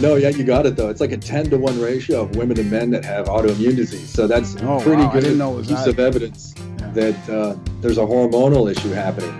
[0.00, 0.88] No, yeah, you got it though.
[0.90, 4.08] It's like a ten to one ratio of women and men that have autoimmune disease.
[4.10, 5.10] So that's Oh, pretty wow.
[5.12, 5.88] Good didn't know it was piece that.
[5.88, 6.54] of evidence
[6.94, 9.34] that uh, there's a hormonal issue happening.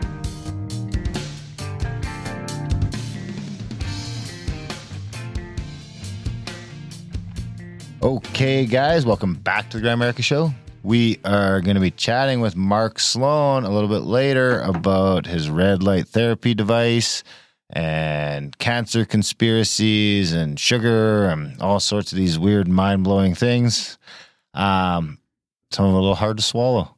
[8.03, 10.53] Okay, guys, welcome back to the Grimerica Show.
[10.83, 15.51] We are going to be chatting with Mark Sloan a little bit later about his
[15.51, 17.25] red light therapy device
[17.71, 23.99] and cancer conspiracies and sugar and all sorts of these weird, mind blowing things.
[24.55, 25.19] Um,
[25.71, 26.95] some of it a little hard to swallow.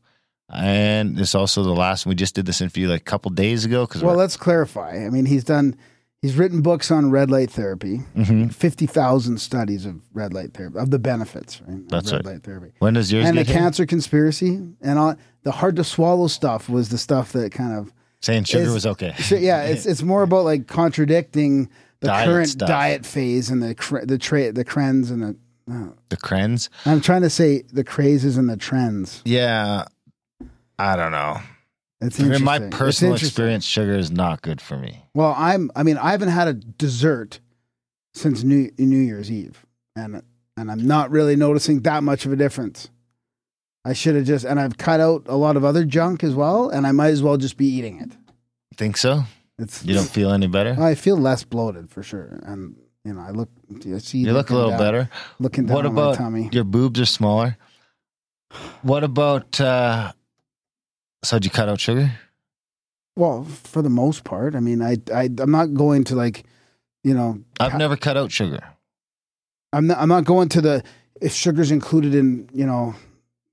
[0.53, 2.11] And it's also the last one.
[2.11, 5.05] We just did this interview like a couple days ago because Well, let's clarify.
[5.05, 5.77] I mean, he's done.
[6.23, 8.03] He's written books on red light therapy.
[8.15, 8.53] Mhm.
[8.53, 11.63] Fifty thousand studies of red light therapy of the benefits.
[11.67, 11.79] Right?
[11.79, 12.35] of That's red right.
[12.35, 12.73] light therapy.
[12.79, 13.57] when does yours and the here?
[13.57, 17.93] cancer conspiracy and all the hard to swallow stuff was the stuff that kind of
[18.21, 19.15] Saying sugar is- was okay.
[19.19, 22.69] so, yeah it's it's more about like contradicting the Diet current stuff.
[22.69, 23.69] diet phase and the
[24.05, 25.37] the tra- the trends and the
[26.11, 26.69] The crens.
[26.85, 29.23] I'm trying to say the crazes and the trends.
[29.25, 29.85] Yeah.
[30.79, 31.39] I don't know.
[32.01, 35.05] It's In my personal experience, sugar is not good for me.
[35.15, 35.71] Well, I'm.
[35.77, 37.41] I mean, I haven't had a dessert
[38.15, 40.23] since New New Year's Eve, and
[40.57, 42.89] and I'm not really noticing that much of a difference.
[43.85, 46.69] I should have just, and I've cut out a lot of other junk as well,
[46.71, 48.11] and I might as well just be eating it.
[48.77, 49.25] Think so?
[49.59, 50.77] It's You don't feel any better?
[50.79, 53.51] I feel less bloated for sure, and you know, I look.
[53.95, 55.11] I see You look a little down- better.
[55.39, 56.49] Looking down What on my about tummy.
[56.53, 57.59] your boobs are smaller?
[58.83, 60.13] What about uh
[61.23, 62.13] so did you cut out sugar?
[63.17, 66.45] Well, for the most part, I mean, I I I'm not going to like,
[67.05, 68.61] you know, I've ha- never cut out sugar.
[69.73, 70.83] I'm not, I'm not going to the
[71.21, 72.95] if sugar's included in you know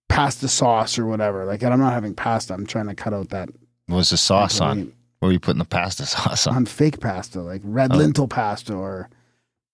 [0.10, 1.46] pasta sauce or whatever.
[1.46, 2.54] Like I'm not having pasta.
[2.54, 3.50] I'm trying to cut out that
[3.88, 4.70] What was the sauce on?
[4.70, 6.56] on What were you putting the pasta sauce on?
[6.56, 7.98] on fake pasta, like red Oh.
[7.98, 9.10] lentil pasta or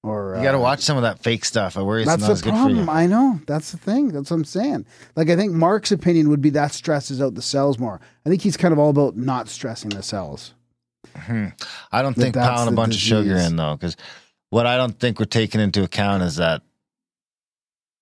[0.04, 0.36] or.
[0.38, 1.78] You got to uh, watch some of that fake stuff.
[1.78, 2.90] I worry it's That's not the problem.
[2.90, 3.40] I know.
[3.48, 4.10] That's the thing.
[4.10, 4.86] That's what I'm saying.
[5.16, 8.00] Like I think Mark's opinion would be that stresses out the cells more.
[8.26, 10.54] I think he's kind of all about not stressing the cells.
[11.16, 11.48] Hmm.
[11.92, 13.96] I don't That think pounding a bunch of sugar in though, because
[14.50, 16.62] what I don't think we're taking into account is that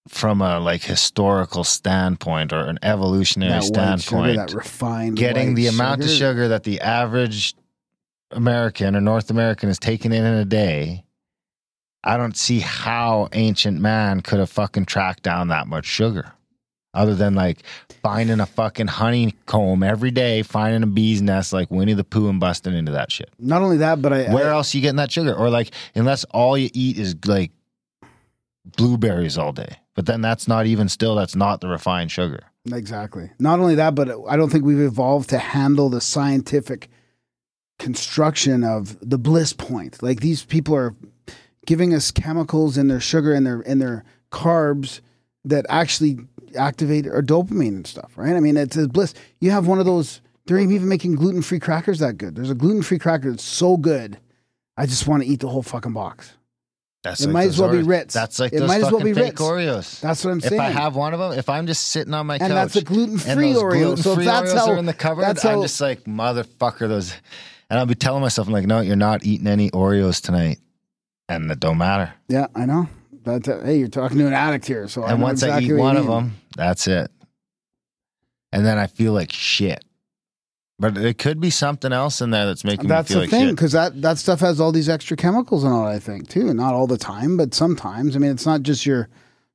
[0.07, 5.53] from a like historical standpoint or an evolutionary That white sugar, standpoint, that refined, getting
[5.55, 7.55] the amount of sugar that the average
[8.31, 11.03] American or North American is taking in in a day,
[12.03, 16.33] I don't see how ancient man could have fucking tracked down that much sugar.
[16.93, 17.63] Other than like
[18.01, 22.39] finding a fucking honeycomb every day, finding a bee's nest like Winnie the Pooh and
[22.39, 23.29] busting into that shit.
[23.39, 25.33] Not only that, but I Where I, else you getting that sugar?
[25.33, 27.51] Or like, unless all you eat is like
[28.65, 32.41] blueberries all day, but then that's not even still that's not the refined sugar.
[32.71, 33.31] Exactly.
[33.39, 36.89] Not only that, but I don't think we've evolved to handle the scientific
[37.79, 40.03] construction of the bliss point.
[40.03, 40.93] Like these people are
[41.65, 45.01] giving us chemicals in their sugar and their in their carbs
[45.45, 46.19] that actually
[46.57, 48.35] activate our dopamine and stuff, right?
[48.35, 49.13] I mean, it's a bliss.
[49.39, 50.21] You have one of those.
[50.45, 52.35] They're even making gluten free crackers that good.
[52.35, 54.17] There's a gluten free cracker that's so good.
[54.75, 56.33] I just want to eat the whole fucking box.
[57.03, 58.13] That's It might as well be Ritz.
[58.13, 59.41] That's like It those might as well be fake Ritz.
[59.41, 59.99] Oreos.
[60.01, 60.53] That's what I'm saying.
[60.53, 60.59] if.
[60.59, 62.83] I have one of them, if I'm just sitting on my couch and that's a
[62.83, 63.97] gluten free Oreo.
[63.97, 67.13] So if that's Oreos how are in the cupboard, that's I'm just like motherfucker those,
[67.69, 70.59] and I'll be telling myself I'm like, no, you're not eating any Oreos tonight,
[71.35, 72.13] and that don't matter.
[72.27, 72.87] Yeah, I know.
[73.23, 75.75] But uh, hey, you're talking to an addict here, so and know once exactly I
[75.75, 77.11] eat one of them, that's it.
[78.51, 79.83] And then I feel like shit.
[80.79, 83.29] But it could be something else in there that's making That's me feel the like
[83.29, 83.55] thing, shit.
[83.55, 85.85] because that that stuff has all these extra chemicals and all.
[85.85, 88.15] I think too, not all the time, but sometimes.
[88.15, 89.07] I mean, it's not just your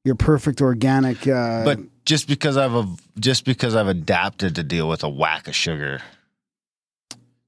[0.04, 1.26] your perfect organic.
[1.26, 2.86] Uh, But just because I've a,
[3.18, 6.00] just because I've adapted to deal with a whack of sugar,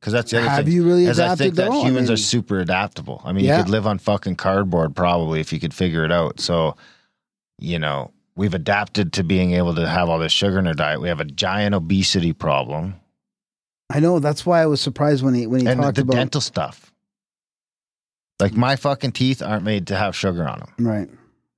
[0.01, 0.75] because that's the other have thing.
[0.75, 1.81] you really As I adapted think that though?
[1.83, 3.21] I humans mean, are super adaptable.
[3.25, 3.59] I mean, Yeah.
[3.59, 6.41] you could live on fucking cardboard probably if you could figure it out.
[6.41, 6.77] So,
[7.59, 11.01] you know, we've adapted to being able to have all this sugar in our diet.
[11.01, 12.95] We have a giant obesity problem,
[13.91, 16.13] I know that's why I was surprised when he when he and talked the about
[16.15, 16.93] dental stuff.
[18.39, 20.87] Like my fucking teeth aren't made to have sugar on them.
[20.87, 21.09] right,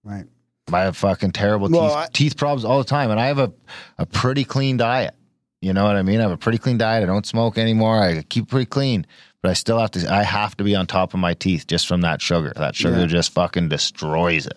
[0.05, 0.27] right.
[0.73, 3.39] I have fucking terrible Well, teeth, I- teeth problems all the time, and I have
[3.41, 3.53] a,
[3.99, 5.15] a pretty clean diet.
[5.63, 6.19] You know what I mean?
[6.21, 7.03] I have a pretty clean diet.
[7.03, 8.01] I don't smoke anymore.
[8.01, 9.07] I keep pretty clean,
[9.43, 10.13] but I still have to.
[10.13, 12.53] I have to be on top of my teeth just from that sugar.
[12.57, 13.07] That sugar Yeah.
[13.07, 14.57] just fucking destroys it.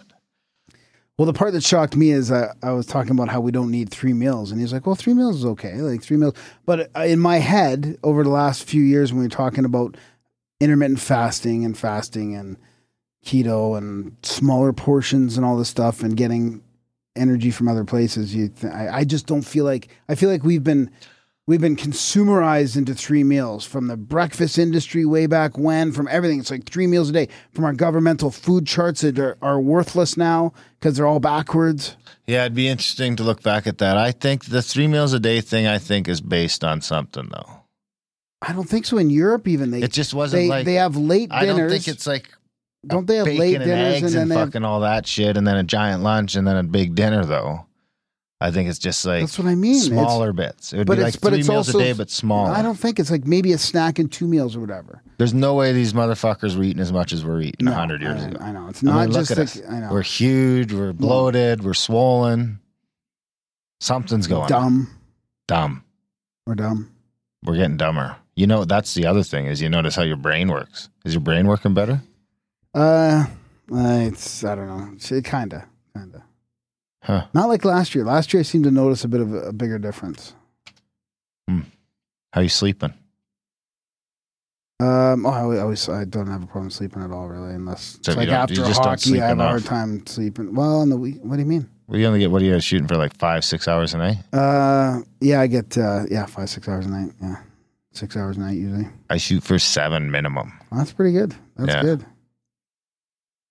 [1.17, 3.69] Well, the part that shocked me is uh, I was talking about how we don't
[3.69, 6.33] need three meals, and he's like, "Well, three meals is okay, like three meals."
[6.65, 9.95] But uh, in my head, over the last few years, when we were talking about
[10.61, 12.57] intermittent fasting and fasting and
[13.25, 16.63] keto and smaller portions and all this stuff, and getting
[17.15, 20.43] energy from other places, you, th- I, I just don't feel like I feel like
[20.43, 20.89] we've been
[21.45, 26.39] we've been consumerized into three meals from the breakfast industry way back when, from everything.
[26.39, 27.29] It's like three meals a day.
[27.53, 31.97] From our governmental food charts that are, are worthless now because they're all backwards.
[32.25, 33.97] Yeah, it'd be interesting to look back at that.
[33.97, 35.67] I think the three meals a day thing.
[35.67, 37.59] I think is based on something though.
[38.41, 38.97] I don't think so.
[38.97, 41.43] In Europe, even they It just wasn't they like they have late dinners.
[41.43, 42.29] I don't think it's like
[42.85, 44.81] don't they have bacon late and dinners eggs and then and they have, fucking all
[44.81, 47.65] that shit, and then a giant lunch and then a big dinner though.
[48.41, 49.71] I think it's just like That's what I mean.
[49.75, 50.73] It's- smaller bits.
[50.73, 52.51] It would but be it's- like three meals also- a day, but smaller.
[52.51, 55.01] I don't think it's like maybe a snack and two meals or whatever.
[55.17, 58.21] There's no way these motherfuckers were eating as much as we're eating No, hundred years
[58.21, 58.37] I, ago.
[58.41, 59.69] I know it's not I mean, just like.
[59.71, 60.73] I know We're huge.
[60.73, 61.63] We're bloated.
[61.63, 62.59] We're swollen.
[63.79, 64.49] Something's going on.
[64.49, 64.87] dumb.
[65.47, 65.83] Dumb.
[66.45, 66.91] We're dumb.
[67.43, 68.17] We're getting dumber.
[68.35, 70.89] You know, that's the other thing is you notice how your brain works.
[71.05, 72.01] Is your brain working better?
[72.73, 73.25] Uh,
[73.71, 74.89] it's I don't know.
[74.95, 76.23] It's, it kinda, kinda.
[77.03, 77.25] Huh.
[77.33, 78.03] Not like last year.
[78.05, 80.33] Last year, I seemed to notice a bit of a, a bigger difference.
[81.47, 82.91] How are you sleeping?
[84.79, 88.11] Um, oh, I always- I don't have a problem sleeping at all, really, unless So
[88.13, 90.55] you like after hockey, I have a hard time sleeping.
[90.55, 91.69] Well, on the week, what do you mean?
[91.87, 94.17] Well, you only get what are you shooting for like five, six hours a night?
[94.33, 97.11] Uh, yeah, I get uh, yeah, five six hours a night.
[97.21, 97.35] Yeah,
[97.91, 98.87] six hours a night usually.
[99.11, 100.53] I shoot for seven minimum.
[100.71, 101.35] Well, that's pretty good.
[101.55, 101.81] That's Yeah.
[101.83, 102.05] good.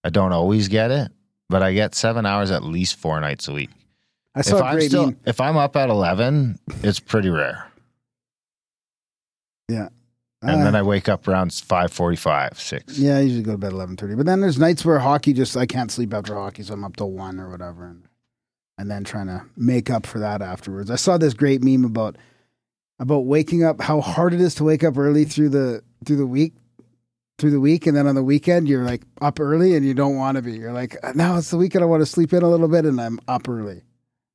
[0.04, 1.10] I don't always get it,
[1.48, 3.70] but I get seven hours at least four nights a week.
[4.34, 5.16] I If saw a I'm great still, meme.
[5.26, 7.66] if I'm up at eleven, it's pretty rare.
[9.68, 9.88] Yeah.
[10.42, 12.98] And Uh, then I wake up around five forty-five, six.
[12.98, 14.14] yeah, I usually go to bed eleven thirty.
[14.16, 16.96] But then there's nights where hockey just I can't sleep after hockey, so I'm up
[16.96, 18.02] till one or whatever, and
[18.78, 20.90] and then trying to make up for that afterwards.
[20.90, 22.16] I saw this great meme about
[22.98, 26.26] about waking up, how hard it is to wake up early through the through the
[26.26, 26.54] week,
[27.42, 30.16] through the week, and then on the weekend you're like up early and you don't
[30.16, 30.52] want to be.
[30.52, 32.98] You're like, now it's the weekend, I want to sleep in a little bit, and
[33.00, 33.82] I'm up early.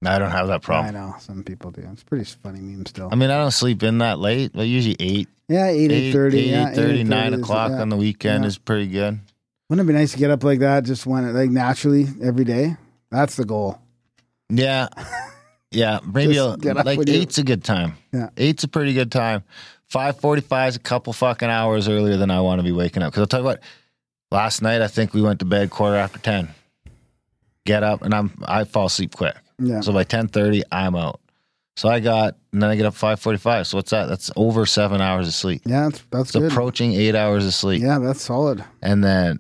[0.06, 0.94] I don't have that problem.
[0.96, 1.88] I know some people do.
[1.92, 3.10] It's pretty funny meme still.
[3.12, 4.52] I mean, I don't sleep in that late.
[4.54, 7.82] But usually eight, yeah, eight eight thirty, yeah, 8:30, 8:30 9 o'clock yeah.
[7.82, 8.48] on the weekend Yeah.
[8.50, 9.20] is pretty good.
[9.70, 12.76] Wouldn't it be nice to get up like that, just when like naturally every day?
[13.10, 13.80] That's the goal.
[14.50, 14.90] Yeah,
[15.72, 16.00] yeah.
[16.06, 17.94] Maybe Just I'll- get up like when you- eight's a good time.
[18.14, 18.30] Yeah.
[18.38, 19.44] eight's a pretty good time.
[19.90, 23.12] Five forty-five is a couple fucking hours earlier than I want to be waking up.
[23.12, 23.62] Because I'll tell you what,
[24.32, 26.50] last night I think we went to bed quarter after ten.
[27.66, 29.36] Get up and I'm I fall asleep quick.
[29.60, 29.82] Yeah.
[29.82, 31.20] So by ten thirty I'm out.
[31.76, 33.68] So I got and then I get up five forty-five.
[33.68, 34.08] So what's that?
[34.08, 35.62] That's over seven hours of sleep.
[35.66, 36.52] Yeah, that's, that's It's good.
[36.52, 37.82] approaching eight hours of sleep.
[37.82, 38.64] yeah, that's solid.
[38.82, 39.40] and then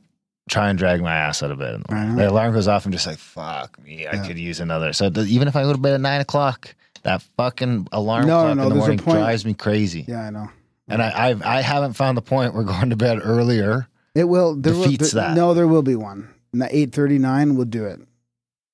[0.49, 1.81] try and drag my ass out of bed.
[1.89, 2.13] the.
[2.15, 2.85] The alarm goes off.
[2.85, 4.07] I'm just like, fuck me.
[4.07, 4.27] I Yeah.
[4.27, 4.93] could use another.
[4.93, 6.73] So th- even if I go to bed at nine o'clock,
[7.03, 10.05] that fucking alarm No, clock no, in the morning point- drives me crazy.
[10.07, 10.49] Yeah, I know.
[10.89, 13.87] And I, I've, I haven't found the point where going to bed earlier.
[14.15, 15.35] It will there will- Defeats there- that.
[15.35, 16.33] No, there will be one.
[16.53, 17.99] The Eight thirty nine will do it.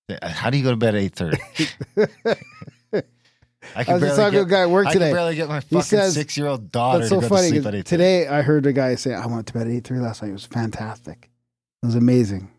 [0.10, 1.38] Uh, how do you go to bed at eight thirty?
[3.76, 5.06] I I was just talking to a guy at work I today.
[5.08, 7.44] can barely get my fucking says- six year old daughter That's to so go funny.
[7.50, 9.74] to sleep at eight Today I heard a guy say, I went to bed at
[9.74, 10.30] eight thirty last night.
[10.30, 11.30] It was fantastic.
[11.82, 12.50] It was amazing.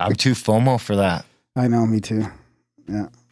[0.00, 1.24] I'm too FOMO for that.
[1.56, 2.26] I know, me too.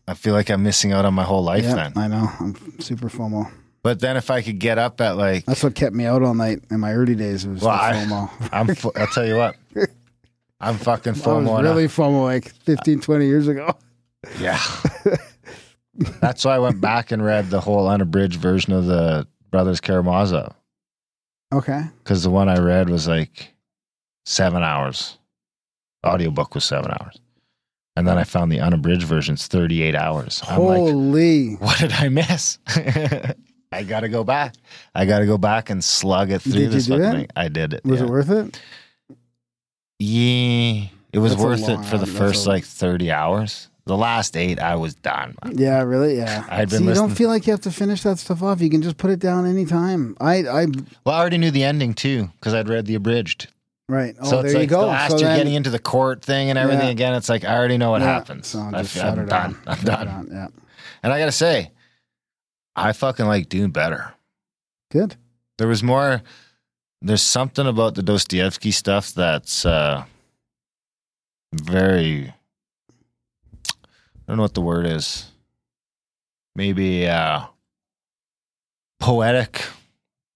[0.08, 1.92] I feel like I'm missing out on my whole life yeah, then.
[1.96, 2.28] I know.
[2.40, 3.50] I'm super FOMO.
[3.82, 6.34] But then if I could get up at like That's what kept me out all
[6.34, 7.44] night in my early days.
[7.44, 8.48] It was Well, I- FOMO.
[8.52, 8.74] I'm.
[8.74, 9.56] fo- I'll tell you what.
[10.60, 11.52] I'm fucking I FOMO.
[11.52, 13.76] was really FOMO like 15, 20 years ago.
[14.40, 14.58] Yeah.
[16.20, 20.52] That's why I went back and read the whole unabridged version of the Brothers Karamazov
[21.54, 21.82] Okay.
[22.02, 23.54] because the one I read was like
[24.24, 25.16] seven hours.
[26.04, 27.20] Audiobook was seven hours.
[27.96, 30.42] And then I found the unabridged version's 38 hours.
[30.46, 31.54] I'm like, Holy.
[31.54, 32.58] what did I miss?
[33.72, 34.54] I got to go back.
[34.94, 37.28] I got to go back and slug it through Did this fucking thing.
[37.34, 37.84] I did it.
[37.84, 38.06] Was yeah.
[38.06, 38.60] it worth it?
[39.98, 40.88] Yeah.
[41.12, 43.68] It was That's worth it for the first a- like 30 hours.
[43.86, 45.36] The last eight, I was done.
[45.52, 46.16] Yeah, really?
[46.16, 46.44] Yeah.
[46.50, 48.60] I had been See, you don't feel like you have to finish that stuff off.
[48.60, 50.16] You can just put it down anytime.
[50.20, 50.66] I, I,
[51.04, 53.48] Well, I already knew the ending too because I'd read the abridged.
[53.88, 54.14] Right.
[54.20, 54.86] Oh, so there it's you like go.
[54.86, 56.92] last so you're then- getting into the court thing and everything Yeah.
[56.92, 57.14] again.
[57.14, 58.46] It's like I already know what yeah, happens.
[58.48, 59.56] So I, am done.
[59.66, 60.06] I'm done.
[60.06, 60.48] down, Yeah.
[61.02, 61.70] And I gotta say,
[62.74, 64.12] I fucking like Dune better.
[64.90, 65.16] Good.
[65.58, 66.22] There was more.
[67.02, 70.04] There's something about the Dostoevsky stuff that's uh,
[71.52, 72.32] very
[73.68, 75.30] I don't know what the word is.
[76.54, 77.42] Maybe uh
[78.98, 79.62] poetic.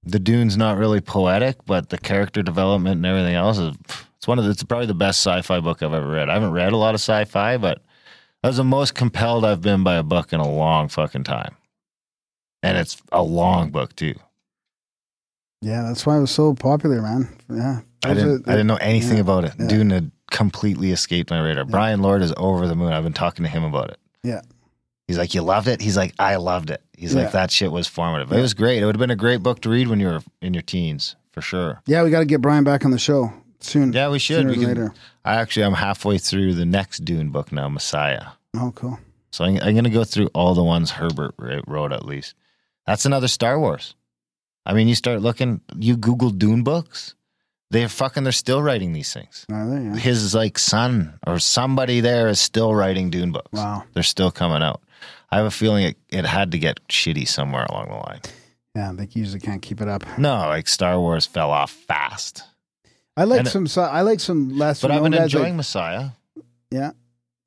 [0.02, 3.76] The Dune's not really poetic, but the character development and everything else is
[4.16, 6.28] it's one of the, it's probably the best sci-fi book I've ever read.
[6.28, 7.83] I haven't read a lot of sci-fi, but
[8.42, 11.57] that was the most compelled I've been by a book in a long fucking time.
[12.62, 14.14] And it's a long book too.
[15.62, 17.28] Yeah, that's why it was so popular, man.
[17.50, 17.80] Yeah.
[18.02, 19.52] I didn't I didn't know anything yeah, about it.
[19.59, 19.66] yeah.
[19.66, 21.64] Dune had completely escaped my radar.
[21.64, 22.92] Brian Lord is over the moon.
[22.92, 23.99] I've been talking to him about it.
[24.23, 24.40] Yeah.
[25.07, 25.80] He's like, You loved it?
[25.80, 26.83] He's like, I loved it.
[27.00, 27.23] He's Yeah.
[27.23, 28.30] like, that shit was formative.
[28.30, 28.83] It was great.
[28.83, 31.16] It would have been a great book to read when you were in your teens,
[31.33, 31.80] for sure.
[31.87, 33.95] Yeah, we got to get Brian back on the show soon.
[33.95, 34.47] Yeah, we should.
[34.47, 34.95] We can, later.
[35.25, 38.25] I actually I'm halfway through the next Dune book now, Messiah.
[38.54, 38.99] Oh, cool.
[39.30, 41.35] So I'm, I'm going to go through all the ones Herbert
[41.66, 42.35] wrote at least.
[42.87, 43.95] That's another Star Wars.
[44.66, 47.14] I mean, you start looking, you Google Dune books,
[47.71, 49.47] they're fucking, they're still writing these things.
[49.50, 49.85] Are they?
[49.85, 49.95] Yeah.
[49.97, 53.52] His like son or somebody there is still writing Dune books.
[53.52, 53.85] Wow.
[53.95, 54.83] They're still coming out.
[55.33, 58.21] I have a feeling it, it had to get shitty somewhere along the line.
[58.75, 60.05] Yeah, they usually can't keep it up.
[60.19, 62.45] No, like Star Wars fell off fast.
[63.17, 63.67] I like And- some.
[63.67, 64.81] si- I like some less.
[64.81, 66.11] But I've been guys, like- enjoying Messiah.
[66.71, 66.93] Yeah.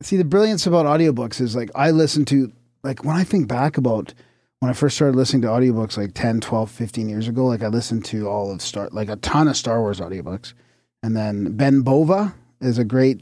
[0.01, 2.51] See, the brilliance about audiobooks is like I listen to,
[2.83, 4.13] like when I think back about
[4.59, 7.67] when I first started listening to audiobooks like 10, 12, 15 years ago, like I
[7.67, 10.53] listened to all of Star, like a ton of Star Wars audiobooks.
[11.01, 13.21] And then Ben Bova is a great,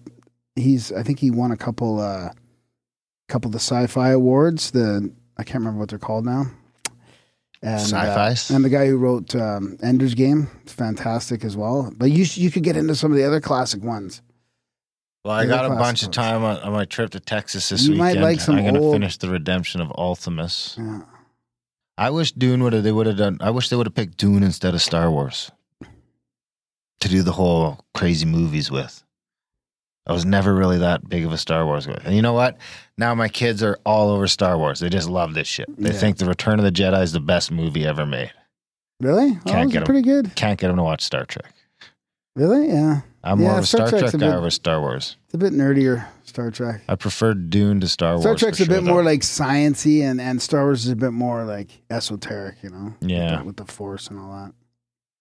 [0.56, 2.30] he's, I think he won a couple, uh,
[3.32, 4.72] couple of the sci-fi awards.
[4.72, 6.46] The, I can't remember what they're called now.
[7.64, 8.50] And, uh, Sci-Fis?
[8.50, 11.94] and the guy who wrote um, Ender's Game fantastic as well.
[11.96, 14.22] But you, you could get into some of the other classic ones.
[15.24, 17.96] Well, I got a bunch of time on, on my trip to Texas this You
[17.96, 18.24] might weekend.
[18.24, 20.76] like some I'm going to old- finish the redemption of Ultimus.
[20.80, 21.02] Yeah.
[21.98, 22.84] I wish Dune would have.
[22.84, 23.38] They would have done.
[23.42, 25.52] I wish they would have picked Dune instead of Star Wars
[27.02, 29.04] to do the whole crazy movies with.
[30.08, 32.00] I was never really that big of a Star Wars guy.
[32.04, 32.58] And you know what?
[32.98, 34.80] Now my kids are all over Star Wars.
[34.80, 35.68] They just love this shit.
[35.78, 35.96] They Yeah.
[35.98, 38.32] think The Return of the Jedi is the best movie ever made.
[39.00, 39.38] Really?
[39.46, 39.86] Oh, Can't those get are 'em.
[39.86, 40.36] pretty good.
[40.36, 41.54] Can't get them to watch Star Trek.
[42.36, 42.68] Really?
[42.70, 43.02] Yeah.
[43.24, 45.18] I'm Yeah, more of a Star Star, Trek's Trek a guy bit- over Star Wars.
[45.26, 46.82] It's a bit nerdier, Star Trek.
[46.88, 48.24] I prefer Dune to Star Wars.
[48.24, 49.10] Star Trek's a bit more though.
[49.10, 52.94] like sciency, and, and Star Wars is a bit more like esoteric, you know?
[53.02, 53.32] Yeah.
[53.32, 54.54] With the, with the Force and all that.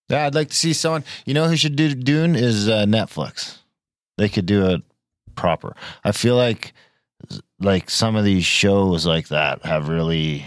[0.09, 1.05] Yeah, I'd like to see someone.
[1.27, 3.59] You know who should do Dune is uh, Netflix.
[4.21, 4.83] They could do it
[5.35, 5.75] proper.
[6.05, 6.75] I feel like
[7.59, 10.45] like some of these shows like that have really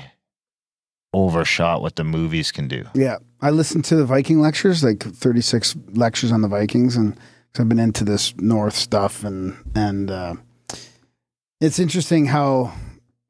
[1.12, 2.86] overshot what the movies can do.
[2.94, 3.18] Yeah.
[3.42, 7.18] I listened to the Viking lectures, like 36 lectures on the Vikings, and
[7.58, 10.36] i I've been into this North stuff, and, and uh,
[11.60, 12.74] it's interesting how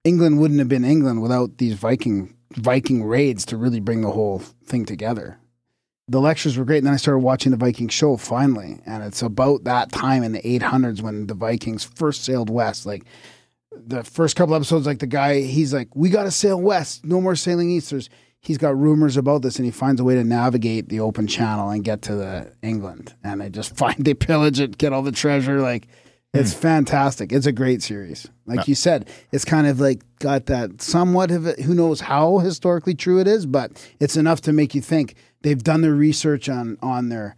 [0.04, 4.40] England wouldn't have been England without these Viking Viking raids to really bring the whole
[4.40, 5.40] thing together.
[6.10, 9.22] The lectures were great, and then I started watching the Viking show finally, and it's
[9.22, 12.86] about that time in the 800s when the Vikings first sailed west.
[12.86, 13.06] Like
[13.72, 17.22] the first couple episodes, like the guy, he's like, "We got to sail west, no
[17.22, 18.10] more sailing east." There's,
[18.42, 21.70] he's got rumors about this, and he finds a way to navigate the open channel
[21.70, 25.12] and get to the England, and they just find they pillage it, get all the
[25.12, 25.88] treasure, like.
[26.36, 26.62] It's hmm.
[26.62, 27.32] fantastic.
[27.32, 28.28] It's a great series.
[28.48, 31.60] Like you said, it's kind of like got that somewhat of it.
[31.60, 35.62] Who knows how historically true it is, but it's enough to make you think they've
[35.64, 37.36] done their research on on their,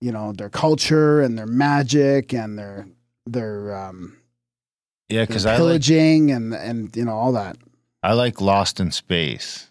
[0.00, 2.86] you know, their culture and their magic and their
[3.26, 4.16] their um,
[5.08, 7.56] Yeah, because I like, pillaging and and you know all that.
[8.02, 9.68] I like Lost in Space,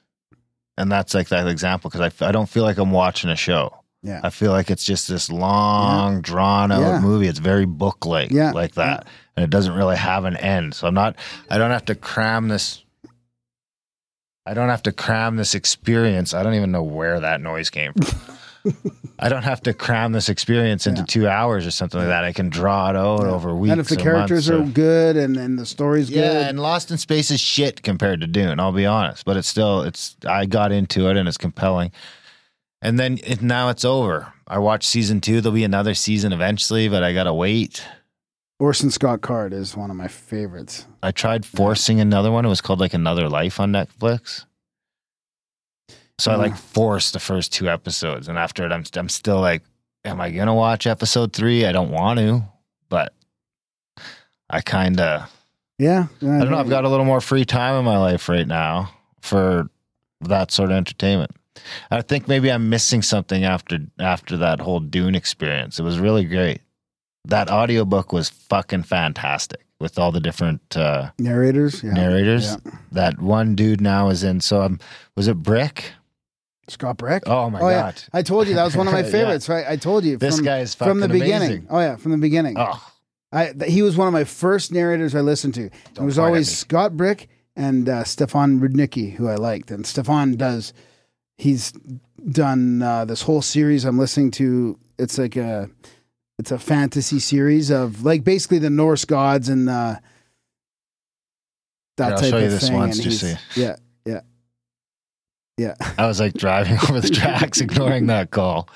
[0.77, 3.81] and that's like that example because I, I don't feel like I'm watching a show.
[4.01, 6.99] Yeah, I feel like it's just this long, drawn out Yeah.
[6.99, 7.27] movie.
[7.27, 8.51] It's very book like, Yeah.
[8.51, 10.75] like that, and it doesn't really have an end.
[10.75, 11.15] So I'm not.
[11.49, 12.83] I don't have to cram this.
[14.45, 16.33] I don't have to cram this experience.
[16.33, 18.37] I don't even know where that noise came from.
[19.19, 21.05] I don't have to cram this experience into Yeah.
[21.05, 22.23] two hours or something like that.
[22.23, 23.71] I can draw it out over weeks.
[23.71, 26.59] and if the characters are or- good and and the story's yeah, good, Yeah, and
[26.59, 28.59] Lost in Space is shit compared to Dune.
[28.59, 30.15] I'll be honest, but it's still it's.
[30.27, 31.91] I got into it and it's compelling.
[32.81, 34.33] And then it, now it's over.
[34.47, 35.41] I watched season two.
[35.41, 37.83] There'll be another season eventually, but I gotta wait.
[38.59, 40.85] Orson Scott Card is one of my favorites.
[41.03, 42.45] I tried forcing another one.
[42.45, 44.45] It was called like Another Life on Netflix.
[46.17, 49.63] So I like forced the first two episodes, and after it, I'm I'm still like,
[50.05, 51.65] am I gonna watch episode three?
[51.65, 52.43] I don't want to,
[52.87, 53.13] but
[54.49, 55.29] I kind of
[55.77, 56.57] Yeah, I don't know.
[56.57, 59.69] I've got a little more free time in my life right now for
[60.21, 61.31] that sort of entertainment.
[61.91, 65.79] I think maybe I'm missing something after after that whole Dune experience.
[65.79, 66.61] It was really great.
[67.27, 71.83] That audiobook was fucking fantastic with all the different uh, narrators.
[71.83, 72.51] Yeah, narrators.
[72.65, 72.71] Yeah.
[72.91, 74.41] That one dude now is in.
[74.41, 74.79] So um,
[75.15, 75.91] was it Brick?
[76.67, 77.23] Scott Brick.
[77.27, 78.03] Oh my Oh yeah, god!
[78.13, 79.11] I told you that was one of my Yeah.
[79.11, 79.47] favorites.
[79.49, 81.67] Right, I told you This from, guy is from the fucking beginning.
[81.69, 82.55] Oh yeah, from the beginning.
[82.57, 82.91] Oh,
[83.31, 85.65] I th- he was one of my first narrators I listened to.
[85.65, 86.55] it was always.
[86.57, 89.69] Scott Brick and uh, Stefan Rudnicki, who I liked.
[89.71, 90.73] And Stefan does,
[91.37, 91.71] he's
[92.31, 94.77] done uh, this whole series I'm listening to.
[94.97, 95.69] It's like a,
[96.37, 99.95] it's a fantasy series of like basically the Norse gods and uh,
[101.97, 102.73] that Here, I'll type show of this thing.
[102.73, 103.61] once, just see.
[103.61, 103.75] Yeah,
[104.05, 104.21] yeah,
[105.57, 105.75] yeah.
[105.97, 108.69] I was like driving over the tracks, ignoring that call.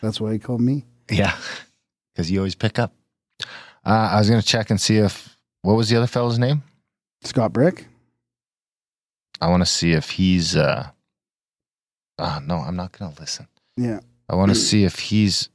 [0.00, 0.84] That's why he called me.
[1.10, 1.36] Yeah,
[2.14, 2.92] because you always pick up.
[3.84, 6.62] Uh, I was gonna check and see if what was the other fellow's name.
[7.24, 7.86] Scott Brick.
[9.40, 10.54] I want to see if he's.
[10.56, 10.88] uh
[12.18, 13.48] uh, no, I'm not gonna listen.
[13.76, 15.48] Yeah, I want to see if he's.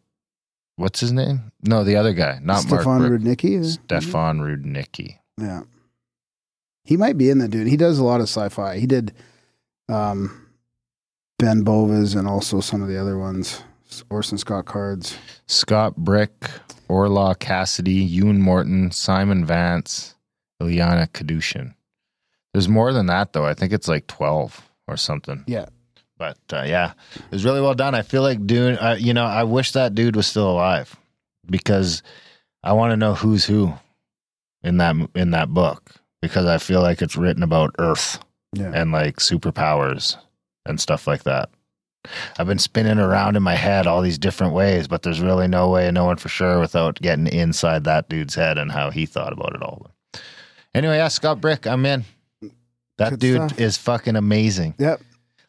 [0.77, 1.51] What's his name?
[1.63, 3.11] No, the other guy, not Stefan Mark.
[3.11, 3.65] Rudnicki.
[3.65, 5.17] Stefan Rudnicki.
[5.37, 5.63] Yeah.
[6.83, 7.67] He might be in the dude.
[7.67, 8.77] He does a lot of sci-fi.
[8.77, 9.13] He did
[9.89, 10.47] um
[11.39, 13.63] Ben Bova's and also some of the other ones.
[14.09, 15.17] Orson Scott Cards.
[15.47, 16.49] Scott Brick,
[16.89, 20.15] Orlagh Cassidy, Euan Morton, Simon Vance,
[20.61, 21.73] Ilyana Kadushin.
[22.53, 23.45] There's more than that though.
[23.45, 25.43] I think it's like twelve or something.
[25.47, 25.65] Yeah.
[26.17, 27.93] But uh, yeah, it was really well done.
[27.95, 28.77] I feel like doing.
[28.77, 30.95] Uh, you know, I wish that dude was still alive
[31.49, 32.01] because
[32.63, 33.73] I want to know who's who
[34.63, 38.19] in that in that book because I feel like it's written about Earth
[38.53, 38.71] Yeah.
[38.73, 40.17] and like superpowers
[40.65, 41.49] and stuff like that.
[42.39, 45.69] I've been spinning around in my head all these different ways, but there's really no
[45.69, 49.33] way of knowing for sure without getting inside that dude's head and how he thought
[49.33, 49.91] about it all.
[50.73, 52.05] Anyway, yeah, Scott Brick, I'm in.
[52.97, 53.59] That Good dude stuff.
[53.59, 54.73] is fucking amazing.
[54.79, 55.01] Yep.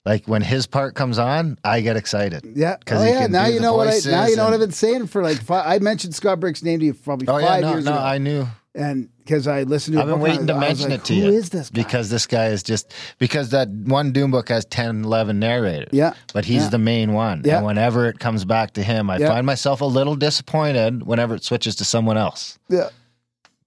[0.05, 2.43] Like when his part comes on, I get excited.
[2.55, 2.77] Yeah.
[2.91, 3.27] Oh yeah.
[3.27, 5.65] Now you know what I now you know what I've been saying for like five,
[5.67, 8.01] I mentioned Scott Brick's name to you probably Oh five yeah, no, years no, ago.
[8.03, 11.05] I knew and because I listened to I've been waiting to I mention like, it
[11.07, 11.83] to you Who is this guy?
[11.83, 15.89] because this guy is just because that one Dune book has 10, 11 narrators.
[15.93, 16.15] Yeah.
[16.33, 16.69] but he's Yeah.
[16.71, 17.43] the main one.
[17.45, 17.57] Yeah.
[17.59, 19.29] And whenever it comes back to him, I Yeah.
[19.29, 22.89] find myself a little disappointed whenever it switches to someone else Yeah.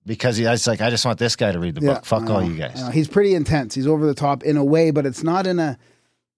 [0.05, 2.05] because he, it's like I just want this guy to read the book.
[2.05, 2.81] Fuck all you guys.
[2.93, 3.75] He's pretty intense.
[3.75, 5.77] He's over the top in a way, but it's not in a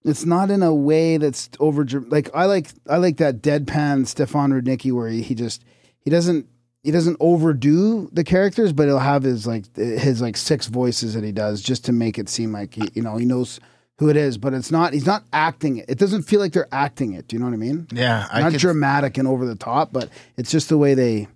[0.03, 4.51] it's not in a way that's over like I like I like that deadpan Stefan
[4.51, 5.63] Rudnicki where he, he just
[5.99, 6.47] he doesn't
[6.83, 11.23] he doesn't overdo the characters, but he'll have his like his like six voices that
[11.23, 13.59] he does just to make it seem like he you know he knows
[13.99, 15.85] who it is, but it's not he's not acting it.
[15.87, 17.27] It doesn't feel like they're acting it.
[17.27, 17.87] Do you know what I mean?
[17.91, 21.27] Yeah, I not could, dramatic and over the top, but it's just the way they.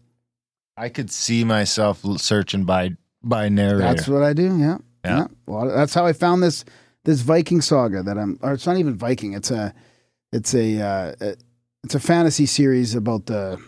[0.76, 3.78] I could see myself searching by by narrator.
[3.80, 4.58] That's what I do.
[4.58, 5.18] Yeah, Yeah.
[5.18, 5.28] yeah.
[5.46, 6.66] Well, that's how I found this
[7.08, 8.38] this Viking saga that I'm.
[8.42, 9.34] Or it's not even Viking.
[9.34, 9.74] It's a
[10.34, 11.34] it's a uh,
[11.84, 13.60] it's a fantasy series about the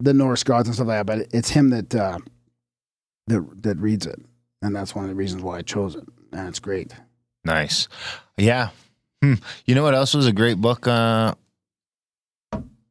[0.00, 1.06] the Norse gods and stuff like that.
[1.06, 2.18] But it's him that uh,
[3.28, 4.20] that that reads it,
[4.60, 6.04] and that's one of the reasons why I chose it.
[6.32, 6.92] And it's great.
[7.44, 7.88] Nice.
[8.36, 8.70] Yeah.
[9.22, 9.34] Hmm.
[9.66, 11.34] You know what else was a great book uh,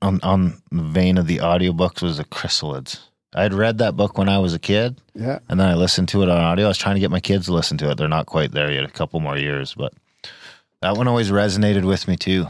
[0.02, 3.02] on on the vein of the audiobooks was the Chrysalids.
[3.34, 6.10] I had read that book when I was a kid, Yeah, and then I listened
[6.10, 6.66] to it on audio.
[6.66, 7.98] I was trying to get my kids to listen to it.
[7.98, 9.94] They're not quite there yet, a couple more years, but
[10.82, 12.48] that one always resonated with me too.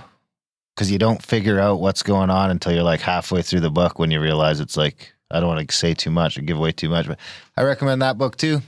[0.76, 4.00] Because you don't figure out what's going on until you're like halfway through the book
[4.00, 6.72] when you realize it's like, I don't want to say too much or give away
[6.72, 7.20] too much, but
[7.58, 8.62] I recommend that book too.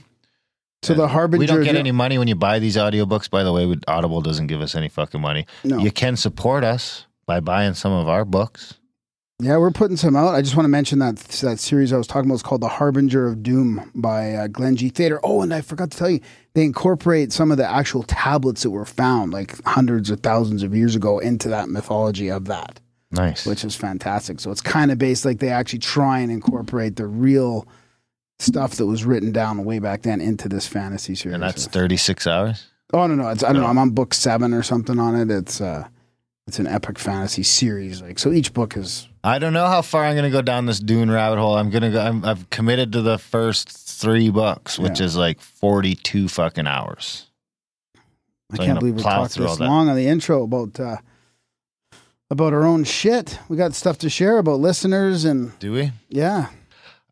[0.82, 1.38] So the Harbinger.
[1.40, 3.30] We don't get any money when you buy these audiobooks.
[3.30, 5.46] By the way, We- Audible doesn't give us any fucking money.
[5.64, 5.78] No.
[5.78, 8.74] You can support us by buying some of our books.
[9.42, 10.34] Yeah, we're putting some out.
[10.36, 12.68] I just want to mention that that series I was talking about is called The
[12.68, 14.88] Harbinger of Doom by uh, Glenn G.
[14.88, 15.18] Thater.
[15.24, 16.20] Oh, and I forgot to tell you,
[16.54, 20.76] they incorporate some of the actual tablets that were found like hundreds of thousands of
[20.76, 22.78] years ago into that mythology of that,
[23.10, 23.44] Nice.
[23.44, 24.38] which is fantastic.
[24.38, 27.66] So it's kind of based like they actually try and incorporate the real
[28.38, 31.34] stuff that was written down way back then into this fantasy series.
[31.34, 32.66] and that's 36 hours?
[32.94, 33.62] oh no no, it's I don't No.
[33.62, 33.68] know.
[33.68, 35.30] I'm on book seven or something on it.
[35.30, 35.88] It's uh,
[36.46, 38.02] it's an epic fantasy series.
[38.02, 40.66] Like so, each book is I don't know how far I'm going to go down
[40.66, 41.56] this Dune rabbit hole.
[41.56, 45.06] I'm going to go, I'm, I've committed to the first three books, which Yeah.
[45.06, 47.26] is like 42 fucking hours.
[48.52, 50.96] I So I'm can't believe we talked this long on the intro about uh,
[52.30, 53.38] about our own shit.
[53.48, 55.92] We got stuff to share about listeners and Do we?
[56.08, 56.48] yeah,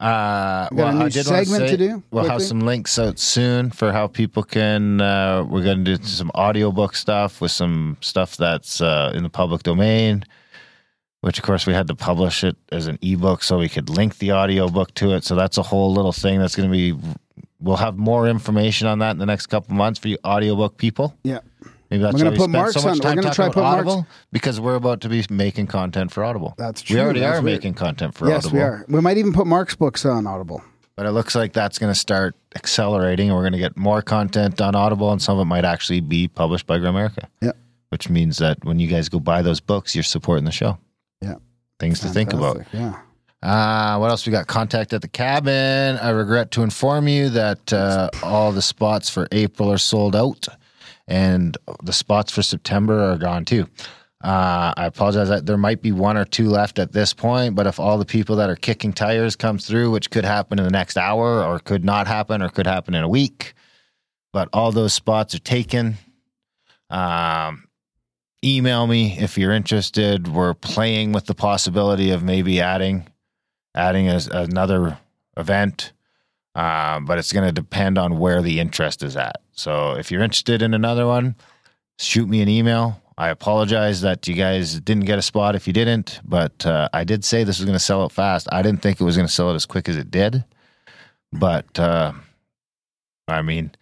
[0.01, 2.61] Uh, We got a well, new I did segment say, to do, We'll have some
[2.61, 5.01] links out soon for how people can.
[5.01, 9.29] Uh, we're going to do some audiobook stuff with some stuff that's uh, in the
[9.29, 10.25] public domain,
[11.21, 14.17] which of course we had to publish it as an ebook so we could link
[14.19, 15.23] the audiobook to it.
[15.25, 16.99] So that's a whole little thing that's going to be.
[17.61, 21.15] We'll have more information on that in the next couple months for you audiobook people.
[21.25, 21.41] yeah.
[21.91, 23.23] Maybe that's We're gonna why we put spend marks so much on- we're time gonna
[23.23, 26.55] talking try about put marks- Audible because we're about to be making content for Audible.
[26.57, 26.97] That's true.
[26.97, 27.57] We already That's are weird.
[27.59, 28.59] making content for yes, Audible.
[28.59, 28.85] we are.
[28.89, 30.63] We might even put Mark's books on Audible.
[30.97, 34.03] But it looks like that's going to start accelerating, and we're going to get more
[34.03, 37.25] content on Audible, and some of it might actually be published by Grimerica.
[37.41, 37.53] Yeah.
[37.89, 40.77] Which means that when you guys go buy those books, you're supporting the show.
[41.23, 41.37] Yeah.
[41.79, 42.61] Things to think about.
[42.73, 42.97] Yeah.
[43.43, 44.47] Uh, what else we got?
[44.47, 45.97] Contact at the cabin.
[45.97, 50.47] I regret to inform you that uh, all the spots for April are sold out,
[51.11, 53.67] and the spots for September are gone too.
[54.23, 55.29] Uh, I apologize.
[55.29, 58.05] that There might be one or two left at this point, but if all the
[58.05, 61.59] people that are kicking tires comes through, which could happen in the next hour, or
[61.59, 63.55] could not happen, or could happen in a week,
[64.33, 65.97] but all those spots are taken.
[66.91, 67.67] Um,
[68.45, 70.29] email me if you're interested.
[70.29, 73.07] We're playing with the possibility of maybe adding
[73.75, 74.99] adding as another
[75.37, 75.93] event,
[76.55, 79.37] uh, but it's going to depend on where the interest is at.
[79.53, 81.37] So if you're interested in another one,
[81.99, 83.03] shoot me an email.
[83.19, 87.05] I apologize that you guys didn't get a spot if you didn't, but uh, I
[87.05, 88.49] did say this was going to sell out fast.
[88.51, 90.43] I didn't think it was going to sell it as quick as it did,
[91.31, 92.13] but uh,
[93.29, 93.73] I mean,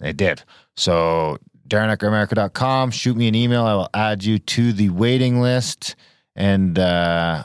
[0.00, 0.42] it did.
[0.76, 1.38] So
[1.68, 3.64] Darren at Grimerica.com, shoot me an email.
[3.64, 5.94] I will add you to the waiting list.
[6.34, 7.44] And uh,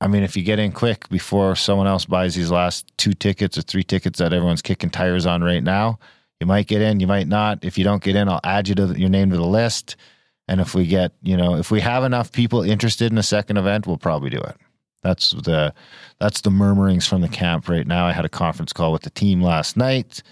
[0.00, 3.56] I mean, if you get in quick before someone else buys these last two tickets
[3.56, 5.98] or three tickets that everyone's kicking tires on right now,
[6.40, 7.64] you might get in, you might not.
[7.64, 9.96] If you don't get in, I'll add you to your name to the list.
[10.48, 13.56] And if we get, you know, if we have enough people interested in a second
[13.56, 14.56] event, we'll probably do it.
[15.02, 15.72] That's the
[16.18, 18.06] that's the murmurings from the camp right now.
[18.06, 20.22] I had a conference call with the team last night,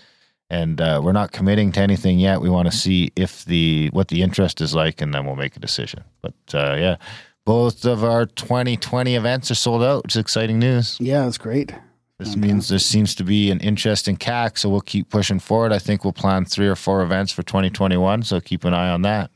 [0.51, 2.41] and uh, we're not committing to anything yet.
[2.41, 5.57] We want to see if the what the interest is like, and then we'll make
[5.57, 6.03] a decision.
[6.23, 6.97] But uh, yeah,
[7.45, 10.97] both of our 2020 events are sold out, which is exciting news.
[11.01, 11.75] Yeah, that's great.
[12.19, 15.73] This means there seems to be an interest in CAC, so we'll keep pushing forward.
[15.73, 19.03] I think we'll plan three or four events for 2021, so keep an eye on
[19.03, 19.31] that.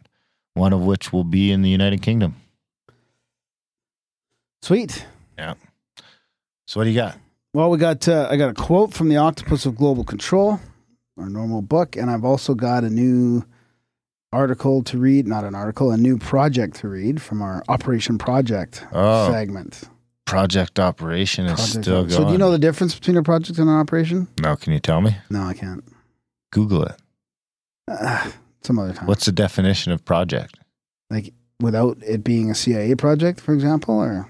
[0.54, 2.36] One of which will be in the United Kingdom.
[4.62, 5.04] Sweet.
[5.36, 5.54] Yeah.
[6.66, 7.18] So what do you got?
[7.52, 10.60] Well, we got uh, I got a quote from the Octopus of Global Control,
[11.16, 13.44] our normal book, and I've also got a new
[14.38, 18.84] article to read, not an article, a new project to read from our Operation Project
[18.92, 19.30] Oh.
[19.30, 19.84] segment.
[20.26, 22.10] Project operation is Project- still going.
[22.10, 24.28] so, do you know the difference between a project and an operation?
[24.42, 25.16] no, can you tell me?
[25.30, 25.82] No, I can't.
[26.52, 26.96] Google it.
[27.88, 28.30] Uh,
[28.62, 29.06] some other time.
[29.06, 30.58] What's the definition of project?
[31.10, 34.28] like without it being a CIA project, for example, or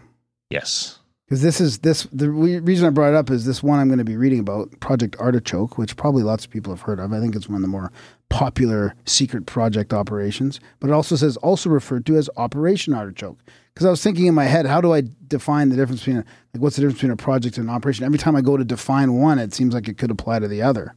[0.48, 1.00] Yes.
[1.26, 3.88] because this is this the re- reason I brought it up is this one I'm
[3.88, 7.12] going to be reading about Project Artichoke, which probably lots of people have heard of.
[7.12, 7.90] I think it's one of the more
[8.30, 13.38] popular secret project operations, but it also says also referred to as Operation Artichoke.
[13.72, 16.62] Because I was thinking in my head, how do I define the difference between like
[16.62, 18.04] what's the difference between a project and an operation?
[18.04, 20.62] Every time I go to define one, it seems like it could apply to the
[20.62, 20.94] other.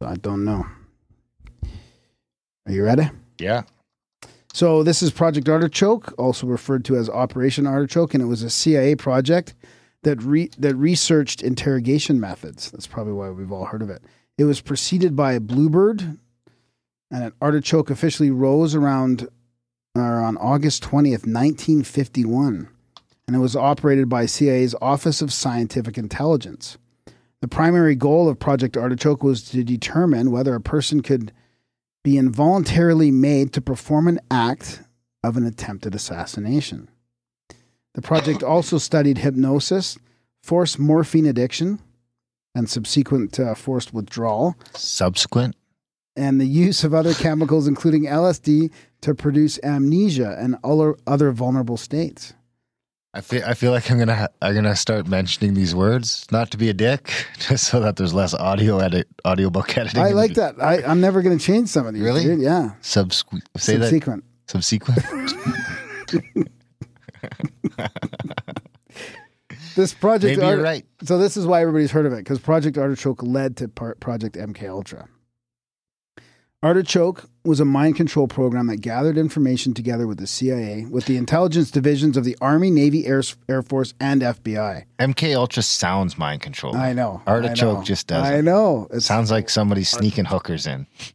[0.00, 0.66] So I don't know.
[2.66, 3.10] Are you ready?
[3.38, 3.62] Yeah.
[4.52, 8.50] So this is Project Artichoke, also referred to as Operation Artichoke, and it was a
[8.50, 9.54] CIA project
[10.02, 12.70] that re- that researched interrogation methods.
[12.70, 14.02] That's probably why we've all heard of it.
[14.38, 16.00] It was preceded by a bluebird,
[17.10, 19.28] and an artichoke officially rose around
[19.96, 22.68] or on August twentieth, nineteen fifty one,
[23.26, 26.78] and it was operated by CIA's Office of Scientific Intelligence.
[27.40, 31.32] The primary goal of Project Artichoke was to determine whether a person could
[32.04, 34.82] be involuntarily made to perform an act
[35.24, 36.88] of an attempted assassination.
[37.94, 39.98] The project also studied hypnosis,
[40.42, 41.80] forced morphine addiction,
[42.58, 45.54] and subsequent uh, forced withdrawal, Subsequent.
[46.16, 48.70] and the use of other chemicals, including LSD,
[49.02, 52.34] to produce amnesia and other, other vulnerable states.
[53.14, 56.50] I feel I feel like I'm gonna ha- I'm gonna start mentioning these words, not
[56.50, 60.02] to be a dick, just so that there's less audio edit audiobook editing.
[60.02, 60.60] I like that.
[60.60, 62.02] I, I'm never going to change some of these.
[62.02, 62.24] Really?
[62.24, 62.40] dude.
[62.40, 62.72] Yeah.
[62.82, 63.44] Subsequent.
[63.56, 63.88] Say that.
[63.88, 64.24] Subsequent.
[64.46, 64.98] Subsequent.
[69.78, 70.40] This project.
[70.40, 70.84] Maybe you're right.
[71.04, 74.34] So this is why everybody's heard of it because Project Artichoke led to par- Project
[74.34, 75.08] MK Ultra.
[76.64, 81.16] Artichoke was a mind control program that gathered information together with the CIA, with the
[81.16, 84.82] intelligence divisions of the Army, Navy, Air, Air Force, and FBI.
[84.98, 86.74] MK Ultra sounds mind control.
[86.74, 87.22] I know.
[87.24, 88.34] Artichoke I know, just doesn't.
[88.34, 88.88] I know.
[88.90, 90.88] It sounds like somebody's sneaking hookers in.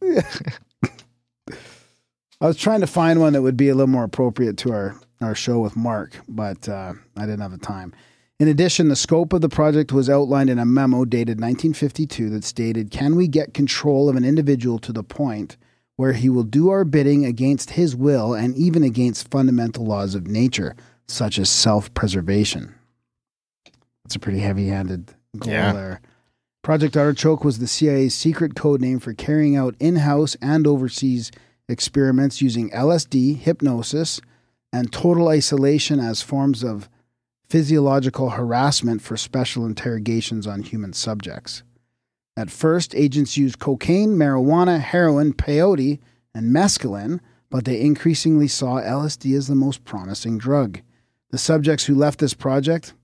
[2.40, 4.98] I was trying to find one that would be a little more appropriate to our,
[5.20, 7.92] our show with Mark, but uh, I didn't have the time.
[8.40, 12.44] In addition, the scope of the project was outlined in a memo dated 1952 that
[12.44, 15.56] stated Can we get control of an individual to the point
[15.96, 20.26] where he will do our bidding against his will and even against fundamental laws of
[20.26, 20.74] nature,
[21.06, 22.74] such as self preservation?
[24.02, 25.72] That's a pretty heavy handed goal Yeah.
[25.72, 26.00] there.
[26.62, 31.30] Project Artichoke was the CIA's secret code name for carrying out in house and overseas
[31.68, 34.20] experiments using LSD, hypnosis,
[34.72, 36.88] and total isolation as forms of
[37.48, 41.62] physiological harassment for special interrogations on human subjects.
[42.36, 46.00] At first, agents used cocaine, marijuana, heroin, peyote,
[46.34, 50.80] and mescaline, but they increasingly saw LSD as the most promising drug.
[51.30, 52.94] The subjects who left this project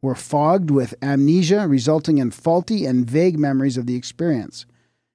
[0.00, 4.66] were fogged with amnesia, resulting in faulty and vague memories of the experience.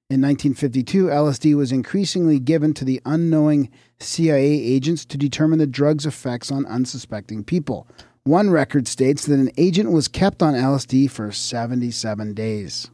[0.09, 3.69] In 1952, LSD was increasingly given to the unknowing
[4.01, 7.87] CIA agents to determine the drug's effects on unsuspecting people.
[8.23, 12.91] One record states that an agent was kept on LSD for 77 days.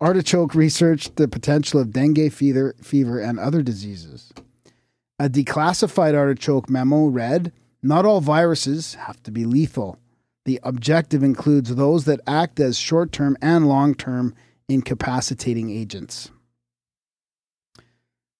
[0.00, 4.32] Artichoke researched the potential of dengue fever, fever and other diseases.
[5.20, 9.98] A declassified artichoke memo read Not all viruses have to be lethal.
[10.44, 14.34] The objective includes those that act as short term and long term
[14.68, 16.30] incapacitating agents.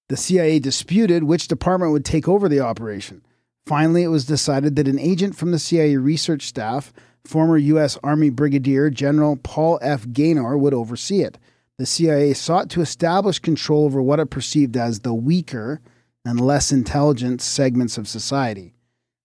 [0.09, 3.23] The CIA disputed which department would take over the operation.
[3.67, 6.93] Finally, it was decided that an agent from the CIA research staff,
[7.25, 7.99] former U.S.
[8.05, 10.07] Army Brigadier General Paul F.
[10.13, 11.37] Gaynor, would oversee it.
[11.79, 15.81] The CIA sought to establish control over what it perceived as the weaker
[16.25, 18.75] and less intelligent segments of society,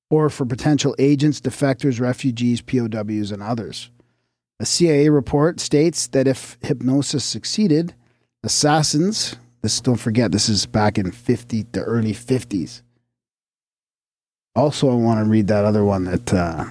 [0.10, 3.91] or for potential agents, defectors, refugees, POWs, and others.
[4.60, 7.93] A CIA report states that if hypnosis succeeded,
[8.43, 12.82] assassins, this don't forget this is back in 50 the early 50s.
[14.55, 16.65] Also, I want to read that other one that uh,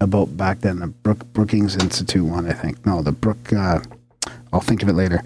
[0.00, 2.84] about back then, the Brook, Brookings Institute one, I think.
[2.86, 3.52] No, the Brook.
[3.52, 3.80] Uh,
[4.52, 5.22] I'll think of it later.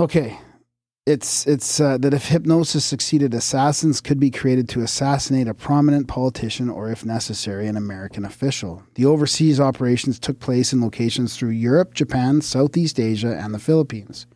[0.00, 0.38] Okay,
[1.06, 6.08] it's it's uh, that if hypnosis succeeded, assassins could be created to assassinate a prominent
[6.08, 8.82] politician or, if necessary, an American official.
[8.94, 14.26] The overseas operations took place in locations through Europe, Japan, Southeast Asia, and the Philippines.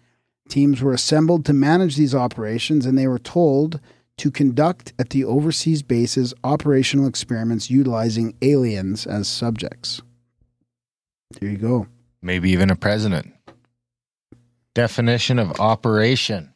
[0.49, 3.81] Teams were assembled to manage these operations, and they were told
[4.19, 10.03] to conduct at the overseas bases operational experiments utilizing aliens as subjects.
[11.41, 11.87] There you go.
[12.23, 13.33] Maybe even a president.
[14.75, 16.55] Definition of operation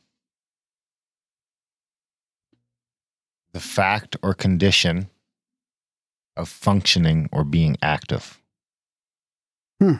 [3.52, 5.08] the fact or condition
[6.36, 8.40] of functioning or being active.
[9.80, 9.94] Hmm.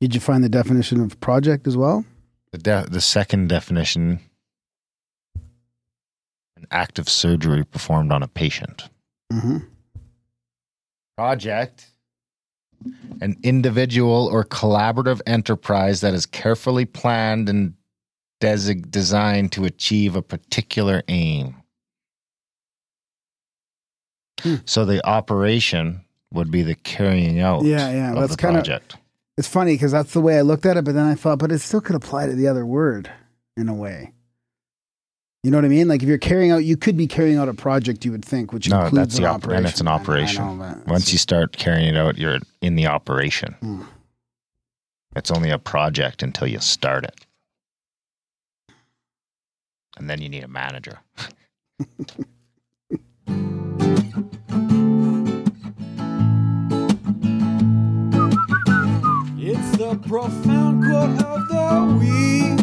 [0.00, 2.04] Did you find the definition of project as well?
[2.50, 4.20] The, de- the second definition
[6.72, 8.88] active surgery performed on a patient.
[9.32, 9.58] Mm-hmm.
[11.16, 11.86] Project
[13.20, 17.74] an individual or collaborative enterprise that is carefully planned and
[18.40, 21.54] desig- designed to achieve a particular aim.
[24.40, 24.56] Hmm.
[24.64, 26.00] So the operation
[26.32, 28.96] would be the carrying out Yeah, yeah, of that's the kinda- project.
[29.38, 31.50] It's funny because that's the way I looked at it, but then I thought, but
[31.52, 33.10] it still could apply to the other word
[33.56, 34.12] in a way.
[35.42, 35.88] You know what I mean?
[35.88, 38.04] Like if you're carrying out, you could be carrying out a project.
[38.04, 39.62] You would think, which No, includes that's an the op- operation.
[39.64, 40.58] then it's an I- I operation.
[40.58, 43.54] know, Once you start carrying it out, you're in the operation.
[43.60, 43.82] Hmm.
[45.16, 47.26] It's only a project until you start it.
[49.98, 51.00] And then you need a manager.
[59.38, 62.61] It's the profound quote of the week.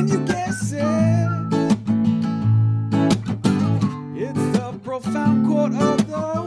[0.00, 0.80] Can you guess the
[4.82, 6.40] profound quote of the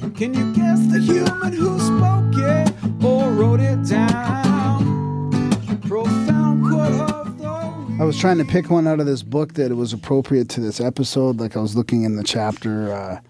[0.00, 0.16] week.
[0.16, 2.72] Can you guess the human who spoke it
[3.04, 5.50] or wrote it down?
[5.82, 8.00] Profound quote of the week.
[8.00, 10.80] I was trying to pick one out of this book that was appropriate to this
[10.80, 11.38] episode.
[11.38, 13.20] Like I was looking in the chapter uh,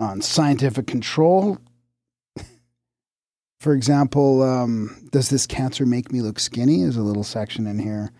[0.00, 1.58] on scientific control.
[3.60, 6.82] For example, um, does this cancer make me look skinny?
[6.82, 8.12] Is a little section in here.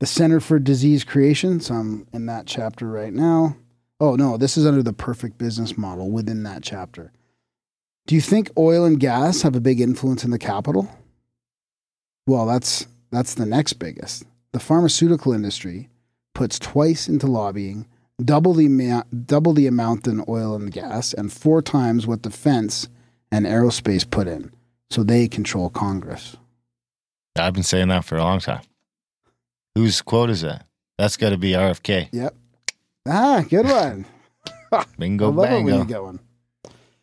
[0.00, 1.60] The Center for Disease Creation.
[1.60, 3.56] So I'm in that chapter right now.
[4.00, 7.12] Oh no, this is under the perfect business model within that chapter.
[8.06, 10.88] Do you think oil and gas have a big influence in the capital?
[12.26, 14.24] Well, that's that's the next biggest.
[14.52, 15.88] The pharmaceutical industry
[16.34, 17.86] puts twice into lobbying,
[18.22, 22.88] double the double the amount in oil and gas, and four times what defense
[23.30, 24.52] and aerospace put in.
[24.92, 26.36] So they control Congress.
[27.34, 28.60] I've been saying that for a long time.
[29.74, 30.66] Whose quote is that?
[30.98, 32.10] That's got to be RFK.
[32.12, 32.34] Yep.
[33.08, 34.04] Ah, good one.
[34.98, 36.20] Bingo, I love it when you get one.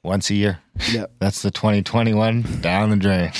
[0.04, 0.60] Once a year.
[0.92, 1.14] Yep.
[1.20, 3.32] That's the 2021 down the drain.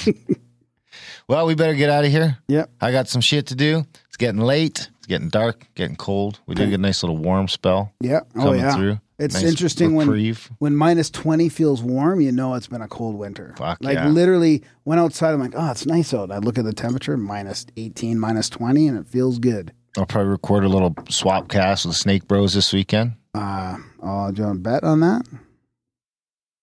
[1.28, 2.40] well, we better get out of here.
[2.48, 2.72] Yep.
[2.82, 3.86] I got some shit to do.
[4.08, 4.90] It's getting late.
[5.10, 6.40] Getting dark, getting cold.
[6.46, 8.28] We did get a nice little warm spell Yep.
[8.36, 8.76] Oh coming yeah.
[8.76, 9.00] through.
[9.18, 10.52] It's Nice interesting when reprieve.
[10.60, 13.56] when minus 20 feels warm, you know it's been a cold winter.
[13.58, 14.08] Fuck like yeah.
[14.08, 16.32] literally went outside, I'm like, oh, it's nice out.
[16.32, 19.74] I look at the temperature, minus 18, minus 20, and it feels good.
[19.98, 23.14] I'll probably record a little swap cast with Snake Bros this weekend.
[23.34, 25.24] Uh, oh, do you want to bet on that?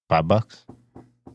[0.08, 0.64] Five bucks.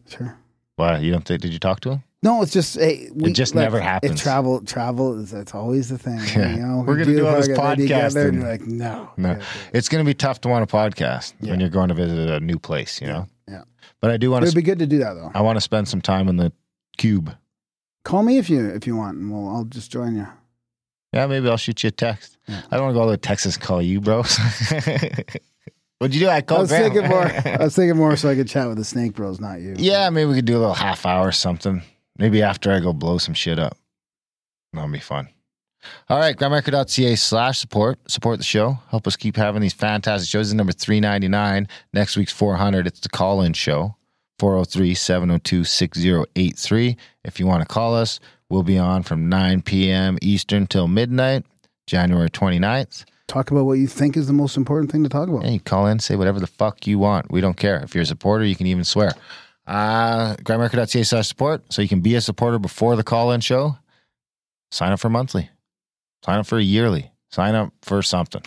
[0.07, 0.37] Sure.
[0.77, 0.99] Why?
[0.99, 1.41] You don't think?
[1.41, 2.03] Did you talk to him?
[2.23, 4.21] No, it's just hey, we, just look, never It happes.
[4.21, 6.19] travel, travel is that's always the thing.
[6.19, 6.51] Yeah.
[6.55, 8.41] You know, We're We gonna do all this podcast together, and podcasting.
[8.41, 9.39] you're like, no, No.
[9.73, 11.51] It's going to be tough to want a podcast Yeah.
[11.51, 13.27] when you're going to visit a new place, you know?
[13.47, 13.63] yeah.
[14.01, 14.47] But I do want to.
[14.47, 15.31] It'd be good to do that though.
[15.33, 16.51] I want to spend some time in the
[16.97, 17.35] cube.
[18.03, 20.27] Call me if you if you want, and we'll I'll just join you.
[21.13, 22.37] Yeah, maybe I'll shoot you a text.
[22.47, 22.61] Yeah.
[22.71, 24.23] I don't want to go all the way to Texas and call you, bro.
[25.97, 26.29] What'd you do?
[26.29, 26.91] I called I was Graham.
[26.91, 27.23] thinking more.
[27.45, 29.75] I was thinking more so I could chat with the Snake Bros, not you.
[29.77, 31.81] yeah, maybe we could do a little half hour or something.
[32.17, 33.77] Maybe after I go blow some shit up.
[34.73, 35.29] That'll be fun.
[36.09, 37.99] All right, grimerica.ca slash support.
[38.09, 38.79] Support the show.
[38.89, 40.47] Help us keep having these fantastic shows.
[40.47, 41.67] This is number 399.
[41.93, 42.87] Next week's 400.
[42.87, 43.95] It's the call in show.
[44.39, 46.97] 403 702 6083.
[47.23, 48.19] If you want to call us,
[48.49, 50.17] we'll be on from 9 p.m.
[50.21, 51.45] Eastern till midnight,
[51.87, 53.05] January 29th.
[53.27, 55.45] Talk about what you think is the most important thing to talk about.
[55.45, 57.31] You call in, say whatever the fuck you want.
[57.31, 57.81] We don't care.
[57.81, 59.13] If you're a supporter, you can even swear.
[59.67, 61.71] Uh, grimerica.ca slash support.
[61.71, 63.77] So you can be a supporter before the call in show.
[64.71, 65.49] Sign up for monthly.
[66.25, 67.11] Sign up for a yearly.
[67.29, 68.43] Sign up for something.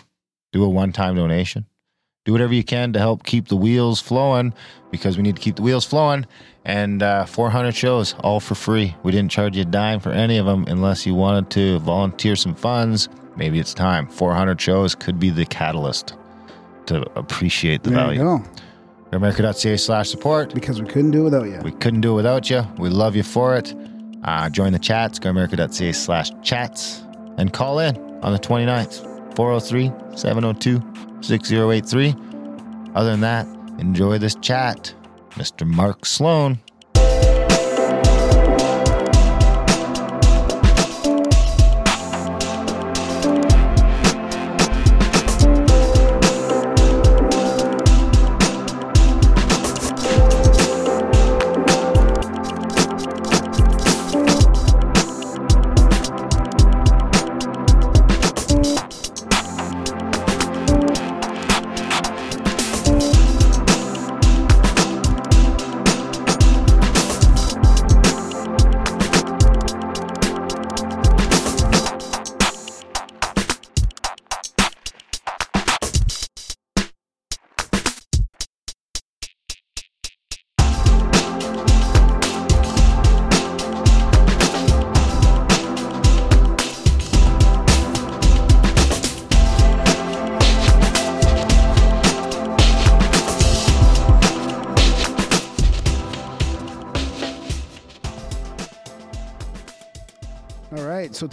[0.51, 1.65] Do a one time donation.
[2.25, 4.53] Do whatever you can to help keep the wheels flowing
[4.89, 6.25] because we need to keep the wheels flowing.
[6.63, 8.95] And uh, 400 shows, all for free.
[9.03, 12.35] We didn't charge you a dime for any of them unless you wanted to volunteer
[12.35, 13.09] some funds.
[13.35, 14.07] Maybe it's time.
[14.07, 16.15] 400 shows could be the catalyst
[16.87, 18.43] to appreciate the there value.
[19.15, 20.53] America.ca slash support.
[20.53, 21.59] Because we couldn't do it without you.
[21.63, 22.63] We couldn't do it without you.
[22.77, 23.73] We love you for it.
[24.23, 27.03] Uh, join the chats, grimerica.ca slash chats,
[27.37, 30.81] and call in on the 29th, 403 702
[31.21, 32.15] 6083.
[32.95, 33.45] Other than that,
[33.79, 34.93] enjoy this chat.
[35.31, 35.67] Mr.
[35.67, 36.59] Mark Sloan.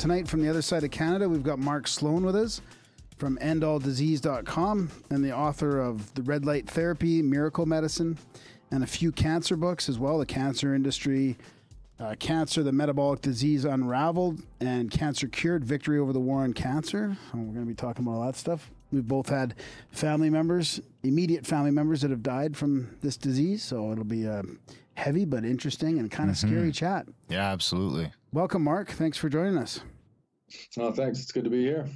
[0.02, 2.60] Tonight from the other side of Canada, we've got Mark Sloan with us
[3.18, 8.18] from endalldisease.com and the author of The Red Light Therapy, Miracle Medicine,
[8.72, 11.38] and a few cancer books as well, The Cancer Industry,
[12.00, 17.16] uh, Cancer, the Metabolic Disease Unraveled, and Cancer Cured, Victory Over the War on Cancer.
[17.30, 18.72] So we're going to be talking about all that stuff.
[18.90, 19.54] We've both had
[19.92, 23.62] family members, immediate family members that have died from this disease.
[23.62, 24.42] So it'll be a
[24.94, 27.06] heavy but interesting and kind of scary chat.
[27.28, 28.10] Yeah, absolutely.
[28.32, 28.90] Welcome, Mark.
[28.90, 29.80] Thanks for joining us.
[30.78, 31.20] Oh, thanks.
[31.20, 31.86] It's good to be here.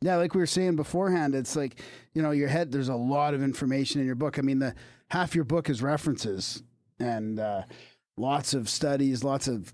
[0.00, 1.80] Yeah, like we were saying beforehand, it's like,
[2.14, 4.38] you know, your head, there's a lot of information in your book.
[4.38, 4.74] I mean, the
[5.10, 6.62] half your book is references
[7.00, 7.62] and uh,
[8.16, 9.72] lots of studies, lots of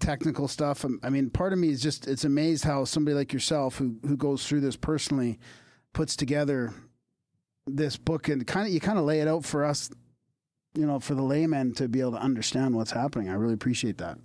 [0.00, 0.84] technical stuff.
[0.84, 3.96] Um, I mean, part of me is just, it's amazed how somebody like yourself who,
[4.06, 5.38] who goes through this personally
[5.92, 6.72] puts together
[7.66, 9.90] this book and kind of, you kind of lay it out for us,
[10.74, 13.28] you know, for the layman to be able to understand what's happening.
[13.28, 14.18] I really appreciate that.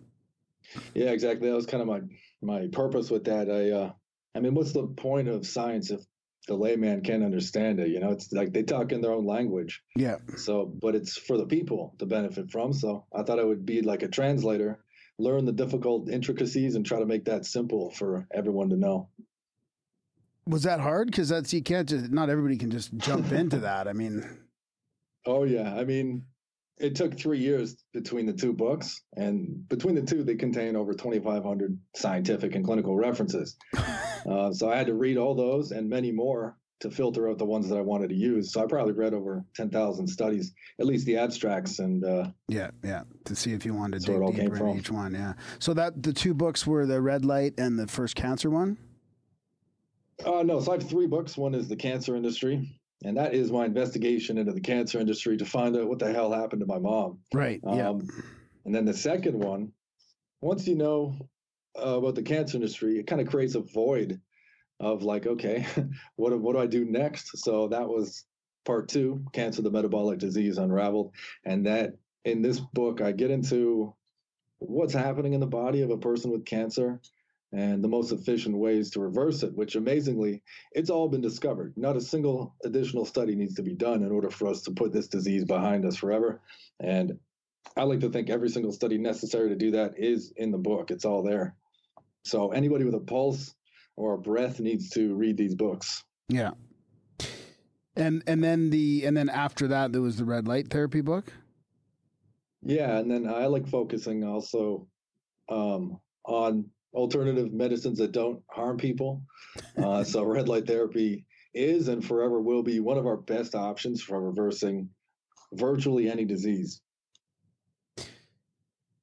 [0.93, 1.49] Yeah, exactly.
[1.49, 2.01] That was kind of my
[2.43, 3.49] my purpose with that.
[3.49, 3.91] I uh
[4.35, 6.01] I mean, what's the point of science if
[6.47, 7.89] the layman can't understand it?
[7.89, 9.81] You know, it's like they talk in their own language.
[9.95, 10.17] Yeah.
[10.37, 12.73] So, but it's for the people to benefit from.
[12.73, 14.83] So, I thought I would be like a translator,
[15.19, 19.09] learn the difficult intricacies and try to make that simple for everyone to know.
[20.47, 21.07] Was that hard?
[21.07, 23.87] Because that's, you can't just, not everybody can just jump into that.
[23.87, 24.43] I mean,
[25.25, 26.25] Oh yeah, I mean,
[26.83, 30.93] it took three years between the two books, and between the two, they contain over
[30.93, 33.55] 2,500 scientific and clinical references.
[34.29, 37.45] uh, so I had to read all those and many more to filter out the
[37.45, 38.51] ones that I wanted to use.
[38.51, 43.03] So I probably read over 10,000 studies, at least the abstracts, and uh, Yeah, yeah.
[43.25, 45.13] To see if you wanted to dig deeper in each one.
[45.13, 45.35] Yeah.
[45.59, 48.77] So that the two books were the red light and the first cancer one.
[50.25, 51.37] Uh, no, so I have three books.
[51.37, 55.45] One is The Cancer Industry, and that is my investigation into the cancer industry to
[55.45, 57.19] find out what the hell happened to my mom.
[57.33, 57.59] Right.
[57.63, 57.89] yeah.
[57.89, 58.07] Um,
[58.65, 59.71] and then the second one,
[60.41, 61.15] once you know
[61.77, 64.19] uh, about the cancer industry, it kind of creates a void
[64.79, 65.65] of like, okay,
[66.15, 67.37] what what do I do next?
[67.37, 68.25] So that was
[68.65, 71.13] part two, cancer, the metabolic disease unraveled,
[71.45, 71.93] and that
[72.25, 73.93] in this book I get into
[74.59, 77.01] what's happening in the body of a person with cancer
[77.53, 80.41] and the most efficient ways to reverse it, which amazingly,
[80.71, 81.71] it's all been discovered.
[81.77, 84.91] Not a single additional study needs to be done in order for us to put
[84.91, 86.41] this disease behind us forever.
[86.79, 87.19] And
[87.77, 90.89] I like to think every single study necessary to do that is in the book.
[90.89, 91.55] It's all there.
[92.23, 93.53] So anybody with a pulse
[93.95, 96.03] or a breath needs to read these books.
[96.29, 96.51] Yeah.
[97.95, 101.31] And and then the and then after that there was the red light therapy book.
[102.63, 104.87] Yeah, and then I like focusing also
[105.49, 109.21] um, on alternative medicines that don't harm people.
[109.77, 114.01] Uh, so red light therapy is and forever will be one of our best options
[114.01, 114.89] for reversing
[115.53, 116.81] virtually any disease.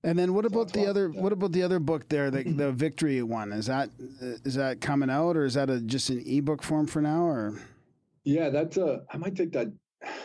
[0.02, 3.22] And then what about the other what about the other book there, the the victory
[3.22, 3.52] one?
[3.52, 7.02] Is that is that coming out or is that a, just an ebook form for
[7.02, 7.60] now or
[8.24, 9.70] Yeah, that's uh, I might take that.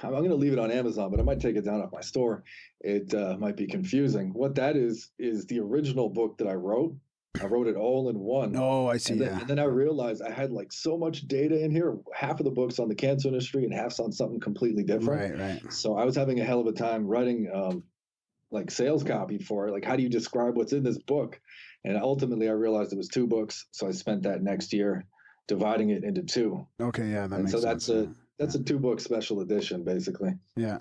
[0.02, 2.00] I'm going to leave it on Amazon, but I might take it down at my
[2.00, 2.46] store.
[2.80, 4.32] It uh, might be confusing.
[4.32, 6.96] What that is is the original book that I wrote.
[7.42, 8.56] I wrote it all in one.
[8.56, 9.14] Oh, I see.
[9.14, 9.40] And then, Yeah.
[9.40, 11.98] and then I realized I had like so much data in here.
[12.14, 15.40] Half of the books on the cancer industry and half's on something completely different.
[15.40, 15.74] Right, right.
[15.74, 17.84] So I was having a hell of a time writing um,
[18.52, 19.72] like sales copy for it.
[19.72, 21.40] Like, how do you describe what's in this book?
[21.84, 23.66] And ultimately, I realized it was two books.
[23.72, 25.06] So I spent that next year
[25.48, 26.66] dividing it into two.
[26.82, 28.08] Okay, yeah, that And makes so that's sense.
[28.18, 30.32] a that's a two book special edition, basically.
[30.56, 30.80] yeah.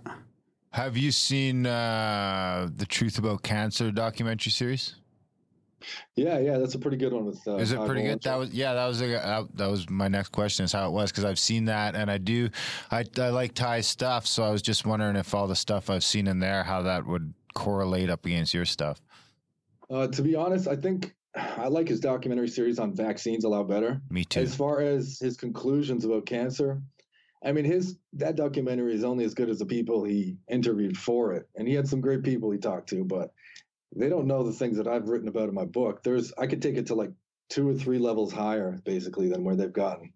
[0.72, 4.96] Have you seen uh, the Truth About Cancer documentary series?
[6.16, 7.24] Yeah, yeah, that's a pretty good one.
[7.24, 8.22] With uh, Is it pretty good?
[8.22, 8.74] That was yeah.
[8.74, 10.64] That was a, uh, that was my next question.
[10.64, 12.51] Is how it was because I've seen that and I do
[12.91, 14.26] I I like Ty's stuff.
[14.26, 17.07] So I was just wondering if all the stuff I've seen in there how that
[17.07, 19.01] would correlate up against your stuff.
[19.91, 23.64] Uh, to be honest, I think I like his documentary series on vaccines a lot
[23.64, 24.01] better.
[24.11, 24.41] Me too.
[24.41, 26.80] As far as his conclusions about cancer,
[27.45, 31.32] I mean, his that documentary is only as good as the people he interviewed for
[31.32, 33.32] it, and he had some great people he talked to, but
[33.97, 36.03] they don't know the things that I've written about in my book.
[36.03, 37.12] There's I could take it to like
[37.49, 40.12] two or three levels higher, basically, than where they've gotten.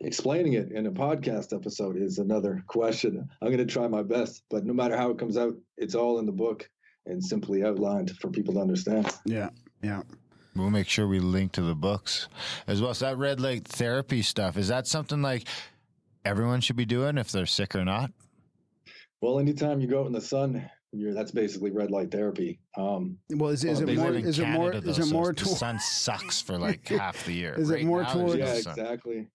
[0.00, 3.28] Explaining it in a podcast episode is another question.
[3.40, 6.18] I'm going to try my best, but no matter how it comes out, it's all
[6.18, 6.68] in the book
[7.06, 9.10] and simply outlined for people to understand.
[9.24, 9.50] Yeah.
[9.82, 10.02] Yeah.
[10.54, 12.28] We'll make sure we link to the books
[12.66, 12.92] as well.
[12.94, 15.48] So that red light therapy stuff is that something like
[16.24, 18.12] everyone should be doing if they're sick or not?
[19.20, 22.60] Well, anytime you go out in the sun, you're that's basically red light therapy.
[22.76, 24.98] Um, Well, is, is Well, it they more live in is it more Canada, is
[24.98, 27.54] it more the sun sucks for like half the year.
[27.58, 29.28] Is it more now, towards- there's yeah, exactly.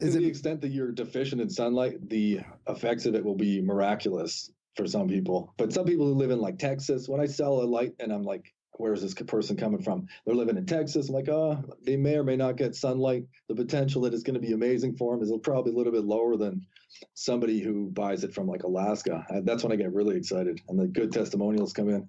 [0.00, 3.60] is to the extent that you're deficient in sunlight, the effects of it will be
[3.60, 5.54] miraculous for some people.
[5.56, 8.24] But some people who live in like Texas, when I sell a light and I'm
[8.24, 10.06] like, where's this person coming from?
[10.24, 11.08] They're living in Texas.
[11.08, 13.24] I'm like, oh, they may or may not get sunlight.
[13.48, 16.04] The potential that it's going to be amazing for them is probably a little bit
[16.04, 16.66] lower than
[17.14, 19.24] somebody who buys it from like Alaska.
[19.30, 22.08] Uh, that's when I get really excited and the good testimonials come in.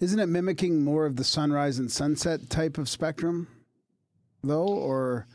[0.00, 3.48] isn't it mimicking more of the sunrise and sunset type of spectrum
[4.42, 5.26] though or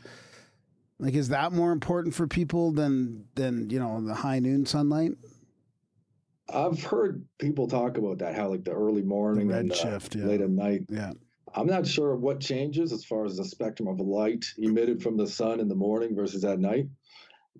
[0.98, 5.12] like is that more important for people than than you know the high noon sunlight
[6.52, 10.24] I've heard people talk about that, how like the early morning red and shift, yeah.
[10.24, 10.82] late at night.
[10.88, 11.12] yeah
[11.54, 15.26] I'm not sure what changes as far as the spectrum of light emitted from the
[15.26, 16.88] sun in the morning versus at night.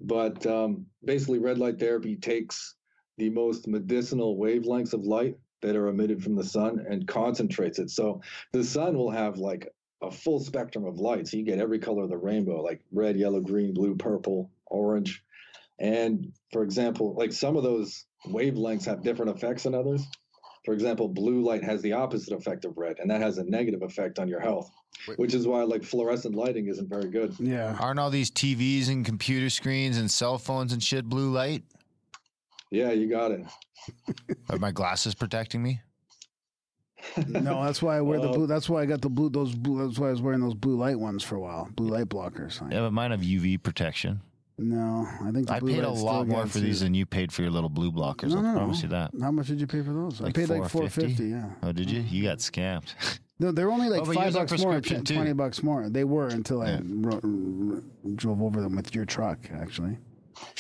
[0.00, 2.74] But um, basically, red light therapy takes
[3.18, 7.90] the most medicinal wavelengths of light that are emitted from the sun and concentrates it.
[7.90, 8.20] So
[8.52, 9.68] the sun will have like
[10.02, 11.28] a full spectrum of light.
[11.28, 15.22] So you get every color of the rainbow, like red, yellow, green, blue, purple, orange.
[15.78, 20.06] And for example, like some of those wavelengths have different effects than others.
[20.64, 23.82] For example, blue light has the opposite effect of red, and that has a negative
[23.82, 24.70] effect on your health,
[25.06, 25.18] Wait.
[25.18, 27.34] which is why like fluorescent lighting isn't very good.
[27.38, 31.64] yeah Aren't all these TVs and computer screens and cell phones and shit blue light?
[32.70, 33.44] Yeah, you got it.
[34.48, 35.80] Are my glasses protecting me?
[37.28, 39.54] no that's why i wear the Well- blue that's why i got the blue those
[39.54, 42.08] blue that's why i was wearing those blue light ones for a while blue light
[42.08, 44.22] blockers Yeah, but mine have UV protection.
[44.58, 47.50] No i think I paid a lot more for these than you paid for your
[47.50, 48.30] little blue blockers.
[48.30, 48.82] no, no, promise no.
[48.84, 49.10] you that.
[49.20, 51.24] how much did you pay for those i Like paid like 450?
[51.24, 52.00] 450 yeah Oh, did you?
[52.02, 52.14] Mm-hmm.
[52.14, 52.94] You got scammed.
[53.40, 55.14] No, they're only like Oh, five bucks more, prescription, 10, too.
[55.16, 55.88] 20 bucks more.
[55.90, 56.80] They were until I Yeah.
[56.84, 57.82] ro- ro-
[58.14, 59.98] drove over them with your truck, actually.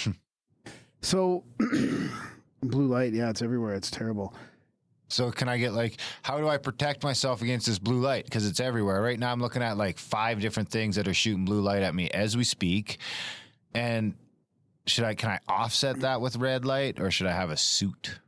[1.00, 1.44] so,
[2.62, 3.74] blue light, yeah, it's everywhere.
[3.74, 4.34] It's terrible.
[5.08, 8.24] So can I get like, how do I protect myself against this blue light?
[8.24, 9.00] Because it's everywhere.
[9.00, 11.94] Right now, I'm looking at like five different things that are shooting blue light at
[11.94, 12.98] me as we speak.
[13.74, 14.14] And
[14.86, 15.14] should I?
[15.14, 18.20] Can I offset that with red light, or should I have a suit?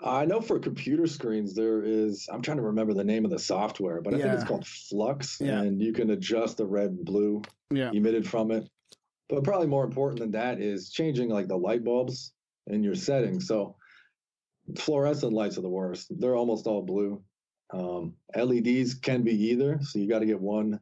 [0.00, 2.28] I know for computer screens there is.
[2.30, 5.40] I'm trying to remember the name of the software, but I think it's called f.lux,
[5.40, 5.62] Yeah.
[5.62, 7.40] and you can adjust the red and blue
[7.72, 7.90] Yeah.
[7.92, 8.68] emitted from it.
[9.28, 12.34] But probably more important than that is changing like the light bulbs
[12.66, 13.46] in your settings.
[13.46, 13.76] So
[14.76, 16.08] fluorescent lights are the worst.
[16.18, 17.22] They're almost all blue.
[17.70, 20.80] Um, LEDs can be either, so you got to get one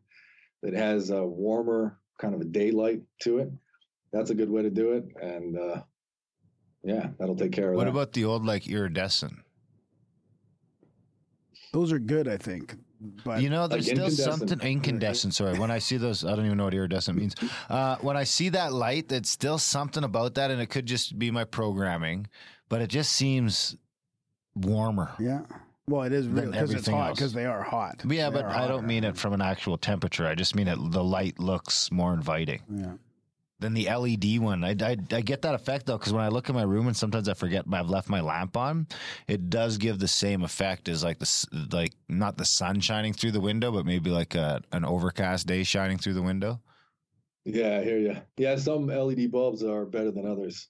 [0.62, 3.50] that has a warmer kind of a daylight to it.
[4.12, 5.82] That's a good way to do it, and uh,
[6.84, 7.90] yeah, that'll take care of What that.
[7.90, 9.34] about the old like iridescent?
[11.72, 12.76] Those are good, I think.
[13.24, 15.34] But you know, there's Like still something incandescent.
[15.34, 17.34] Sorry, when I see those, I don't even know what iridescent means.
[17.68, 21.18] Uh, when I see that light, there's still something about that, and it could just
[21.18, 22.28] be my programming,
[22.68, 23.76] but it just seems
[24.54, 25.10] warmer.
[25.18, 25.40] yeah.
[25.88, 28.02] Well, it is Than real because it's hot because they are hot.
[28.08, 30.26] Yeah, They but are I don't mean it from an actual temperature.
[30.26, 30.78] I just mean it.
[30.92, 32.92] The light looks more inviting Yeah.
[33.58, 34.62] than the LED one.
[34.62, 36.96] I, I, I get that effect though, because when I look in my room and
[36.96, 38.86] sometimes I forget I've left my lamp on,
[39.26, 43.32] it does give the same effect as like the like not the sun shining through
[43.32, 46.60] the window, but maybe like a, an overcast day shining through the window.
[47.44, 48.16] Yeah, I hear you.
[48.36, 50.68] Yeah, some LED bulbs are better than others.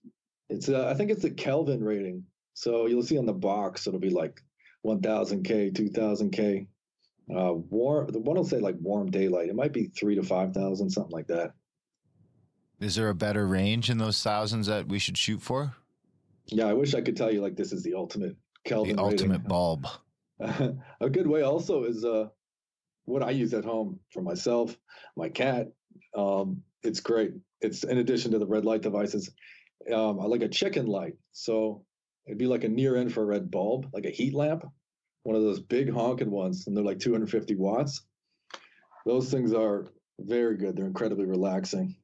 [0.48, 2.24] It's uh, I think it's the Kelvin rating.
[2.54, 4.42] So you'll see on the box it'll be like
[4.84, 6.66] 1000K, 2000K.
[7.34, 8.08] Uh, warm.
[8.08, 9.48] The one will say like warm daylight.
[9.48, 11.52] It might be three to five thousand, something like that.
[12.80, 15.72] Is there a better range in those thousands that we should shoot for?
[16.46, 19.18] Yeah, I wish I could tell you like this is the ultimate Kelvin The rating.
[19.20, 19.86] ultimate bulb.
[20.40, 22.28] a good way also is uh
[23.04, 24.76] what I use at home for myself,
[25.16, 25.68] my cat.
[26.16, 27.32] Um, it's great.
[27.60, 29.30] It's in addition to the red light devices,
[29.92, 31.14] um, I like a chicken light.
[31.30, 31.84] So
[32.26, 34.64] it'd be like a near infrared bulb, like a heat lamp,
[35.24, 38.02] one of those big honking ones, and they're like 250 watts.
[39.06, 39.86] Those things are
[40.20, 40.76] very good.
[40.76, 41.96] They're incredibly relaxing.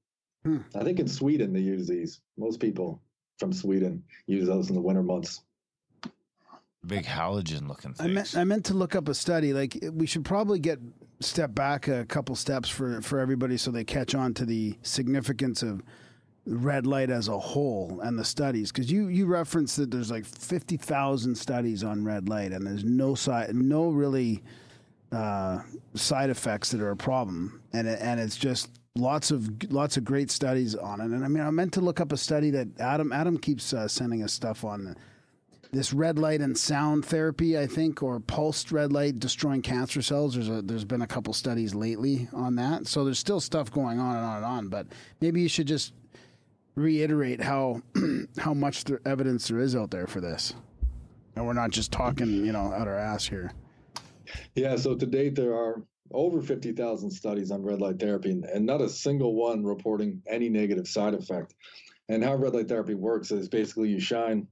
[0.44, 0.58] Hmm.
[0.74, 2.20] I think in Sweden they use these.
[2.36, 3.02] Most people
[3.38, 5.42] from Sweden use those in the winter months.
[6.86, 8.14] Big halogen looking I things.
[8.14, 9.52] meant I meant to look up a study.
[9.52, 10.78] Like we should probably get
[11.20, 15.62] step back a couple steps for for everybody so they catch on to the significance
[15.62, 15.82] of
[16.48, 20.24] red light as a whole and the studies because you you referenced that there's like
[20.24, 24.42] 50,000 studies on red light and there's no side no really
[25.12, 25.60] uh,
[25.94, 30.04] side effects that are a problem and it, and it's just lots of lots of
[30.04, 32.68] great studies on it and I mean I meant to look up a study that
[32.80, 34.96] Adam Adam keeps uh, sending us stuff on
[35.70, 40.34] this red light and sound therapy, I think, or pulsed red light destroying cancer cells.
[40.34, 42.86] There's a there's been a couple studies lately on that.
[42.86, 44.68] So there's still stuff going on and on and on.
[44.68, 44.86] But
[45.20, 45.92] maybe you should just
[46.78, 47.82] reiterate how
[48.38, 50.54] how much evidence there is out there for this,
[51.36, 53.52] and we're not just talking, you know, out our ass here.
[54.54, 58.64] Yeah, so to date, there are over 50,000 studies on red light therapy, and- and
[58.64, 61.54] not a single one reporting any negative side effect.
[62.08, 64.48] And how red light therapy works is basically you shine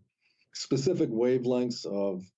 [0.53, 2.31] specific wavelengths of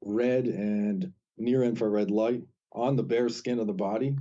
[0.00, 2.42] red and near infrared light
[2.72, 4.16] on the bare skin of the body.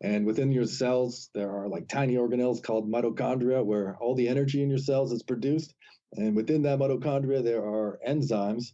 [0.00, 4.62] And within your cells, there are like tiny organelles called mitochondria, where all the energy
[4.62, 5.74] in your cells is produced.
[6.16, 8.72] And within that mitochondria, there are enzymes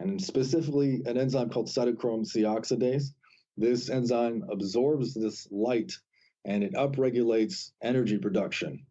[0.00, 3.14] and specifically an enzyme called cytochrome C oxidase.
[3.56, 5.92] This enzyme absorbs this light
[6.44, 8.84] and it upregulates energy production.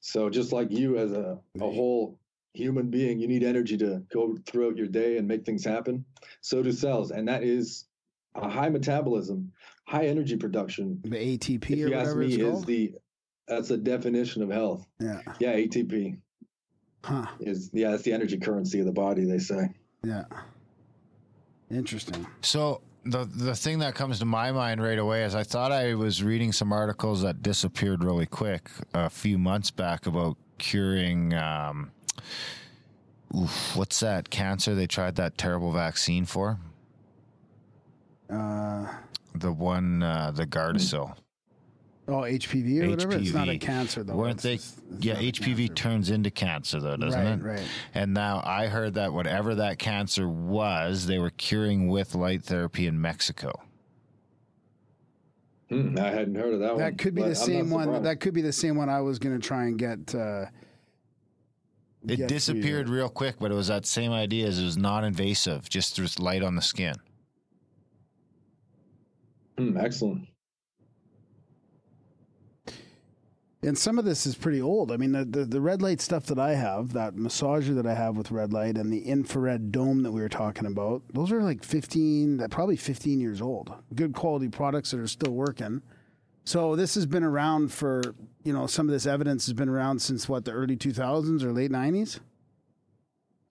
[0.00, 2.18] So just like you as a, a whole
[2.52, 6.04] human being, you need energy to go throughout your day and make things happen.
[6.42, 7.10] So do cells.
[7.10, 7.86] And that is
[8.34, 9.52] a high metabolism,
[9.86, 11.00] high energy production.
[11.04, 12.66] The ATP If or you ask me, is called.
[12.66, 12.94] the
[13.48, 14.86] that's the definition of health.
[15.00, 15.20] yeah.
[15.38, 16.18] Yeah, ATP
[17.04, 17.26] Huh.
[17.38, 19.70] is yeah, that's the energy currency of the body, they say.
[20.02, 20.24] Yeah.
[21.70, 22.26] Interesting.
[22.42, 25.94] So the the thing that comes to my mind right away is I thought I
[25.94, 31.92] was reading some articles that disappeared really quick a few months back about curing um,
[33.36, 36.58] oof, what's that cancer they tried that terrible vaccine for?
[38.28, 38.86] Uh,
[39.36, 41.14] The one uh, the Gardasil.
[42.08, 43.16] oh, HPV or whatever.
[43.16, 43.60] It's not a HPV.
[43.60, 44.14] cancer though.
[44.16, 44.56] Weren't It's they?
[44.56, 45.74] just- it's yeah, HPV cancer.
[45.74, 47.42] turns into cancer though, doesn't right, it?
[47.60, 47.68] Right.
[47.94, 52.86] And now I heard that whatever that cancer was, they were curing with light therapy
[52.86, 53.52] in Mexico.
[55.68, 56.78] Hmm, I hadn't heard of that, one.
[56.78, 58.02] That could be the same one.
[58.04, 60.14] That could be the same one I was going to try and get.
[60.14, 60.46] Uh,
[62.06, 65.68] It get disappeared real quick, but it was that same idea as it was non-invasive,
[65.68, 66.94] just through light on the skin.
[69.58, 70.28] Hmm, excellent.
[73.62, 74.92] And some of this is pretty old.
[74.92, 77.94] I mean, the, the the red light stuff that I have, that massager that I
[77.94, 81.42] have with red light, and the infrared dome that we were talking about, those are
[81.42, 83.74] like fifteen, that probably fifteen years old.
[83.94, 85.82] Good quality products that are still working.
[86.44, 88.02] So this has been around for
[88.44, 91.42] you know some of this evidence has been around since what the early two thousands
[91.42, 92.20] or late nineties,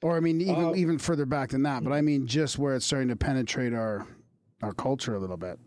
[0.02, 1.84] or I mean even Uh, even further back than that.
[1.84, 4.08] But I mean just where it's starting to penetrate our
[4.62, 5.60] our culture a little bit.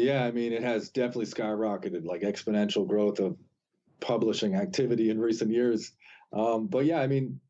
[0.00, 3.36] Yeah, I mean, it has definitely skyrocketed, like exponential growth of
[4.00, 5.92] publishing activity in recent years.
[6.32, 7.40] Um, but yeah, I mean,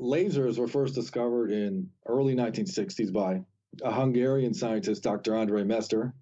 [0.00, 3.42] lasers were first discovered in early 1960s by
[3.82, 5.36] a Hungarian scientist, Dr.
[5.36, 6.14] Andre Mester.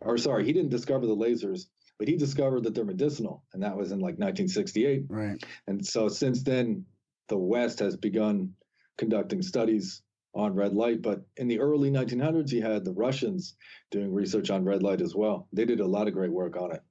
[0.00, 1.66] Or sorry, he didn't discover the lasers,
[1.98, 5.04] but he discovered that they're medicinal, and that was in like 1968.
[5.08, 5.42] Right.
[5.66, 6.84] And so since then,
[7.28, 8.54] the West has begun
[8.96, 10.02] conducting studies
[10.34, 11.02] on red light.
[11.02, 13.54] But in the early 1900s, you had the Russians
[13.90, 15.48] doing research on red light as well.
[15.52, 16.82] They did a lot of great work on it.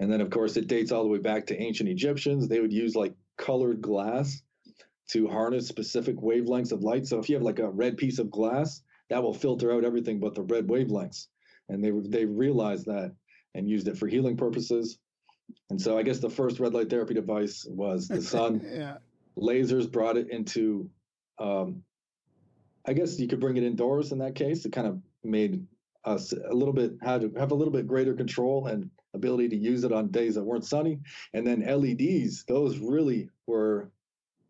[0.00, 2.48] And then, of course, it dates all the way back to ancient Egyptians.
[2.48, 4.42] They would use like colored glass
[5.10, 7.06] to harness specific wavelengths of light.
[7.06, 10.20] So if you have like a red piece of glass, that will filter out everything
[10.20, 11.26] but the red wavelengths.
[11.68, 13.14] And they they realized that
[13.54, 14.98] and used it for healing purposes.
[15.68, 18.64] And so I guess the first red light therapy device was the sun.
[18.64, 18.98] Yeah.
[19.36, 20.88] Lasers brought it into,
[21.38, 21.82] um,
[22.90, 24.64] I guess you could bring it indoors in that case.
[24.64, 25.64] It kind of made
[26.04, 29.56] us a little bit had to have a little bit greater control and ability to
[29.56, 30.98] use it on days that weren't sunny.
[31.32, 33.92] And then LEDs, those really were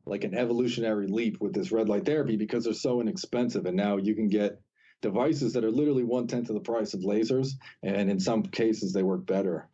[0.06, 3.66] like an evolutionary leap with this red light therapy because they're so inexpensive.
[3.66, 4.58] And now you can get
[5.02, 8.94] devices that are literally one tenth of the price of lasers, and in some cases
[8.94, 9.68] they work better.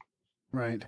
[0.50, 0.84] Right.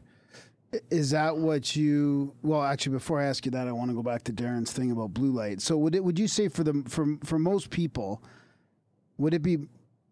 [0.91, 2.35] Is that what you?
[2.43, 4.91] Well, actually, before I ask you that, I want to go back to Darren's thing
[4.91, 5.63] about blue light.
[5.63, 6.05] So, would it?
[6.05, 8.23] Would you say for the for for most people,
[9.17, 9.59] would it be?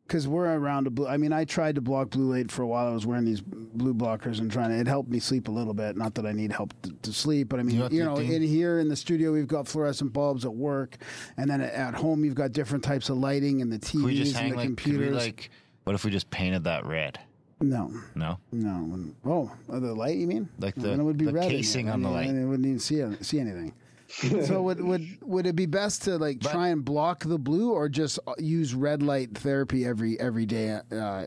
[0.07, 1.09] Because we're around a blue.
[1.09, 2.87] I mean, I tried to block blue light for a while.
[2.87, 4.77] I was wearing these blue blockers and trying to.
[4.77, 5.97] It helped me sleep a little bit.
[5.97, 8.17] Not that I need help to, to sleep, but I mean, You know you know,
[8.17, 10.97] in here in the studio, we've got fluorescent bulbs at work,
[11.37, 14.37] and then at home, you've got different types of lighting and the Could we just
[14.37, 14.67] TVs and the like?
[14.67, 15.17] Computers.
[15.17, 15.51] like?
[15.83, 17.19] What if we just painted that red?
[17.61, 18.39] No, No.
[18.53, 19.11] no.
[19.25, 20.17] Oh, uh, the light?
[20.17, 20.49] You mean?
[20.59, 22.29] Like the- then it would be the red in casing on the light.
[22.29, 23.73] and It wouldn't even see see anything.
[24.45, 27.73] so would would would it be best to like But- try and block the blue
[27.73, 31.25] or just uh, use red light therapy every every day, uh,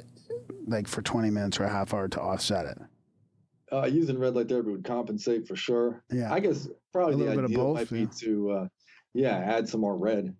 [0.68, 2.78] like for twenty minutes or a half hour to offset it?
[3.72, 6.04] Uh, using red light therapy would compensate for sure.
[6.12, 6.34] Yeah.
[6.34, 8.68] I guess probably A the little bit of ideal both, might be to, uh,
[9.14, 10.36] yeah, add some more red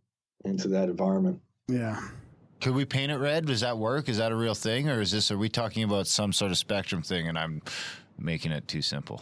[0.46, 1.40] into that environment.
[1.68, 2.02] Yeah.
[2.62, 3.46] Could we paint it red?
[3.46, 4.10] Does that work?
[4.10, 5.32] Is that a real thing, or is this?
[5.32, 7.62] Are we talking about some sort of spectrum thing, and I'm
[8.18, 9.22] making it too simple?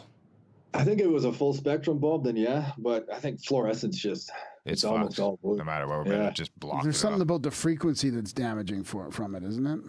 [0.74, 4.32] I think it was a full spectrum bulb, then yeah, but I think fluorescence just
[4.66, 5.58] It's, it's, almost all blue.
[5.58, 6.18] No matter what we're Yeah.
[6.20, 7.26] gonna just block There's it something off.
[7.26, 9.80] about the frequency that's damaging for from it, isn't it?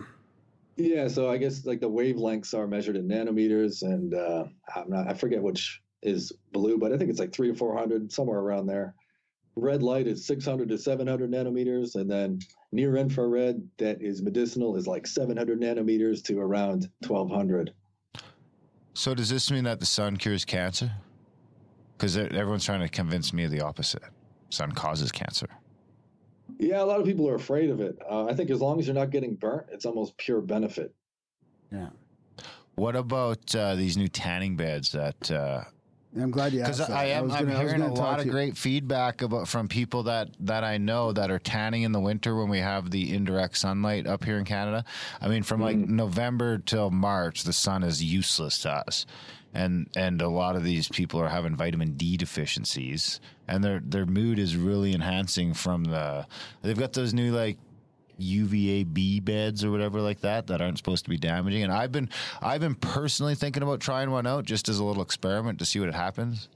[0.77, 4.45] Yeah, so I guess like the wavelengths are measured in nanometers, and uh,
[4.77, 7.77] I'm not, I forget which is blue, but I think it's like three or four
[7.77, 8.95] hundred, somewhere around there.
[9.59, 12.41] Red light is 600 to 700 nanometers, and then
[12.73, 17.73] near infrared that is medicinal is like 700 nanometers to around 1200.
[18.95, 20.91] So does this mean that the sun cures cancer?
[21.97, 24.03] Because everyone's trying to convince me of the opposite.
[24.51, 25.49] Sun causes cancer.
[26.59, 27.99] Yeah, a lot of people are afraid of it.
[28.09, 30.95] Uh, I think as long as you're not getting burnt, it's almost pure benefit.
[31.73, 31.91] Yeah.
[32.77, 35.31] What about uh, these new tanning beds that?
[35.31, 35.65] uh,
[36.17, 36.91] I'm glad you asked Because.
[36.91, 40.31] I am, I was hearing a lot of you- great feedback about from people that
[40.41, 44.07] that I know that are tanning in the winter when we have the indirect sunlight
[44.07, 44.85] up here in Canada.
[45.21, 45.97] I mean, from like mm-hmm.
[45.97, 49.07] November till March, the sun is useless to us,
[49.53, 54.07] and and a lot of these people are having vitamin D deficiencies, and their their
[54.07, 56.27] mood is really enhancing from the.
[56.63, 57.59] They've got those new like
[58.21, 61.63] UVAB beds or whatever like that that aren't supposed to be damaging.
[61.63, 62.09] And I've been
[62.41, 65.81] I've been personally thinking about trying one out just as a little experiment to see
[65.81, 66.49] what happens.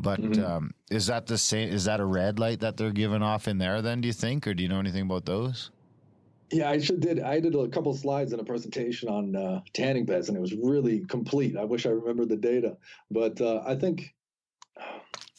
[0.00, 1.70] But um, is that the same?
[1.70, 3.82] Is that a red light that they're giving off in there?
[3.82, 5.70] Then do you think, or do you know anything about those?
[6.50, 7.20] Yeah, I should did.
[7.20, 10.54] I did a couple slides in a presentation on uh, tanning beds, and it was
[10.54, 11.56] really complete.
[11.56, 12.76] I wish I remembered the data,
[13.10, 14.14] but uh, I think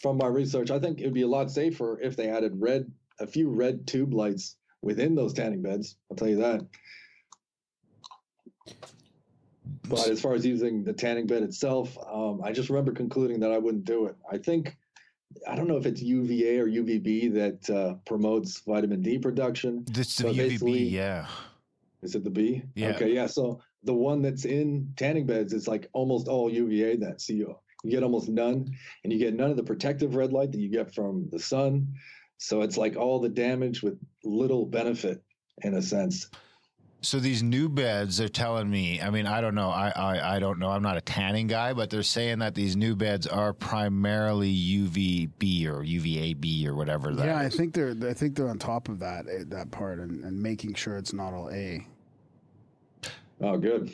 [0.01, 2.91] from my research, I think it would be a lot safer if they added red,
[3.19, 5.95] a few red tube lights within those tanning beds.
[6.09, 6.61] I'll tell you that.
[9.87, 13.51] But as far as using the tanning bed itself, um, I just remember concluding that
[13.51, 14.15] I wouldn't do it.
[14.31, 14.77] I think
[15.47, 19.83] I don't know if it's UVA or UVB that uh, promotes vitamin D production.
[19.91, 21.27] The So basically- UVB, yeah.
[22.01, 22.63] Is it the B?
[22.75, 22.91] Yeah.
[22.91, 23.27] Okay, yeah.
[23.27, 27.19] So the one that's in tanning beds is like almost all UVA then.
[27.19, 28.71] So you, you get almost none,
[29.03, 31.87] and you get none of the protective red light that you get from the sun.
[32.39, 35.21] So it's like all the damage with little benefit
[35.61, 36.29] in a sense.
[37.01, 39.01] So these new beds, they're telling me.
[39.01, 39.69] I mean, I don't know.
[39.69, 40.69] I, I I don't know.
[40.69, 45.65] I'm not a tanning guy, but they're saying that these new beds are primarily UVB
[45.65, 47.25] or UVAB or whatever that.
[47.25, 50.25] Yeah, I think they're I think they're on top of that eh, that part and,
[50.25, 51.85] and making sure it's not all A.
[53.41, 53.93] Oh, good.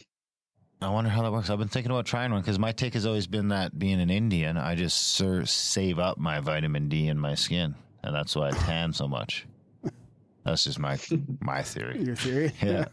[0.82, 1.50] I wonder how that works.
[1.50, 4.10] I've been thinking about trying one because my take has always been that being an
[4.10, 7.76] Indian, I just sir, save up my vitamin D in my skin,
[8.06, 9.46] and that's why I tan so much.
[10.46, 10.98] That's just my
[11.42, 12.02] my theory.
[12.02, 12.54] Your theory?
[12.62, 12.86] Yeah.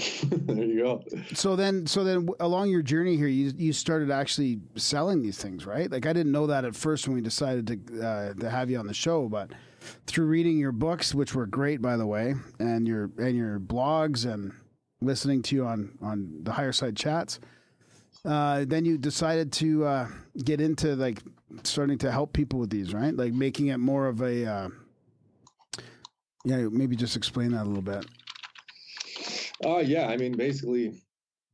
[0.24, 1.04] there you go.
[1.34, 5.66] So then, so then, along your journey here, you you started actually selling these things,
[5.66, 5.90] right?
[5.90, 8.78] Like I didn't know that at first when we decided to uh, to have you
[8.78, 9.50] on the show, but
[10.06, 14.24] through reading your books, which were great, by the way, and your and your blogs
[14.30, 14.52] and
[15.02, 17.38] listening to you on on the higher side chats,
[18.24, 20.08] uh, then you decided to uh,
[20.44, 21.22] get into like
[21.64, 23.14] starting to help people with these, right?
[23.14, 24.68] Like making it more of a uh,
[26.44, 28.06] yeah, maybe just explain that a little bit.
[29.64, 31.02] Uh, yeah, I mean, basically,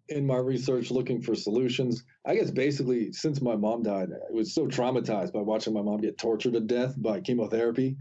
[0.09, 4.55] in my research looking for solutions, I guess basically since my mom died, I was
[4.55, 7.97] so traumatized by watching my mom get tortured to death by chemotherapy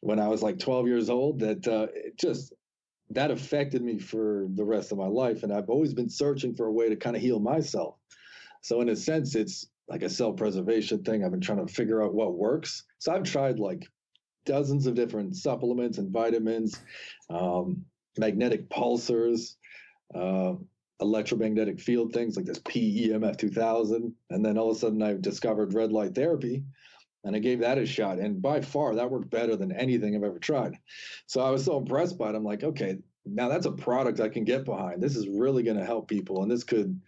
[0.00, 2.54] when I was like 12 years old that uh, it just
[3.10, 5.42] that affected me for the rest of my life.
[5.42, 7.96] And I've always been searching for a way to kind of heal myself.
[8.62, 11.22] So in a sense, it's like a self-preservation thing.
[11.22, 12.84] I've been trying to figure out what works.
[12.98, 13.86] So I've tried like
[14.46, 16.80] dozens of different supplements and vitamins,
[17.28, 17.84] um,
[18.16, 19.56] magnetic pulsars,
[20.14, 20.54] uh,
[21.00, 24.14] electromagnetic field things like this PEMF 2000.
[24.30, 26.64] And then all of a sudden I discovered red light therapy
[27.24, 28.18] and I gave that a shot.
[28.18, 30.78] And by far that worked better than anything I've ever tried.
[31.26, 32.34] So I was so impressed by it.
[32.34, 35.02] I'm like, okay, now that's a product I can get behind.
[35.02, 36.42] This is really going to help people.
[36.42, 36.98] And this could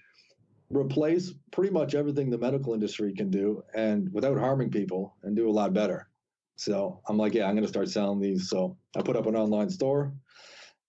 [0.71, 5.49] replace pretty much everything the medical industry can do and without harming people and do
[5.49, 6.09] a lot better.
[6.57, 8.49] So I'm like, yeah, I'm going to start selling these.
[8.49, 10.13] So I put up an online store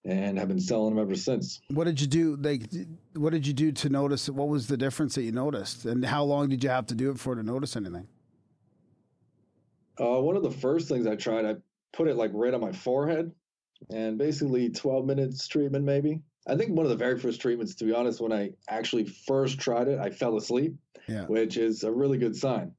[0.05, 1.59] and have been selling them ever since.
[1.69, 2.35] What did you do?
[2.37, 2.63] Like,
[3.15, 4.29] what did you do to notice?
[4.29, 7.09] What was the difference that you noticed, and how long did you have to do
[7.09, 8.07] it for to notice anything?
[9.99, 11.55] Uh, one of the first things I tried, I
[11.91, 13.31] put it like right on my forehead,
[13.89, 16.21] and basically 12 minutes treatment, maybe.
[16.47, 19.59] I think one of the very first treatments, to be honest, when I actually first
[19.59, 20.75] tried it, I fell asleep,
[21.07, 21.25] Yeah.
[21.25, 22.71] which is a really good sign.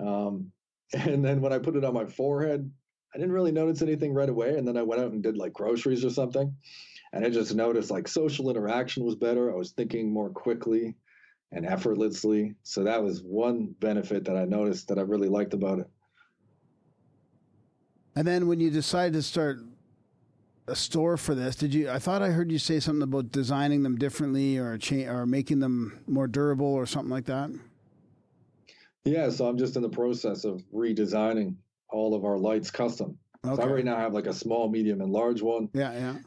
[0.00, 0.50] Um,
[0.92, 2.70] and then when I put it on my forehead,
[3.14, 4.56] I didn't really notice anything right away.
[4.56, 6.54] And then I went out and did like groceries or something.
[7.12, 9.52] And I just noticed like social interaction was better.
[9.52, 10.94] I was thinking more quickly
[11.52, 12.54] and effortlessly.
[12.62, 15.90] So that was one benefit that I noticed that I really liked about it.
[18.16, 19.60] And then when you decided to start
[20.68, 21.90] a store for this, did you?
[21.90, 25.58] I thought I heard you say something about designing them differently or cha- or making
[25.58, 27.50] them more durable or something like that.
[29.04, 31.56] Yeah, so I'm just in the process of redesigning
[31.90, 33.18] all of our lights custom.
[33.44, 33.66] So I Okay.
[33.72, 36.18] right now have like a small, medium, and large one, Yeah, yeah.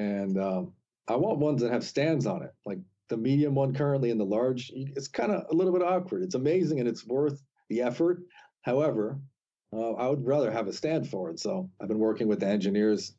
[0.00, 0.72] and um,
[1.08, 2.54] I want ones that have stands on it.
[2.64, 2.78] Like
[3.08, 6.22] the medium one currently and the large, it's kind of a little bit awkward.
[6.22, 8.22] It's amazing and it's worth the effort.
[8.62, 9.18] However,
[9.72, 11.40] uh, I would rather have a stand for it.
[11.40, 13.16] So I've been working with the engineers,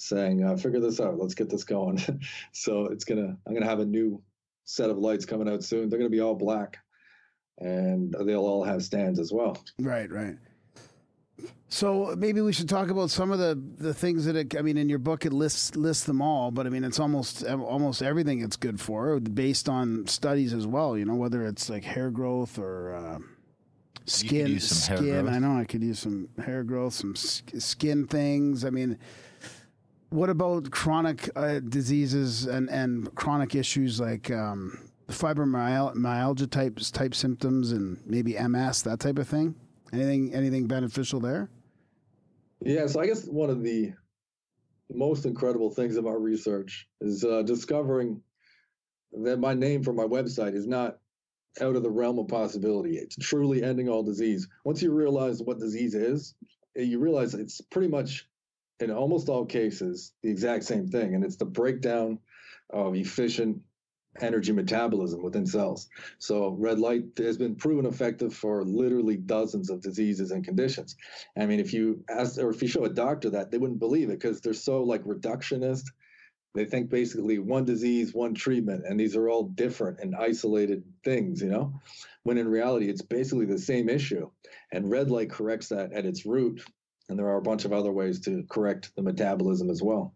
[0.00, 1.18] saying, uh, "Figure this out.
[1.18, 1.98] Let's get this going."
[2.52, 4.22] so it's gonna, I'm gonna have a new
[4.64, 5.88] set of lights coming out soon.
[5.88, 6.78] They're gonna be all black,
[7.58, 9.62] and they'll all have stands as well.
[9.78, 10.36] Right, right.
[11.68, 14.76] So maybe we should talk about some of the, the things that it, I mean,
[14.76, 18.40] in your book it lists lists them all, but I mean it's almost almost everything
[18.40, 20.98] it's good for, based on studies as well.
[20.98, 23.18] You know, whether it's like hair growth or uh,
[24.04, 24.48] skin.
[24.48, 25.22] use some hair skin.
[25.22, 25.34] growth.
[25.34, 28.64] I know I could use some hair growth, some skin things.
[28.64, 28.98] I mean,
[30.10, 37.72] what about chronic uh, diseases and and chronic issues like um, fibromyalgia types type symptoms
[37.72, 39.54] and maybe MS that type of thing?
[39.92, 41.48] Anything anything beneficial there?
[42.60, 43.92] Yeah, so I guess one of the
[44.92, 48.20] most incredible things about research is uh, discovering
[49.12, 50.98] that my name for my website is not
[51.60, 52.96] out of the realm of possibility.
[52.96, 54.48] It's truly ending all disease.
[54.64, 56.34] Once you realize what disease is,
[56.76, 58.28] you realize it's pretty much,
[58.80, 61.14] in almost all cases, the exact same thing.
[61.14, 62.18] And it's the breakdown
[62.70, 63.60] of efficient
[64.20, 65.88] energy metabolism within cells.
[66.18, 70.96] So, red light has been proven effective for literally dozens of diseases and conditions.
[71.38, 74.10] I mean, if you ask or if you show a doctor that, they wouldn't believe
[74.10, 75.84] it because they're so like reductionist.
[76.52, 81.40] They think basically one disease, one treatment, and these are all different and isolated things,
[81.40, 81.72] you know?
[82.24, 84.28] When in reality, it's basically the same issue.
[84.72, 86.60] And red light corrects that at its root.
[87.10, 90.14] And there are a bunch of other ways to correct the metabolism as well.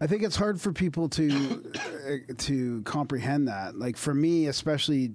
[0.00, 1.72] I think it's hard for people to
[2.08, 3.78] uh, to comprehend that.
[3.78, 5.12] Like for me, especially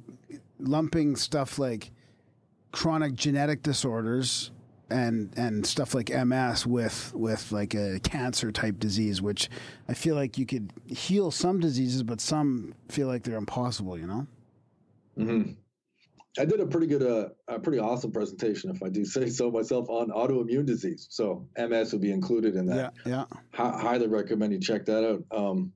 [0.59, 1.91] lumping stuff like
[2.71, 4.51] chronic genetic disorders
[4.91, 9.49] and and stuff like MS with with like a cancer type disease, which
[9.87, 13.97] I feel like you could heal some diseases, but some feel like they're impossible.
[13.97, 14.27] You know?
[15.17, 15.51] hmm
[16.37, 19.49] I did a pretty good, uh, a pretty awesome presentation, if I do say so
[19.49, 21.07] myself, on autoimmune disease.
[21.09, 22.93] So MS would be included in that.
[23.05, 23.37] Yeah, yeah.
[23.53, 25.23] Hi- highly recommend you check that out.
[25.31, 25.73] Um,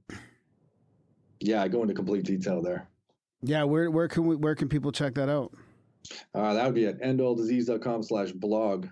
[1.40, 2.88] yeah, I go into complete detail there.
[3.42, 5.52] Yeah, where where can we where can people check that out?
[6.34, 8.88] Uh, that would be at endalldisease.com slash blog.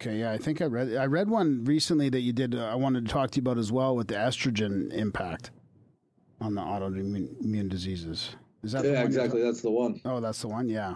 [0.00, 2.54] Okay, yeah, I think I read I read one recently that you did.
[2.54, 5.50] Uh, I wanted to talk to you about as well with the estrogen impact.
[6.40, 8.36] on the autoimmune diseases.
[8.62, 9.42] Is that the Yeah, one exactly.
[9.42, 10.00] That's the one.
[10.04, 10.68] Oh, that's the one.
[10.68, 10.94] Yeah.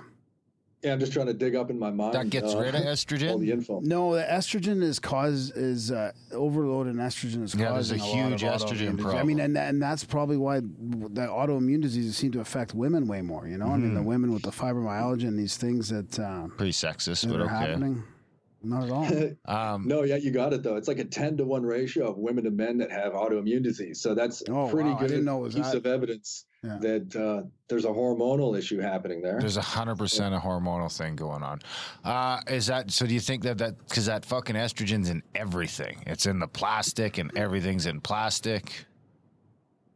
[0.82, 2.14] Yeah, I'm just trying to dig up in my mind.
[2.14, 3.30] That gets uh, rid of estrogen.
[3.30, 3.52] all the estrogen.
[3.52, 3.80] info.
[3.82, 8.02] No, the estrogen is cause is uh, overload in estrogen is Yeah, there's causing a
[8.02, 9.14] a, lot huge of estrogen autoimmune disease.
[9.14, 13.22] I mean, and and that's probably why the autoimmune diseases seem to affect women way
[13.22, 13.46] more.
[13.46, 16.72] You know, I mean, the women with the fibromyalgia and these things that, uh, Pretty
[16.72, 17.54] sexist, that but are okay.
[17.54, 18.02] happening.
[18.64, 19.08] Not at all.
[19.46, 20.76] Um, No, yeah, you got it though.
[20.76, 24.00] It's like a ten to one ratio of women to men that have autoimmune disease.
[24.00, 24.98] So that's Oh, pretty wow.
[24.98, 25.74] Good didn't know piece that.
[25.76, 26.78] of evidence Yeah.
[26.80, 29.40] that uh, there's a hormonal issue happening there.
[29.40, 31.60] There's a hundred percent a hormonal thing going on.
[32.04, 33.06] Uh, is that so?
[33.06, 36.02] Do you think that that because that fucking estrogen's in everything?
[36.06, 38.86] It's in the plastic, and everything's in plastic.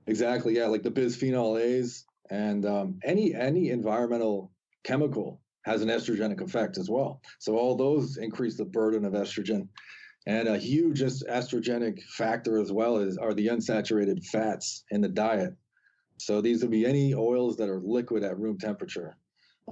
[0.08, 0.56] Exactly.
[0.56, 4.50] Yeah, like the bisphenol A's and um, any any environmental
[4.84, 7.20] chemical has an estrogenic effect as well.
[7.40, 9.68] So all those increase the burden of estrogen.
[10.26, 15.54] And a huge estrogenic factor as well is are the unsaturated fats in the diet.
[16.18, 19.16] So these would be any oils that are liquid at room temperature,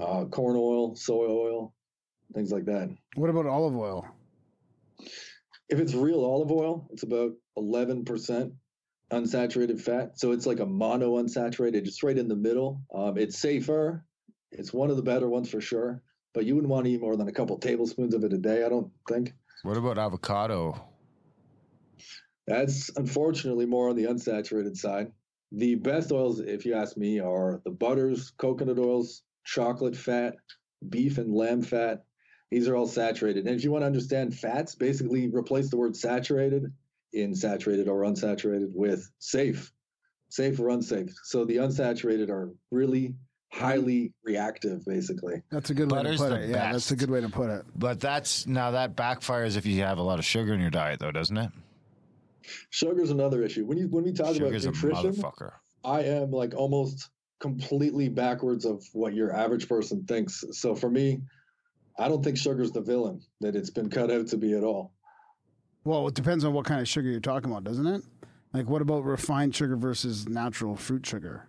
[0.00, 1.72] uh, corn oil, soy oil,
[2.34, 2.90] things like that.
[3.14, 4.06] what about olive oil?
[5.68, 8.52] If it's real olive oil, it's about 11%
[9.12, 10.18] unsaturated fat.
[10.18, 12.82] So it's like a mono unsaturated, just right in the middle.
[12.92, 14.04] Um, it's safer.
[14.54, 16.02] It's one of the better ones for sure.
[16.32, 18.64] But you wouldn't want to eat more than a couple tablespoons of it a day,
[18.64, 19.32] I don't think.
[19.62, 20.80] What about avocado?
[22.46, 25.12] That's unfortunately more on the unsaturated side.
[25.52, 30.34] The best oils, if you ask me, are the butters, coconut oils, chocolate fat,
[30.88, 32.04] beef and lamb fat.
[32.50, 33.46] These are all saturated.
[33.46, 36.72] And if you want to understand fats, basically replace the word saturated
[37.12, 39.72] in saturated or unsaturated with safe,
[40.28, 41.14] safe or unsafe.
[41.22, 43.14] So the unsaturated are really
[43.54, 43.64] Mm-hmm.
[43.64, 45.42] highly reactive, basically.
[45.50, 46.50] That's a good way to put the it.
[46.50, 47.64] Yeah, that's a good way to put it.
[47.76, 51.00] But that's now that backfires if you have a lot of sugar in your diet,
[51.00, 51.50] though, doesn't it?
[52.70, 53.64] Sugar's another issue.
[53.64, 55.52] When you when we talk Sugar's a about nutrition, motherfucker.
[55.84, 60.44] I am like almost completely backwards of what your average person thinks.
[60.52, 61.20] So for me,
[61.98, 64.92] I don't think sugar's the villain that it's been cut out to be at all.
[65.84, 68.02] Well, it depends on what kind of sugar you're talking about, doesn't it?
[68.54, 71.46] Like, what about refined sugar versus natural fruit sugar?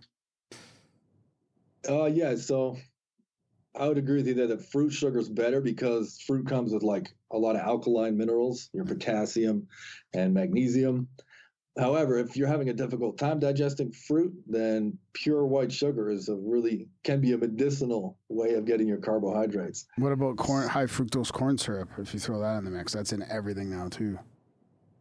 [1.88, 2.36] Uh, yeah.
[2.36, 2.78] So
[3.76, 6.84] I would agree with you that the fruit sugar is better because fruit comes with
[6.84, 9.68] like a lot of alkaline minerals, your potassium
[10.14, 11.08] and magnesium.
[11.78, 16.36] However, if you're having a difficult time digesting fruit, then pure white sugar is a
[16.36, 19.86] really can be a medicinal way of getting your carbohydrates.
[19.98, 21.90] What about corn, high fructose corn syrup?
[21.98, 24.18] If you throw that in the mix, that's in everything now too.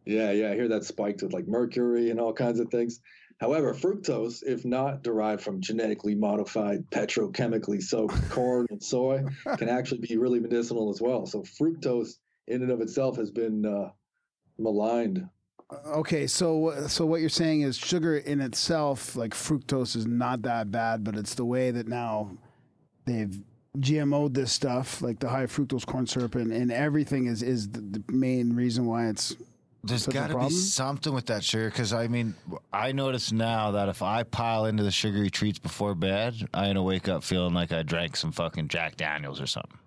[0.05, 2.99] Yeah, yeah, I hear that spiked with like mercury and all kinds of things.
[3.39, 9.25] However, fructose, if not derived from genetically modified petrochemically soaked corn and soy,
[9.57, 11.25] can actually be really medicinal as well.
[11.25, 12.17] So fructose
[12.47, 13.89] in and of itself has been uh,
[14.57, 15.27] maligned.
[15.87, 20.71] Okay, so so what you're saying is sugar in itself, like fructose, is not that
[20.71, 22.37] bad, but it's the way that now
[23.05, 23.41] they've
[23.79, 27.81] GMO'd this stuff, like the high fructose corn syrup, and, and everything is is the,
[27.81, 29.35] the main reason why it's
[29.85, 32.33] There's Such got to be something with that sugar because I mean,
[32.73, 36.81] I notice now that if I pile into the sugary treats before bed, I'm gonna
[36.81, 39.77] wake up feeling like I drank some fucking Jack Daniels or something.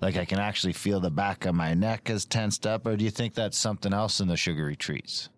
[0.00, 3.04] Like I can actually feel the back of my neck is tensed up, or do
[3.04, 5.28] you think that's something else in the sugary treats?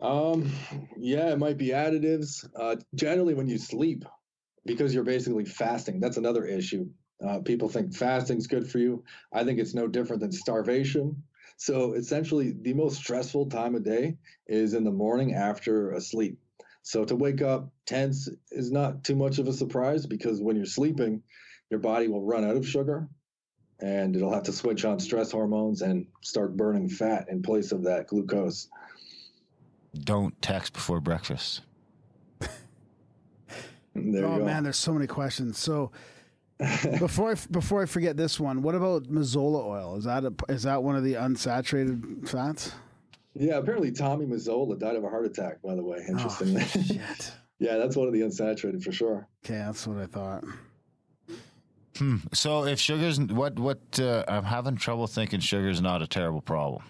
[0.00, 0.50] Um,
[0.96, 2.44] yeah, it might be additives.
[2.58, 4.04] Uh, generally, when you sleep,
[4.64, 6.88] because you're basically fasting, that's another issue.
[7.24, 9.04] Uh, people think fasting's good for you.
[9.32, 11.22] I think it's no different than starvation.
[11.56, 16.38] So essentially, the most stressful time of day is in the morning after a sleep.
[16.82, 20.66] So to wake up tense is not too much of a surprise because when you're
[20.66, 21.22] sleeping,
[21.70, 23.08] your body will run out of sugar
[23.80, 27.82] and it'll have to switch on stress hormones and start burning fat in place of
[27.84, 28.68] that glucose.
[30.04, 31.62] Don't text before breakfast.
[33.98, 34.44] There oh you go.
[34.44, 35.58] man, there's so many questions.
[35.58, 35.90] So
[36.98, 39.96] before I before I forget this one, what about Mazola oil?
[39.96, 42.72] Is that a, is that one of the unsaturated fats?
[43.34, 45.98] Yeah, apparently Tommy Mazzola died of a heart attack, by the way.
[46.08, 46.56] interesting.
[46.56, 47.32] Oh, shit.
[47.58, 49.28] yeah, that's one of the unsaturated for sure.
[49.44, 50.44] Okay, that's what I thought.
[51.98, 52.16] Hmm.
[52.32, 56.82] So if sugar's what what uh, I'm having trouble thinking sugar's not a terrible problem.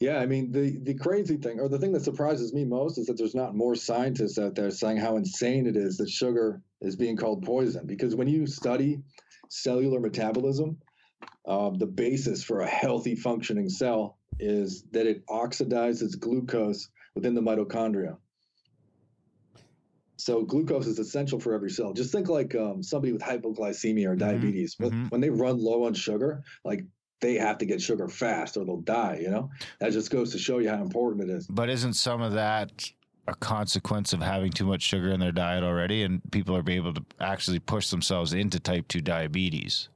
[0.00, 3.06] Yeah, I mean the the crazy thing, or the thing that surprises me most, is
[3.06, 6.96] that there's not more scientists out there saying how insane it is that sugar is
[6.96, 7.86] being called poison.
[7.86, 9.00] Because when you study
[9.48, 10.78] cellular metabolism,
[11.46, 17.40] um, the basis for a healthy functioning cell is that it oxidizes glucose within the
[17.40, 18.16] mitochondria.
[20.18, 21.92] So glucose is essential for every cell.
[21.92, 24.74] Just think like um, somebody with hypoglycemia or diabetes.
[24.78, 25.10] When- mhm.
[25.10, 26.84] When they run low on sugar, like
[27.20, 29.18] they have to get sugar fast or they'll die.
[29.22, 29.50] You know,
[29.80, 31.46] that just goes to show you how important it is.
[31.46, 32.90] But isn't some of that
[33.28, 36.94] a consequence of having too much sugar in their diet already, and people are able
[36.94, 39.88] to actually push themselves into type two diabetes?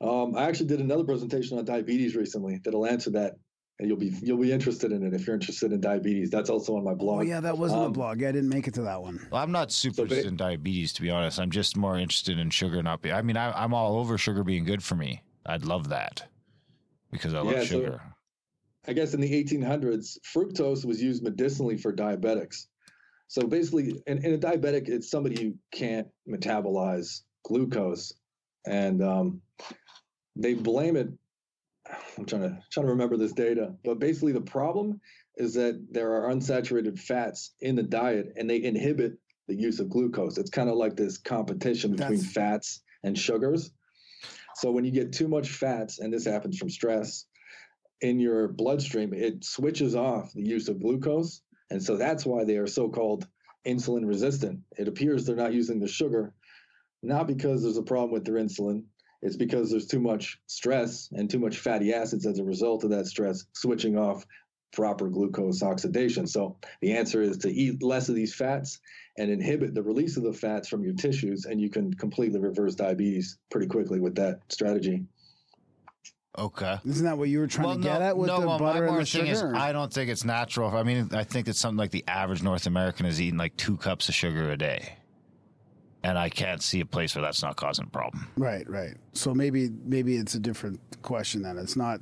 [0.00, 3.36] Um, I actually did another presentation on diabetes recently that'll answer that,
[3.78, 6.28] and you'll be you'll be interested in it if you're interested in diabetes.
[6.30, 7.20] That's also on my blog.
[7.20, 8.22] Oh yeah, that was on a Um, blog.
[8.22, 9.26] I didn't make it to that one.
[9.30, 11.38] Well, I'm not super So interested in diabetes, to be honest.
[11.40, 13.10] I'm just more interested in sugar not be.
[13.12, 15.22] I mean, I, I'm all over sugar being good for me.
[15.46, 16.26] I'd love that
[17.10, 18.00] because I love Yeah, so- sugar.
[18.88, 22.66] I guess in the 1800s, fructose was used medicinally for diabetics.
[23.28, 28.12] So basically, in, in a diabetic, it's somebody who can't metabolize glucose,
[28.66, 29.40] and um,
[30.36, 31.08] they blame it.
[32.18, 35.00] I'm trying to trying to remember this data, but basically the problem
[35.36, 39.18] is that there are unsaturated fats in the diet, and they inhibit
[39.48, 40.38] the use of glucose.
[40.38, 43.72] It's kind of like this competition between That's- fats and sugars.
[44.54, 47.26] So when you get too much fats, and this happens from stress,
[48.00, 51.42] in your bloodstream, it switches off the use of glucose.
[51.70, 53.26] And so that's why they are so called
[53.66, 54.60] insulin resistant.
[54.78, 56.32] It appears they're not using the sugar,
[57.02, 58.84] not because there's a problem with their insulin.
[59.22, 62.90] It's because there's too much stress and too much fatty acids as a result of
[62.90, 64.26] that stress switching off
[64.72, 66.26] proper glucose oxidation.
[66.26, 68.78] So the answer is to eat less of these fats
[69.16, 72.74] and inhibit the release of the fats from your tissues, and you can completely reverse
[72.74, 75.04] diabetes pretty quickly with that strategy.
[76.38, 76.78] Okay.
[76.84, 79.00] Isn't that what you were trying to get at with the well, butter my and
[79.00, 79.26] the sugar?
[79.26, 80.76] is, I don't think it's natural.
[80.76, 83.76] I mean, I think it's something like the average North American is eating like two
[83.76, 84.96] cups of sugar a day,
[86.02, 88.28] and I can't see a place where that's not causing a problem.
[88.36, 88.96] Right, right.
[89.14, 91.56] So maybe maybe it's a different question then.
[91.58, 92.00] It's not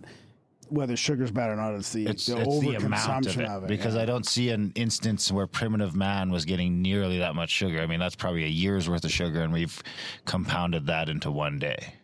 [0.69, 1.75] whether sugar's bad or not.
[1.75, 3.69] It's the It's, the it's the amount of overconsumption it, of it.
[3.69, 4.03] because yeah.
[4.03, 7.81] I don't see an instance where primitive man was getting nearly that much sugar.
[7.81, 9.83] I mean, that's probably a year's worth of sugar, and we've
[10.25, 11.95] compounded that into one day.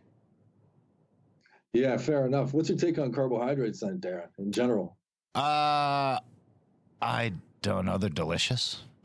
[1.73, 2.53] Yeah, fair enough.
[2.53, 4.97] What's your take on carbohydrates then, Darren, in general?
[5.35, 6.19] Uh,
[7.01, 7.97] I don't know.
[7.99, 8.83] They're delicious.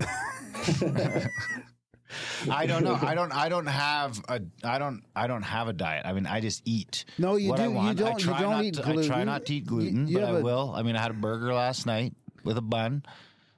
[2.50, 2.98] I don't know.
[3.02, 3.32] I don't.
[3.34, 4.42] I don't have a.
[4.64, 5.04] I don't.
[5.16, 6.06] I don't have a diet.
[6.06, 7.06] I mean, I just eat.
[7.18, 7.90] No, you what do- I you want.
[7.90, 10.20] I don't- you try don't not eat to, I try not to eat gluten, you
[10.20, 10.74] but have I a- will.
[10.76, 12.14] I mean, I had a burger last night
[12.44, 13.04] with a bun,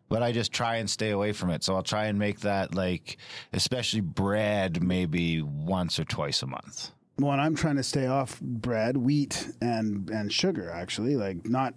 [0.09, 1.63] but I just try and stay away from it.
[1.63, 3.17] So I'll try and make that like,
[3.53, 6.91] especially bread, maybe once or twice a month.
[7.19, 10.69] Well, and I'm trying to stay off bread, wheat, and and sugar.
[10.69, 11.73] Actually, like not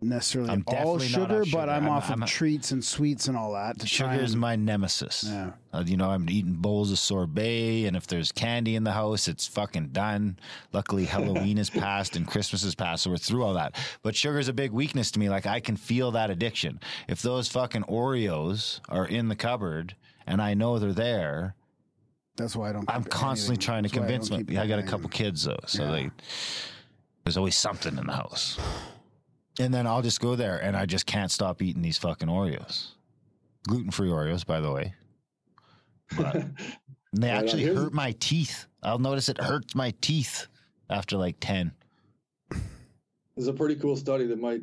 [0.00, 1.68] necessarily I'm all not sugar, but.
[1.68, 3.86] I'm, I'm- off I'm of a- treats and sweets and all that.
[3.88, 5.24] Sugar is my nemesis.
[5.26, 5.52] Yeah.
[5.72, 9.26] Uh, you know, I'm eating bowls of sorbet, and if there's candy in the house,
[9.28, 10.38] it's fucking done.
[10.72, 13.74] Luckily, Halloween is past and Christmas is past, so we're through all that.
[14.02, 15.28] But sugar is a big weakness to me.
[15.30, 16.80] Like, I can feel that addiction.
[17.08, 19.96] If those fucking Oreos are in the cupboard
[20.26, 21.54] and I know they're there,
[22.36, 22.84] That's why I don't.
[22.90, 23.64] I'm constantly anything.
[23.66, 24.46] trying to That's why I convince don't them.
[24.46, 25.90] keep I got a couple kids, though, so Yeah.
[25.90, 26.12] like,
[27.24, 28.58] there's always something in the house.
[29.60, 32.88] And then I'll just go there and I just can't stop eating these fucking Oreos.
[33.68, 34.94] Gluten free Oreos, by the way.
[36.16, 36.44] But
[37.12, 38.66] they actually hurt my teeth.
[38.82, 40.48] I'll notice it hurts my teeth
[40.90, 41.72] after like 10.
[43.36, 44.60] There's a pretty cool study that might,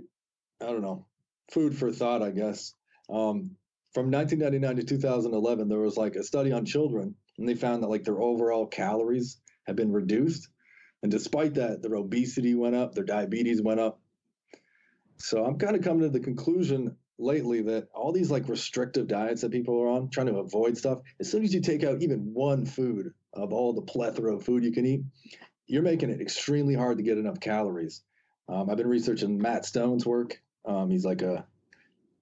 [0.61, 1.05] I don't know,
[1.51, 2.74] food for thought, I guess.
[3.09, 3.51] Um,
[3.93, 7.89] from 1999 to 2011, there was like a study on children, and they found that
[7.89, 9.37] like their overall calories
[9.67, 10.47] have been reduced,
[11.03, 13.99] and despite that, their obesity went up, their diabetes went up.
[15.17, 19.41] So I'm kind of coming to the conclusion lately that all these like restrictive diets
[19.41, 22.33] that people are on, trying to avoid stuff, as soon as you take out even
[22.33, 25.01] one food of all the plethora of food you can eat,
[25.67, 28.01] you're making it extremely hard to get enough calories.
[28.49, 30.41] Um, I've been researching Matt Stone's work.
[30.65, 31.45] Um, he's like a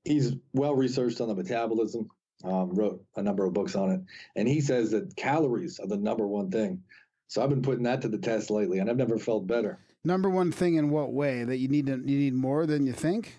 [0.04, 2.10] he's well researched on the metabolism.
[2.42, 4.02] Um, wrote a number of books on it,
[4.38, 6.84] and he says that calories are the number one thing.
[7.28, 9.80] So I've been putting that to the test lately, and I've never felt better.
[10.06, 12.94] Number one thing in what way that you need to, you need more than you
[12.94, 13.38] think?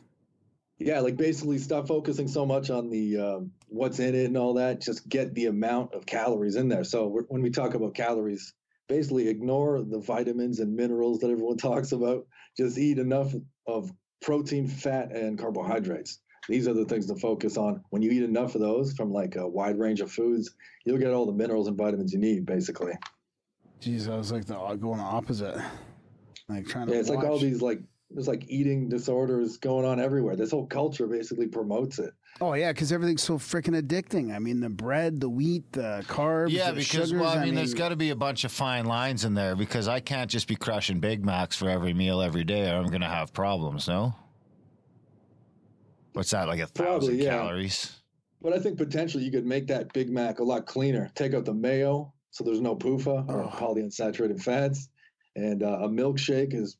[0.78, 4.54] Yeah, like basically stop focusing so much on the um, what's in it and all
[4.54, 4.80] that.
[4.80, 6.84] Just get the amount of calories in there.
[6.84, 8.52] So we're, when we talk about calories,
[8.88, 12.26] basically ignore the vitamins and minerals that everyone talks about.
[12.56, 13.34] Just eat enough
[13.66, 13.92] of
[14.22, 16.18] protein, fat, and carbohydrates.
[16.48, 17.82] These are the things to focus on.
[17.90, 20.50] When you eat enough of those from like a wide range of foods,
[20.84, 22.92] you'll get all the minerals and vitamins you need, basically.
[23.80, 25.60] Jeez, I was like the uh, going the opposite.
[26.48, 26.92] Like trying to.
[26.92, 27.80] Yeah, it's like all these like
[28.10, 30.36] there's like eating disorders going on everywhere.
[30.36, 32.12] This whole culture basically promotes it.
[32.40, 34.34] Oh yeah, because everything's so freaking addicting.
[34.34, 36.50] I mean, the bread, the wheat, the carbs.
[36.50, 38.86] Yeah, the because sugars, well, I mean, there's got to be a bunch of fine
[38.86, 42.44] lines in there because I can't just be crushing Big Macs for every meal every
[42.44, 43.88] day, or I'm going to have problems.
[43.88, 44.14] No,
[46.12, 47.38] what's that like a thousand Probably, yeah.
[47.38, 47.96] calories?
[48.42, 51.10] But I think potentially you could make that Big Mac a lot cleaner.
[51.14, 53.48] Take out the mayo, so there's no PUFA or Oh.
[53.48, 54.88] polyunsaturated fats,
[55.36, 56.76] and uh, a milkshake is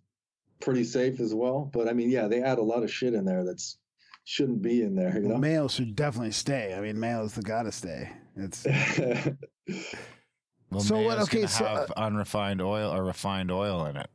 [0.60, 1.70] pretty safe as well.
[1.72, 3.78] But I mean, yeah, they add a lot of shit in there that's
[4.24, 5.14] shouldn't be in there.
[5.16, 5.38] You Well, know.
[5.38, 6.74] male should definitely stay.
[6.74, 8.10] I mean, male's the gotta stay.
[8.36, 8.64] It's
[10.70, 14.08] Well, So what- okay, gonna so, uh, unrefined oil or refined oil in it.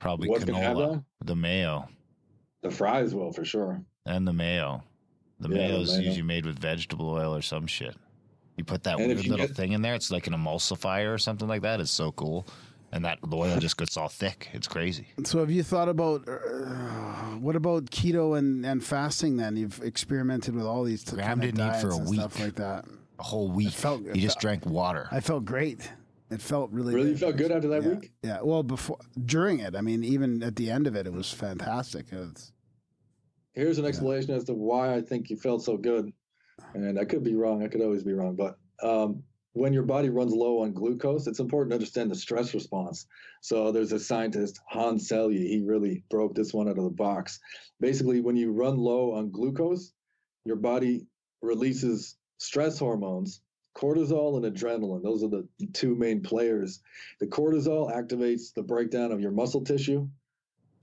[0.00, 1.88] Probably What's canola, the mayo,
[2.62, 3.82] the fries will for sure.
[4.06, 4.82] and the mayo.
[5.40, 6.00] The Yeah, the mayo's mayo.
[6.06, 7.94] usually made with vegetable oil or some shit.
[8.56, 9.94] You put that And weird little get- thing in there.
[9.94, 11.78] It's like an emulsifier or something like that.
[11.80, 12.44] It's so cool,
[12.90, 14.48] and that the oil just gets all thick.
[14.52, 15.06] It's crazy.
[15.24, 15.38] so.
[15.38, 19.36] Have you thought about uh, what about keto and, and fasting?
[19.36, 22.08] Then you've experimented with all these t- Graham kind of didn't eat for a and
[22.10, 22.20] week.
[22.20, 22.84] stuff like that.
[23.20, 23.70] A whole week.
[23.70, 25.06] felt- he just felt- drank water.
[25.12, 25.88] I felt great.
[26.30, 27.20] It felt really Really, good.
[27.20, 27.88] felt good after that yeah.
[27.88, 28.12] week.
[28.22, 28.38] Yeah.
[28.42, 32.06] Well, before during it, I mean, even at the end of it, it was fantastic.
[32.12, 32.52] It's,
[33.54, 36.12] Here's an explanation as to why I think you felt so good.
[36.74, 37.62] And I could be wrong.
[37.62, 38.36] I could always be wrong.
[38.36, 39.22] But um,
[39.52, 43.06] when your body runs low on glucose, it's important to understand the stress response.
[43.40, 47.40] So there's a scientist, Hans Selye, he really broke this one out of the box.
[47.80, 49.92] Basically, when you run low on glucose,
[50.44, 51.06] your body
[51.42, 53.40] releases stress hormones,
[53.78, 55.02] cortisol and adrenaline.
[55.02, 56.80] Those are the two main players.
[57.20, 60.08] The cortisol activates the breakdown of your muscle tissue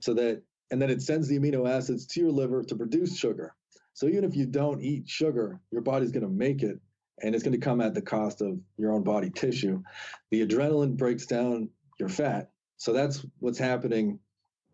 [0.00, 3.54] so that and then it sends the amino acids to your liver to produce sugar.
[3.94, 6.80] So even if you don't eat sugar, your body's going to make it,
[7.22, 9.82] and it's going to come at the cost of your own body tissue.
[10.30, 12.50] The adrenaline breaks down your fat.
[12.76, 14.18] So that's what's happening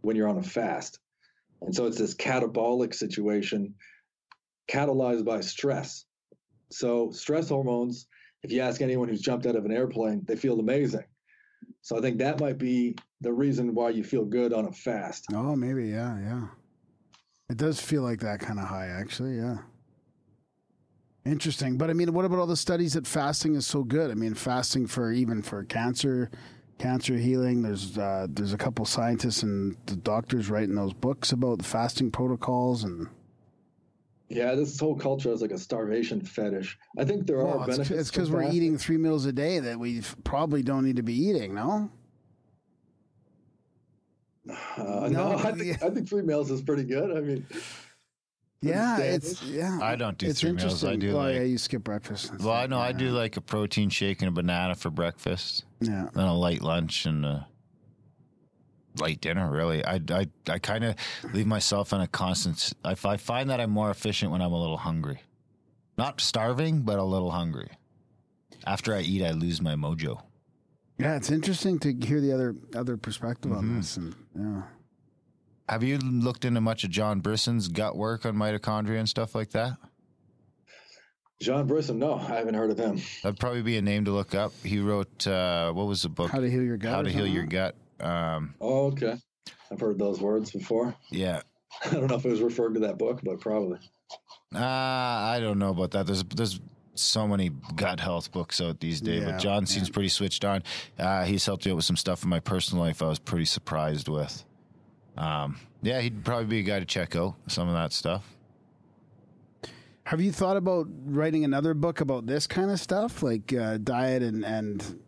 [0.00, 0.98] when you're on a fast.
[1.60, 3.74] And so it's this catabolic situation
[4.68, 6.04] catalyzed by stress.
[6.70, 8.06] So stress hormones,
[8.42, 11.04] if you ask anyone who's jumped out of an airplane, they feel amazing.
[11.80, 15.26] So I think that might be the reason why you feel good on a fast.
[15.32, 15.88] oh, maybe.
[15.88, 16.18] Yeah.
[16.18, 16.46] Yeah.
[17.50, 19.36] It does feel like that kind of high, actually.
[19.36, 19.58] Yeah.
[21.24, 21.76] Interesting.
[21.76, 24.10] But I mean, what about all the studies that fasting is so good?
[24.10, 26.30] I mean, fasting for even for cancer,
[26.78, 27.62] cancer healing.
[27.62, 32.10] There's uh, there's a couple scientists and the doctors writing those books about the fasting
[32.10, 33.06] protocols and
[34.34, 36.78] Yeah, this whole culture has like a starvation fetish.
[36.96, 38.00] I think there Well, are it's benefits.
[38.00, 38.56] it's because we're fasting.
[38.56, 41.54] eating three meals a day that we probably don't need to be eating.
[41.54, 41.90] No.
[44.48, 47.16] Uh, no, No, I think I think three meals is pretty good.
[47.16, 47.46] I mean,
[48.60, 49.78] Yeah, it's yeah.
[49.82, 50.82] I don't do it's three meals.
[50.84, 51.34] I do Oh like.
[51.34, 52.30] yeah, you skip breakfast.
[52.30, 54.90] and well, I stuff, know I do like a protein shake and a banana for
[54.90, 56.08] breakfast, Yeah.
[56.14, 57.46] then a light lunch and a
[58.98, 59.50] light dinner.
[59.50, 60.94] Really, I I, I kind of
[61.32, 62.72] leave myself in a constant.
[62.84, 65.20] I, I find that I'm more efficient when I'm a little hungry,
[65.98, 67.70] not starving, but a little hungry.
[68.66, 70.22] After I eat, I lose my mojo.
[70.98, 73.56] Yeah, it's interesting to hear the other other perspective Mhm.
[73.58, 74.62] on this, and yeah.
[75.68, 79.50] Have you looked into much of John Brisson's gut work on mitochondria and stuff like
[79.50, 79.78] that?
[81.40, 81.98] John Brisson.
[81.98, 83.00] No, I haven't heard of him.
[83.22, 84.52] That'd probably be a name to look up.
[84.62, 86.30] He wrote uh, what was the book?
[86.30, 86.92] How to heal your gut.
[86.92, 87.74] How to heal your gut.
[88.02, 89.16] Um, Oh, okay.
[89.70, 90.94] I've heard those words before.
[91.10, 91.40] yeah,
[91.84, 93.78] I don't know if it was referred to that book, but probably.
[94.54, 96.06] Uh, I don't know about that.
[96.06, 96.60] There's there's
[96.94, 100.62] so many gut health books out these days, Yeah, but John seems pretty switched on.
[100.98, 103.00] Uh, he's helped me out with some stuff in my personal life.
[103.00, 104.44] I was pretty surprised with.
[105.16, 108.24] Um, yeah, he'd probably be a guy to check out some of that stuff.
[110.04, 114.22] Have you thought about writing another book about this kind of stuff, like uh, diet
[114.22, 114.98] and and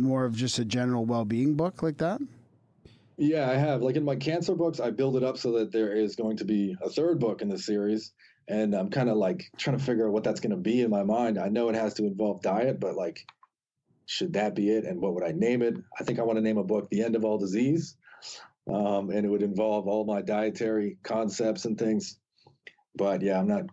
[0.00, 2.20] more of just a general well being book like that?
[3.16, 3.82] Yeah, I have.
[3.82, 6.44] Like in my cancer books, I build it up so that there is going to
[6.44, 8.12] be a third book in the series.
[8.46, 10.90] And I'm kind of like trying to figure out what that's going to be in
[10.90, 11.38] my mind.
[11.38, 13.26] I know it has to involve diet, but like,
[14.06, 14.84] should that be it?
[14.84, 15.76] And what would I name it?
[15.98, 17.96] I think I want to name a book The End of All Disease.
[18.72, 22.18] Um, and it would involve all my dietary concepts and things.
[22.94, 23.64] But yeah, I'm not,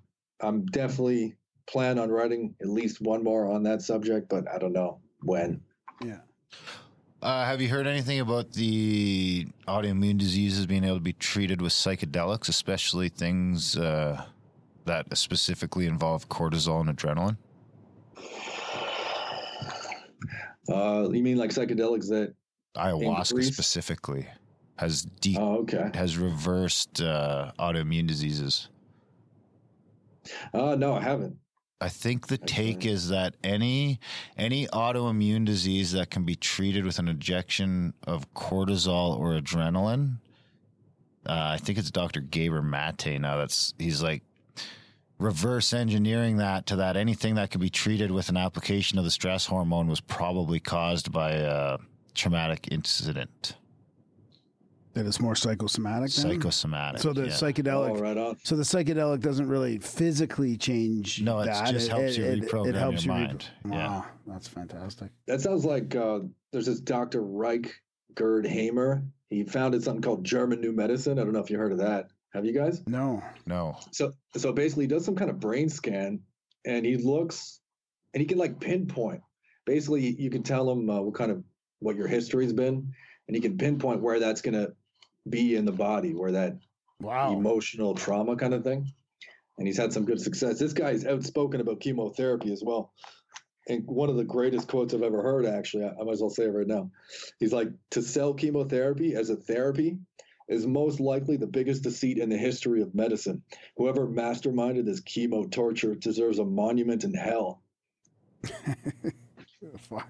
[0.41, 1.36] I'm definitely
[1.68, 5.62] plan on writing at least one more on that subject, but I don't know when.
[6.04, 6.18] Yeah.
[7.22, 11.72] Uh, have you heard anything about the autoimmune diseases being able to be treated with
[11.74, 14.24] psychedelics, especially things uh,
[14.86, 17.38] that specifically involve cortisol and adrenaline?
[20.70, 22.34] Uh, you mean like psychedelics that?
[22.76, 24.28] Ayahuasca Increase- specifically
[24.78, 25.90] has de- Oh, okay.
[25.94, 28.68] has reversed uh, autoimmune diseases.
[30.54, 31.38] Uh, no, I haven't.
[31.82, 32.90] I think the take Okay.
[32.90, 34.00] is that any
[34.38, 40.18] any autoimmune disease that can be treated with an injection of cortisol or adrenaline.
[41.26, 42.22] Uh, I think it's Dr.
[42.22, 43.38] Gabor Mate now.
[43.38, 44.24] That's he's like
[45.18, 49.12] reverse engineering that to that anything that could be treated with an application of the
[49.12, 51.78] stress hormone was probably caused by a
[52.14, 53.56] traumatic incident.
[54.96, 56.10] That it's more psychosomatic.
[56.12, 56.40] Then?
[56.40, 57.02] psychosomatic.
[57.02, 57.34] So the yeah.
[57.34, 57.98] psychedelic.
[57.98, 58.38] Oh, right on.
[58.44, 61.22] So the psychedelic doesn't really physically change.
[61.22, 61.70] No, it that.
[61.72, 63.50] just helps you reprogram your re- mind.
[63.66, 64.04] Wow, Yeah.
[64.26, 65.12] that's fantastic.
[65.28, 66.20] That sounds like uh,
[66.54, 67.24] there's this Dr.
[67.24, 67.74] Ryke
[68.14, 69.04] Geerd Hamer.
[69.30, 71.20] He founded something called German New Medicine.
[71.20, 72.08] I don't know if you heard of that.
[72.34, 72.82] Have you guys?
[72.88, 73.78] No, no.
[73.92, 76.22] So so basically he does some kind of brain scan
[76.66, 77.60] and he looks
[78.14, 79.22] and he can like pinpoint.
[79.66, 81.44] Basically you can tell him uh, what kind of
[81.80, 82.94] what your history's been
[83.28, 84.74] and he can pinpoint where that's going to
[85.30, 86.58] be in the body, where that
[87.00, 87.34] wow.
[87.34, 88.92] emotional trauma kind of thing.
[89.58, 90.60] And he's had some good success.
[90.60, 92.92] This guy is outspoken about chemotherapy as well.
[93.68, 96.30] And one of the greatest quotes I've ever heard, actually, I, I might as well
[96.30, 96.92] say it right now.
[97.40, 99.98] He's like, to sell chemotherapy as a therapy
[100.48, 103.42] is most likely the biggest deceit in the history of medicine.
[103.78, 107.64] Whoever masterminded this chemo torture deserves a monument in hell.
[109.80, 110.10] Fuck.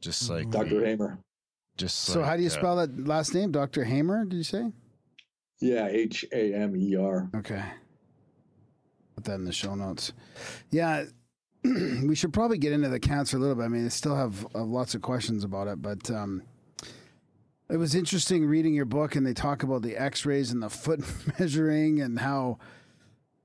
[0.00, 0.80] Just like Dr.
[0.80, 1.18] the- Hamer.
[1.76, 3.50] Just So like, how do you uh, spell that last name?
[3.52, 3.84] Dr.
[3.84, 4.72] Hamer, did you say?
[5.60, 7.30] Yeah, H A M E R.
[7.36, 7.62] Okay.
[9.14, 10.12] Put that in the show notes.
[10.70, 11.04] Yeah,
[11.64, 13.64] we should probably get into the cancer a little bit.
[13.64, 16.42] I mean, I still have uh, lots of questions about it, but um,
[17.70, 21.00] it was interesting reading your book, and they talk about the X-rays and the foot
[21.38, 22.58] measuring and how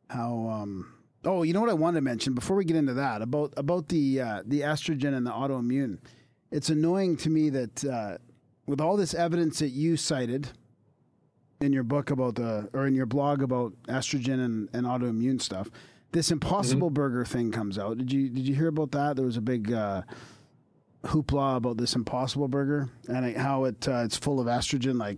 [0.09, 0.49] how.
[0.49, 0.93] Um,
[1.23, 3.89] oh, you know what I wanted to mention before we get into that about about
[3.89, 5.99] the uh, the estrogen and the autoimmune.
[6.51, 8.17] It's annoying to me that uh,
[8.65, 10.49] with all this evidence that you cited
[11.59, 15.69] in your book about the or in your blog about estrogen and, and autoimmune stuff.
[16.11, 17.97] This Impossible Burger thing comes out.
[17.97, 19.15] Did you did you hear about that?
[19.15, 20.03] There was a big uh,
[21.03, 25.17] hoopla about this Impossible Burger and it, how it uh, it's full of estrogen, like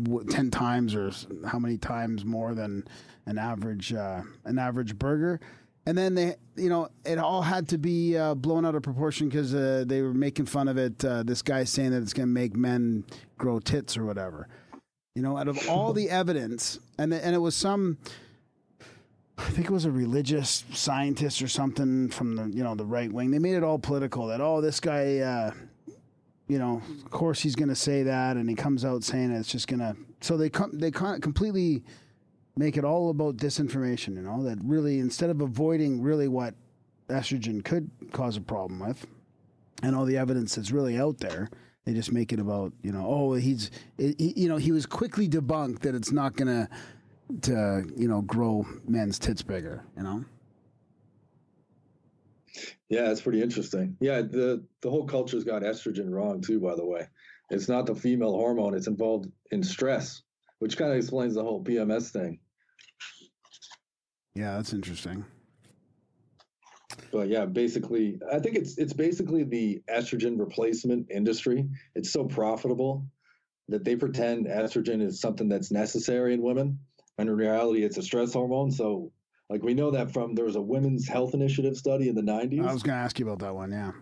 [0.00, 1.10] w- ten times or
[1.46, 2.86] how many times more than
[3.26, 5.40] an average uh, an average burger.
[5.86, 9.28] And then they, you know, it all had to be uh, blown out of proportion
[9.28, 11.04] because uh, they were making fun of it.
[11.04, 13.04] Uh, this guy saying that it's going to make men
[13.38, 14.48] grow tits or whatever.
[15.14, 17.96] You know, out of all the evidence, and and it was some,
[19.38, 23.10] I think it was a religious scientist or something from the you know the right
[23.10, 23.30] wing.
[23.30, 24.26] They made it all political.
[24.26, 25.52] That oh, this guy, uh,
[26.48, 29.50] you know, of course he's going to say that, and he comes out saying it's
[29.50, 29.96] just going to.
[30.20, 31.82] So they come, they completely
[32.56, 34.16] make it all about disinformation.
[34.16, 36.54] You know, that really instead of avoiding really what
[37.08, 39.06] estrogen could cause a problem with,
[39.82, 41.50] and all the evidence that's really out there.
[41.84, 45.28] They just make it about you know oh he's he, you know he was quickly
[45.28, 46.68] debunked that it's not gonna
[47.42, 50.24] to you know grow men's tits bigger you know
[52.88, 53.96] Yeah, it's pretty interesting.
[54.00, 56.60] Yeah, the the whole culture's got estrogen wrong too.
[56.60, 57.08] By the way,
[57.50, 60.22] it's not the female hormone; it's involved in stress,
[60.58, 62.38] which kind of explains the whole PMS thing.
[64.34, 65.24] Yeah that's interesting
[67.12, 71.68] But yeah, basically, I think it's it's basically the estrogen replacement industry.
[71.94, 73.06] It's so profitable
[73.68, 76.78] that they pretend estrogen is something that's necessary in women,
[77.18, 78.70] and in reality, it's a stress hormone.
[78.70, 79.12] So,
[79.50, 82.66] like we know that from there was a women's health initiative study in the '90s.
[82.66, 83.92] I was gonna ask you about that one yeah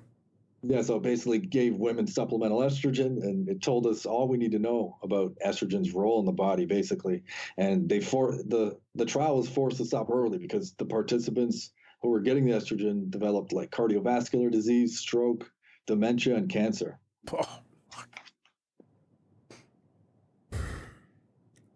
[0.66, 4.59] Yeah, so basically gave women supplemental estrogen, and it told us all we need to
[4.59, 7.23] know about estrogen's role in the body, basically.
[7.59, 12.09] And they for the the trial was forced to stop early because the participants who
[12.09, 15.51] were getting the estrogen developed like cardiovascular disease, stroke,
[15.86, 16.99] dementia, and cancer.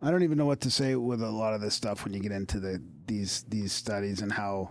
[0.00, 2.20] I don't even know what to say with a lot of this stuff when you
[2.20, 4.70] get into the these these studies and how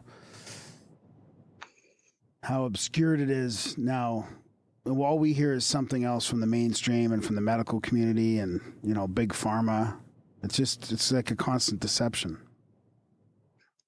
[2.47, 4.25] how obscured it is now.
[4.85, 8.61] All we hear is something else from the mainstream and from the medical community and
[8.83, 9.97] you know big pharma.
[10.43, 12.37] It's just it's like a constant deception.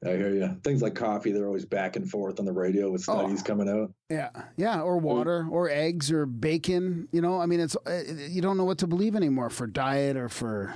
[0.05, 0.57] I hear you.
[0.63, 3.45] Things like coffee, they're always back and forth on the radio with studies Oh.
[3.45, 3.93] coming out.
[4.09, 7.07] Yeah, yeah, or water, or eggs, or bacon.
[7.11, 10.15] You know, I mean, it's uh, you don't know what to believe anymore for diet
[10.17, 10.73] or for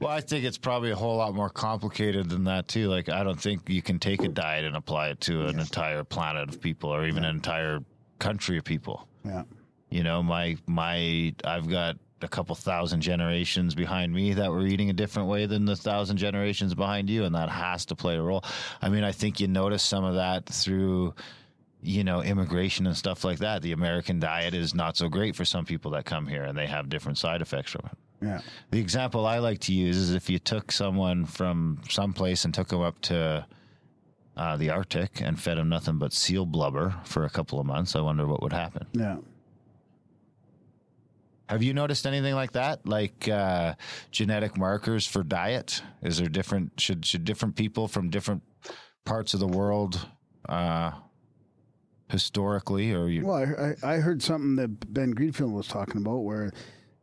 [0.00, 2.88] Well, I think it's probably a whole lot more complicated than that too.
[2.88, 6.04] Like, I don't think you can take a diet and apply it to an entire
[6.04, 7.80] planet of people or even an entire
[8.18, 9.06] country of people.
[9.24, 9.42] yeah.
[9.90, 14.88] You know, my my I've got a couple thousand generations behind me that were eating
[14.88, 18.22] a different way than the thousand generations behind you, and that has to play a
[18.22, 18.42] role.
[18.80, 21.14] I mean, I think you notice some of that through
[21.82, 23.60] you know immigration and stuff like that.
[23.60, 26.66] The American diet is not so great for some people that come here, and they
[26.66, 27.98] have different side effects from it.
[28.22, 28.40] Yeah.
[28.70, 32.68] The example I like to use is if you took someone from someplace and took
[32.68, 33.46] them up to
[34.36, 37.96] uh, the Arctic and fed them nothing but seal blubber for a couple of months,
[37.96, 38.86] I wonder what would happen.
[38.92, 39.16] Yeah.
[41.48, 42.86] Have you noticed anything like that?
[42.86, 43.74] Like uh,
[44.10, 45.82] genetic markers for diet?
[46.00, 46.80] Is there different?
[46.80, 48.42] Should should different people from different
[49.04, 50.08] parts of the world,
[50.48, 50.92] uh,
[52.08, 53.26] historically, or you?
[53.26, 53.36] Well,
[53.84, 56.52] I, I I heard something that Ben Greenfield was talking about where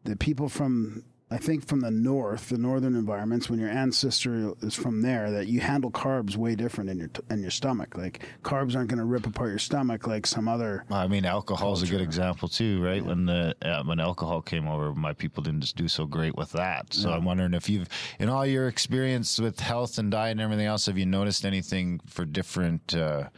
[0.04, 4.74] the people from I think from the north, the northern environments, when your ancestor is
[4.74, 7.96] from there, that you handle carbs way different in your in your stomach.
[7.96, 10.86] Like carbs aren't going to rip apart your stomach like some other.
[10.90, 13.06] I mean, alcohol is a good example too, right?
[13.06, 16.52] When the uh, when alcohol came over, my people didn't just do so great with
[16.54, 16.94] that.
[16.94, 20.66] So I'm wondering if you've, in all your experience with health and diet and everything
[20.66, 22.96] else, have you noticed anything for different?
[22.96, 23.30] Uh,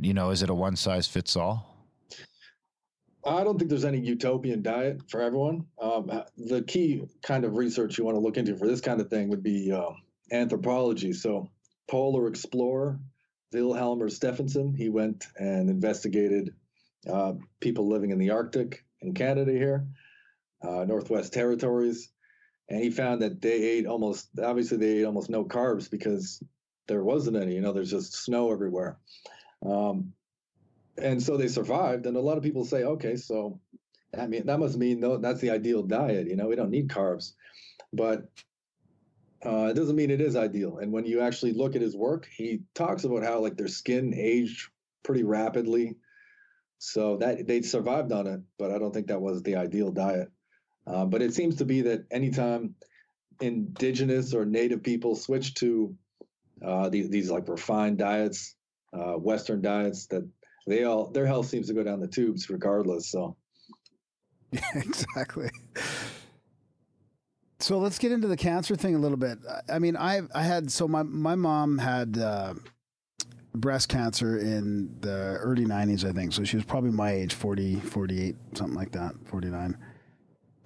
[0.00, 1.75] you know, is it a one size fits all?
[3.26, 5.66] I don't think there's any utopian diet for everyone.
[5.80, 9.10] Um, the key kind of research you want to look into for this kind of
[9.10, 9.90] thing would be uh,
[10.30, 11.12] anthropology.
[11.12, 11.50] So,
[11.88, 13.00] polar explorer
[13.52, 16.54] Vilhjalmur Stefansson, he went and investigated
[17.10, 19.86] uh, people living in the Arctic in Canada here,
[20.62, 22.10] uh, Northwest Territories,
[22.68, 26.42] and he found that they ate almost obviously they ate almost no carbs because
[26.86, 27.54] there wasn't any.
[27.54, 28.98] You know, there's just snow everywhere.
[29.64, 30.12] Um,
[30.98, 32.06] and so they survived.
[32.06, 33.60] And a lot of people say, okay, so
[34.18, 36.28] I mean that must mean that's the ideal diet.
[36.28, 37.32] You know, we don't need carbs,
[37.92, 38.28] but
[39.44, 40.78] uh, it doesn't mean it is ideal.
[40.78, 44.14] And when you actually look at his work, he talks about how like their skin
[44.14, 44.70] aged
[45.02, 45.96] pretty rapidly,
[46.78, 48.40] so that they survived on it.
[48.58, 50.30] But I don't think that was the ideal diet.
[50.86, 52.74] Uh, but it seems to be that anytime
[53.40, 55.94] indigenous or native people switch to
[56.64, 58.54] uh, these, these like refined diets,
[58.92, 60.26] uh, Western diets, that
[60.66, 63.10] they all their health seems to go down the tubes regardless.
[63.10, 63.36] So
[64.52, 65.50] Yeah, exactly.
[67.58, 69.38] So let's get into the cancer thing a little bit.
[69.70, 72.54] I- mean, I I had so my my mom had uh,
[73.54, 76.32] breast cancer in the early 90s, I think.
[76.32, 79.76] So she was probably my age, 40, 48, something like that, 49.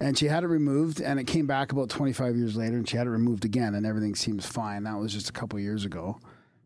[0.01, 2.97] And she had it removed and it came back about 25 years later and she
[2.97, 4.83] had it removed again and everything seems fine.
[4.83, 6.19] That was just a couple years ago.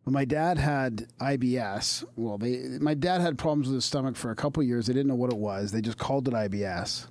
[0.06, 2.06] But my dad had IBS.
[2.16, 4.88] Well, they my dad had problems with his stomach for a couple years.
[4.88, 5.72] They didn't know what it was.
[5.72, 7.08] They just called it IBS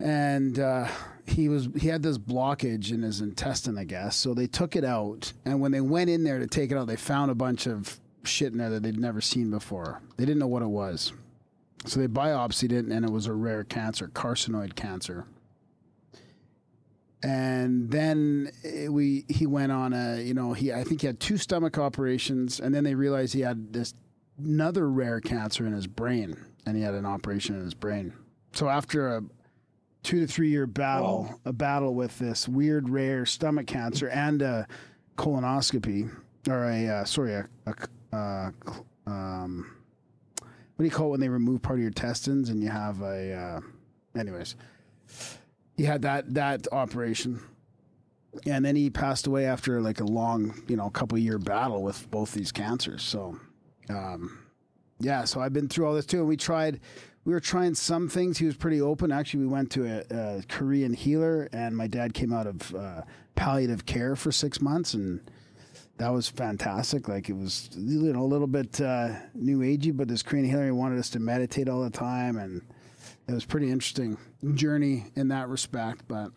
[0.00, 0.88] and uh,
[1.26, 4.16] he was he had this blockage in his intestine, I guess.
[4.16, 6.86] So they took it out, and when they went in there to take it out,
[6.86, 10.00] they found a bunch of shit in there that they'd never seen before.
[10.16, 11.12] They didn't know what it was,
[11.84, 15.26] so they biopsied it, and it was a rare cancer, carcinoid cancer.
[17.22, 21.20] And then eh, we he went on a you know he I think he had
[21.20, 23.94] two stomach operations, and then they realized he had this
[24.38, 28.14] another rare cancer in his brain, and he had an operation in his brain.
[28.52, 29.22] So after a
[30.02, 34.66] two to three year battle, a battle with this weird rare stomach cancer and a
[35.16, 36.10] colonoscopy
[36.48, 37.74] or a uh, sorry a, a
[38.16, 38.50] uh,
[39.06, 39.76] um,
[40.38, 40.48] what
[40.78, 43.34] do you call it when they remove part of your intestines and you have a
[43.34, 43.60] uh,
[44.18, 44.56] anyways
[45.80, 47.40] he had that that operation.
[48.44, 52.10] And then he passed away after like a long you know couple year battle with
[52.10, 53.02] both these cancers.
[53.02, 53.40] So
[53.88, 54.44] um,
[55.00, 56.18] yeah so i've been through all this too.
[56.18, 56.80] And we tried
[57.24, 58.36] we were trying some things.
[58.36, 59.10] He was pretty open.
[59.10, 63.02] Actually we went to a, a korean healer and my dad came out of uh,
[63.34, 65.30] palliative care for six months and
[65.96, 67.08] that was fantastic.
[67.08, 70.74] Like it was you know a little bit uh, new agey but this korean healer
[70.74, 72.60] wanted us to meditate all the time and
[73.30, 74.18] it was pretty interesting
[74.54, 76.30] journey in that respect but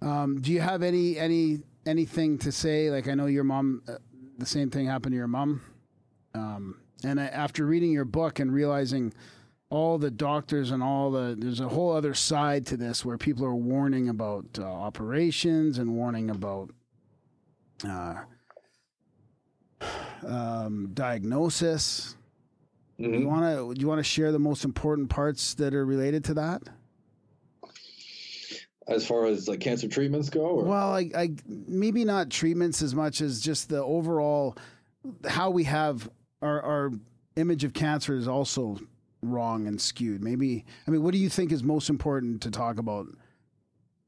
[0.00, 3.94] um, do you have any any anything to say like i know your mom uh,
[4.38, 5.60] the same thing happened to your mom
[6.34, 9.12] um, and I, after reading your book and realizing
[9.70, 13.44] all the doctors and all the there's a whole other side to this where people
[13.44, 16.70] are warning about uh, operations and warning about
[17.86, 18.14] uh,
[20.26, 22.16] um, diagnosis.
[23.00, 23.20] Mhm.
[23.20, 26.24] You want to do you want to share the most important parts that are related
[26.24, 26.62] to that?
[28.88, 32.94] as far as like cancer treatments go, or Well, I, I maybe not treatments as
[32.94, 34.56] much as just the overall
[35.26, 36.10] how we have
[36.40, 36.92] our our
[37.36, 38.78] image of cancer is also
[39.20, 40.24] wrong and skewed.
[40.24, 43.06] Maybe I mean, what do you think is most important to talk about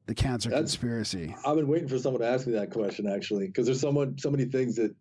[0.07, 1.37] the cancer That's- conspiracy?
[1.45, 4.31] I've been waiting for someone to ask me that question actually, because there's someone so
[4.31, 4.95] many things that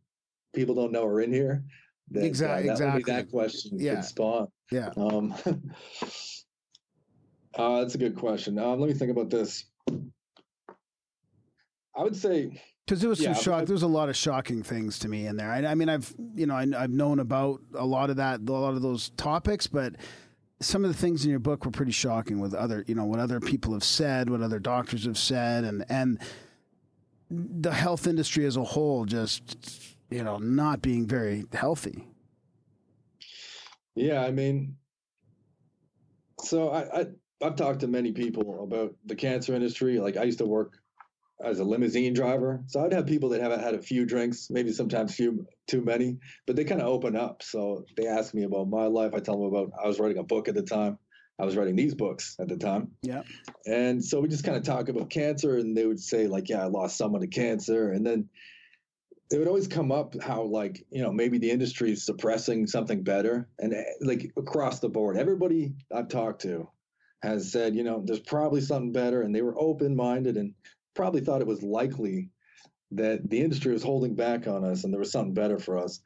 [0.54, 1.64] people don't know are in here.
[2.12, 3.14] That, Exact- uh, that exactly.
[3.14, 3.96] That question Yeah.
[3.96, 4.48] could spawn.
[4.72, 4.90] Yeah.
[4.98, 5.34] Um,
[7.56, 8.58] uh, that's a good question.
[8.58, 9.66] Um, let me think about this.
[11.96, 13.62] I would say Because there was some Yeah, shock.
[13.62, 15.52] I- There's a lot of shocking things to me in there.
[15.52, 18.52] I, I mean, I've you know I, I've known about a lot of that, a
[18.52, 19.96] lot of those topics, but
[20.62, 23.20] some of the things in your book were pretty shocking with other you know what
[23.20, 26.20] other people have said, what other doctors have said, and and
[27.32, 32.08] the health industry as a whole just you know not being very healthy.
[33.96, 34.78] Yeah, I mean,
[36.42, 37.06] so I, I
[37.42, 40.00] I've talked to many people about the cancer industry.
[40.00, 40.74] Like I used to work
[41.44, 44.72] as a limousine driver, so I'd have people that haven't had a few drinks, maybe
[44.72, 47.44] sometimes few too many, but they kind of open up.
[47.44, 49.14] So they ask me about my life.
[49.14, 50.98] I tell them about I was writing a book at the time,
[51.40, 52.92] I was writing these books at the time.
[53.02, 53.24] Yeah.
[53.66, 56.64] And so we just kind of talk about cancer, and they would say, like, yeah,
[56.64, 57.92] I lost someone to cancer.
[57.92, 58.28] And then
[59.32, 63.04] it would always come up how, like, you know, maybe the industry is suppressing something
[63.04, 63.48] better.
[63.60, 66.68] And eh, like across the board, everybody I've talked to
[67.22, 69.22] has said, you know, there's probably something better.
[69.22, 70.54] And they were open minded and
[70.96, 72.30] probably thought it was likely
[72.92, 76.02] that the industry was holding back on us and there was something better for us.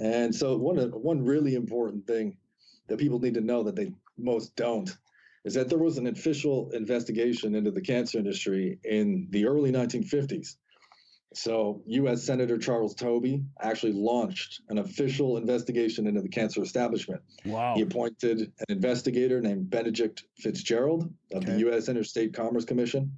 [0.00, 2.36] And so one one really important thing
[2.88, 4.94] that people need to know that they most don't
[5.44, 10.56] is that there was an official investigation into the cancer industry in the early 1950s.
[11.32, 12.24] So, U.S.
[12.24, 17.22] Senator Charles Tobey actually launched an official investigation into the cancer establishment.
[17.44, 17.74] Wow.
[17.76, 21.52] He appointed an investigator named Benedict Fitzgerald of Okay.
[21.52, 21.88] the U.S.
[21.88, 23.12] Interstate Commerce Commission.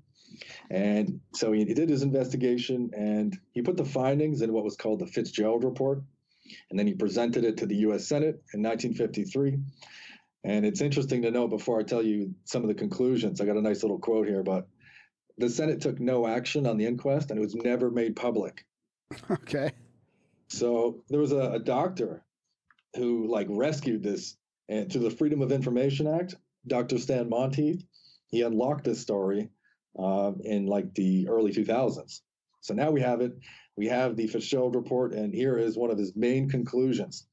[0.71, 4.99] And so he did his investigation and he put the findings in what was called
[5.01, 6.03] the Fitzgerald Report.
[6.71, 8.07] And then he presented it to the U.S.
[8.07, 9.59] Senate in 1953.
[10.45, 13.57] And it's interesting to know before I tell you some of the conclusions, I got
[13.57, 14.67] a nice little quote here, but
[15.43, 18.65] the Senate took no action on the inquest and it was never made public.
[19.31, 19.73] Okay.
[20.49, 22.25] So there was a, a doctor
[22.97, 24.37] who like rescued this
[24.69, 26.37] and through the Freedom of Information Act,
[26.67, 26.99] Dr.
[26.99, 27.85] Stan Monteith,
[28.29, 29.51] he unlocked this story
[29.99, 32.21] uh, in like the early 2000s.
[32.61, 33.33] So now we have it.
[33.77, 37.27] We have the Fitzgerald report, and here is one of his main conclusions.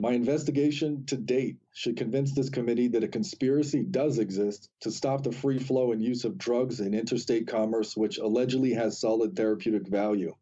[0.00, 5.22] My investigation to date should convince this committee that a conspiracy does exist to stop
[5.22, 9.86] the free flow and use of drugs in interstate commerce, which allegedly has solid therapeutic
[9.86, 10.34] value.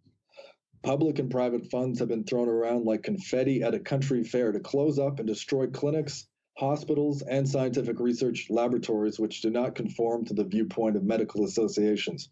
[0.85, 4.61] Public and private funds have been thrown around like confetti at a country fair to
[4.61, 10.35] close up and destroy clinics, hospitals, and scientific research laboratories which do not conform to
[10.35, 12.31] the viewpoint of medical associations.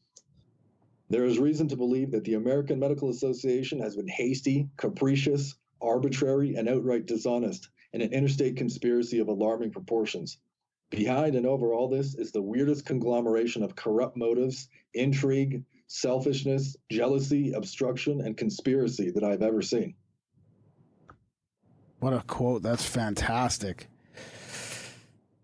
[1.10, 6.54] There is reason to believe that the American Medical Association has been hasty, capricious, arbitrary,
[6.56, 10.38] and outright dishonest in an interstate conspiracy of alarming proportions.
[10.90, 17.52] Behind and over all this is the weirdest conglomeration of corrupt motives, intrigue, selfishness, jealousy,
[17.52, 19.94] obstruction, and conspiracy that I've ever seen.
[22.00, 22.62] What a quote.
[22.62, 23.88] That's fantastic.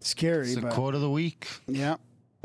[0.00, 1.48] Scary, It's the but quote of the week.
[1.66, 1.96] yeah.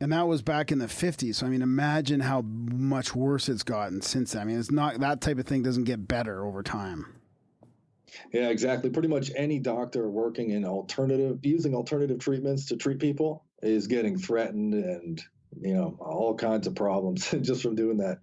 [0.00, 1.36] and that was back in the 50s.
[1.36, 4.42] So I mean, imagine how much worse it's gotten since then.
[4.42, 7.06] I mean, it's not that type of thing doesn't get better over time.
[8.32, 8.90] Yeah, exactly.
[8.90, 14.18] Pretty much any doctor working in alternative, using alternative treatments to treat people is getting
[14.18, 15.22] threatened and,
[15.60, 18.18] you know, all kinds of problems just from doing that.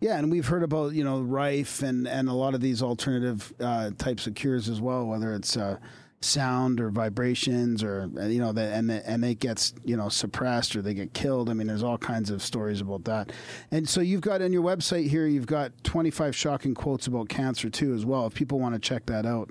[0.00, 3.54] Yeah, and we've heard about you know rife and and a lot of these alternative
[3.58, 5.78] uh, types of cures as well, whether it's uh,
[6.24, 10.08] sound or vibrations or uh, you know the, and the, and it gets you know
[10.08, 11.50] suppressed or they get killed.
[11.50, 13.32] I mean, there's all kinds of stories about that.
[13.70, 17.70] And so you've got on your website here, you've got 25 shocking quotes about cancer
[17.70, 18.26] too as well.
[18.26, 19.50] If people want to check that out,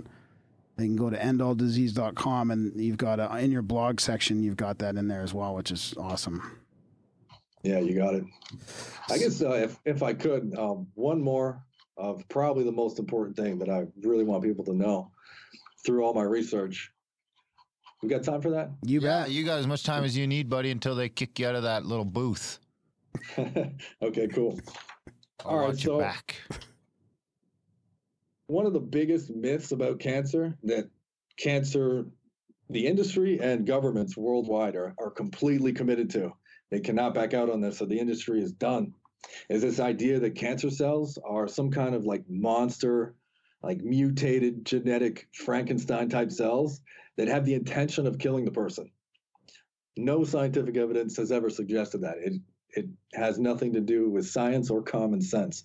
[0.76, 4.80] they can go to endalldisease.com and you've got a, in your blog section, you've got
[4.80, 6.60] that in there as well, which is awesome.
[7.62, 8.26] Yeah, you got it.
[9.10, 11.64] I guess uh, if if I could, um, one more
[11.96, 15.13] of probably the most important thing that I really want people to know
[15.86, 16.92] through all my research.
[18.02, 18.72] We got time for that?
[18.86, 19.32] You Yeah, bet.
[19.32, 21.64] you got as much time as you need, buddy, until they kick you out of
[21.64, 22.60] that little booth.
[23.38, 24.60] okay, cool.
[25.46, 26.36] I'll All right, so- back.
[28.48, 30.90] One of the biggest myths about cancer that
[31.38, 32.06] cancer,
[32.70, 36.32] the industry and governments worldwide are, are completely committed to.
[36.70, 38.94] They cannot back out on this, so the industry is done.
[39.50, 43.16] Is this idea that cancer cells are some kind of like monster,
[43.64, 46.82] like mutated genetic Frankenstein type cells
[47.18, 48.92] that have the intention of killing the person?
[49.98, 52.18] No scientific evidence has ever suggested that.
[52.18, 52.42] It
[52.76, 55.64] it has nothing to do with science or common sense.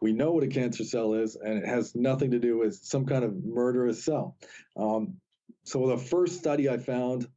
[0.00, 3.06] We know what a cancer cell is, and it has nothing to do with some
[3.06, 4.36] kind of murderous cell.
[4.76, 5.16] Um,
[5.64, 7.28] so the first study I found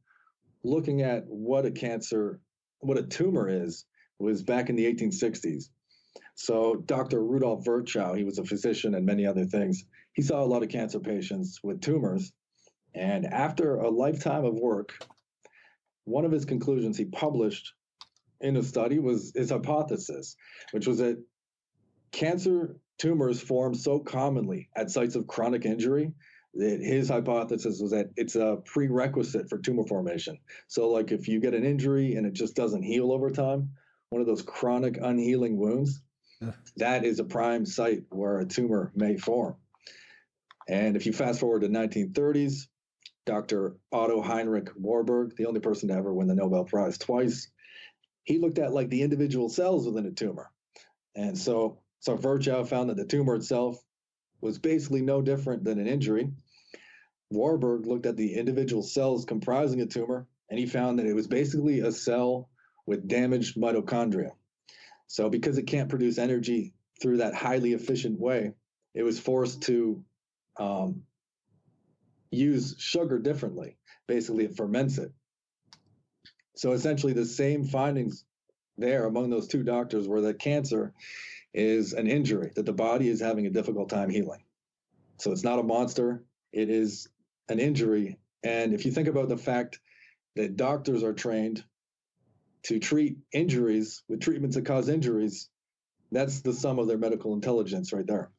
[0.62, 2.40] looking at what a cancer,
[2.80, 3.86] what a tumor is,
[4.18, 5.70] was back in the 1860s.
[6.42, 7.22] So Dr.
[7.22, 9.84] Rudolf Virchow, he was a physician and many other things.
[10.14, 12.32] He saw a lot of cancer patients with tumors,
[12.94, 15.06] and after a lifetime of work,
[16.04, 17.74] one of his conclusions he published
[18.40, 20.34] in a study was his hypothesis,
[20.70, 21.22] which was that
[22.10, 26.14] cancer tumors form so commonly at sites of chronic injury
[26.54, 30.38] that his hypothesis was that it's a prerequisite for tumor formation.
[30.68, 33.72] So, like if you get an injury and it just doesn't heal over time,
[34.08, 36.00] one of those chronic unhealing wounds.
[36.76, 39.56] That is a prime site where a tumor may form.
[40.68, 42.68] And if you fast forward to 1930s,
[43.26, 43.76] Dr.
[43.92, 47.48] Otto Heinrich Warburg, the only person to ever win the Nobel Prize twice,
[48.24, 50.50] he looked at like the individual cells within a tumor.
[51.16, 53.82] And so, so Virchow found that the tumor itself
[54.40, 56.30] was basically no different than an injury.
[57.30, 61.28] Warburg looked at the individual cells comprising a tumor, and he found that it was
[61.28, 62.48] basically a cell
[62.86, 64.32] with damaged mitochondria.
[65.10, 66.72] So, because it can't produce energy
[67.02, 68.52] through that highly efficient way,
[68.94, 70.04] it was forced to
[70.56, 71.02] um,
[72.30, 73.76] use sugar differently.
[74.06, 75.10] Basically, it ferments it.
[76.54, 78.24] So, essentially, the same findings
[78.78, 80.94] there among those two doctors were that cancer
[81.52, 84.44] is an injury, that the body is having a difficult time healing.
[85.18, 86.22] So, it's not a monster,
[86.52, 87.08] it is
[87.48, 88.16] an injury.
[88.44, 89.80] And if you think about the fact
[90.36, 91.64] that doctors are trained
[92.64, 95.48] to treat injuries with treatments that cause injuries,
[96.12, 98.30] that's the sum of their medical intelligence right there.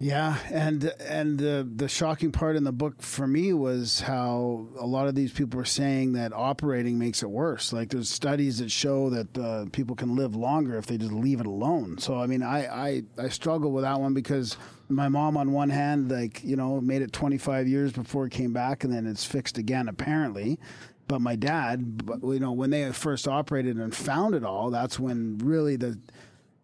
[0.00, 4.84] Yeah, and and the the shocking part in the book for me was how a
[4.84, 7.72] lot of these people are saying that operating makes it worse.
[7.72, 11.40] Like there's studies that show that uh, people can live longer if they just leave
[11.40, 11.96] it alone.
[11.98, 14.58] So I mean, I, I I struggle with that one because
[14.88, 18.52] my mom on one hand, like you know, made it 25 years before it came
[18.52, 20.58] back, and then it's fixed again apparently.
[21.06, 25.38] But my dad, you know, when they first operated and found it all, that's when
[25.38, 25.98] really the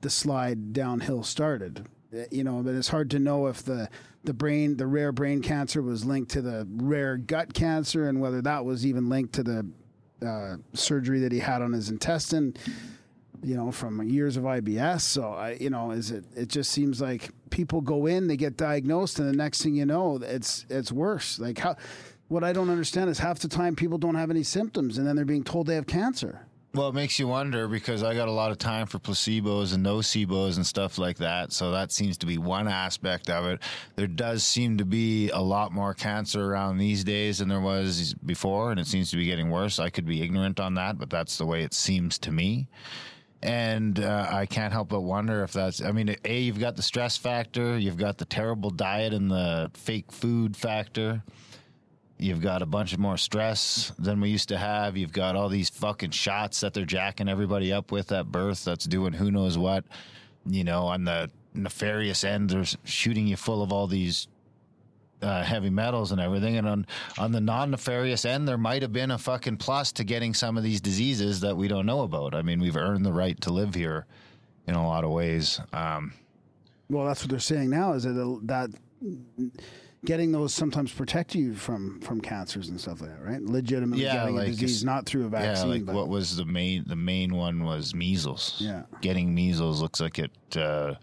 [0.00, 1.86] the slide downhill started
[2.30, 3.88] you know, but it's hard to know if the
[4.24, 8.42] the brain, the rare brain cancer, was linked to the rare gut cancer, and whether
[8.42, 9.66] that was even linked to the
[10.26, 12.54] uh, surgery that he had on his intestine.
[13.42, 15.00] You know, from years of IBS.
[15.00, 16.26] So I, you know, is it?
[16.36, 19.86] It just seems like people go in, they get diagnosed, and the next thing you
[19.86, 21.38] know, it's it's worse.
[21.38, 21.76] Like how.
[22.30, 25.16] What I don't understand is half the time people don't have any symptoms, and then
[25.16, 26.46] they're being told they have cancer.
[26.72, 29.84] Well, it makes you wonder because I got a lot of time for placebos and
[29.84, 31.52] nocebos and stuff like that.
[31.52, 33.60] So that seems to be one aspect of it.
[33.96, 38.14] There does seem to be a lot more cancer around these days than there was
[38.14, 39.80] before, and it seems to be getting worse.
[39.80, 42.68] I could be ignorant on that, but that's the way it seems to me.
[43.42, 46.82] And uh, I can't help but wonder if that's, I mean, A, you've got the
[46.82, 51.24] stress factor, you've got the terrible diet and the fake food factor.
[52.20, 54.94] You've got a bunch of more stress than we used to have.
[54.94, 58.84] You've got all these fucking shots that they're jacking everybody up with at birth that's
[58.84, 59.84] doing who knows what.
[60.46, 64.28] You know, on the nefarious end, they're shooting you full of all these
[65.22, 66.58] uh, heavy metals and everything.
[66.58, 66.86] And on,
[67.18, 70.58] on the non nefarious end, there might have been a fucking plus to getting some
[70.58, 72.34] of these diseases that we don't know about.
[72.34, 74.04] I mean, we've earned the right to live here
[74.66, 75.58] in a lot of ways.
[75.72, 76.12] Um,
[76.90, 78.70] well, that's what they're saying now is that that
[80.04, 83.42] getting those sometimes protect you from from cancers and stuff like that, right?
[83.42, 85.66] Legitimately Yeah, getting like a disease, not through a vaccine.
[85.68, 86.84] yeah, like but what was the main?
[86.86, 88.56] The main one was measles.
[88.58, 88.82] Yeah.
[89.00, 90.94] getting measles looks like it uh,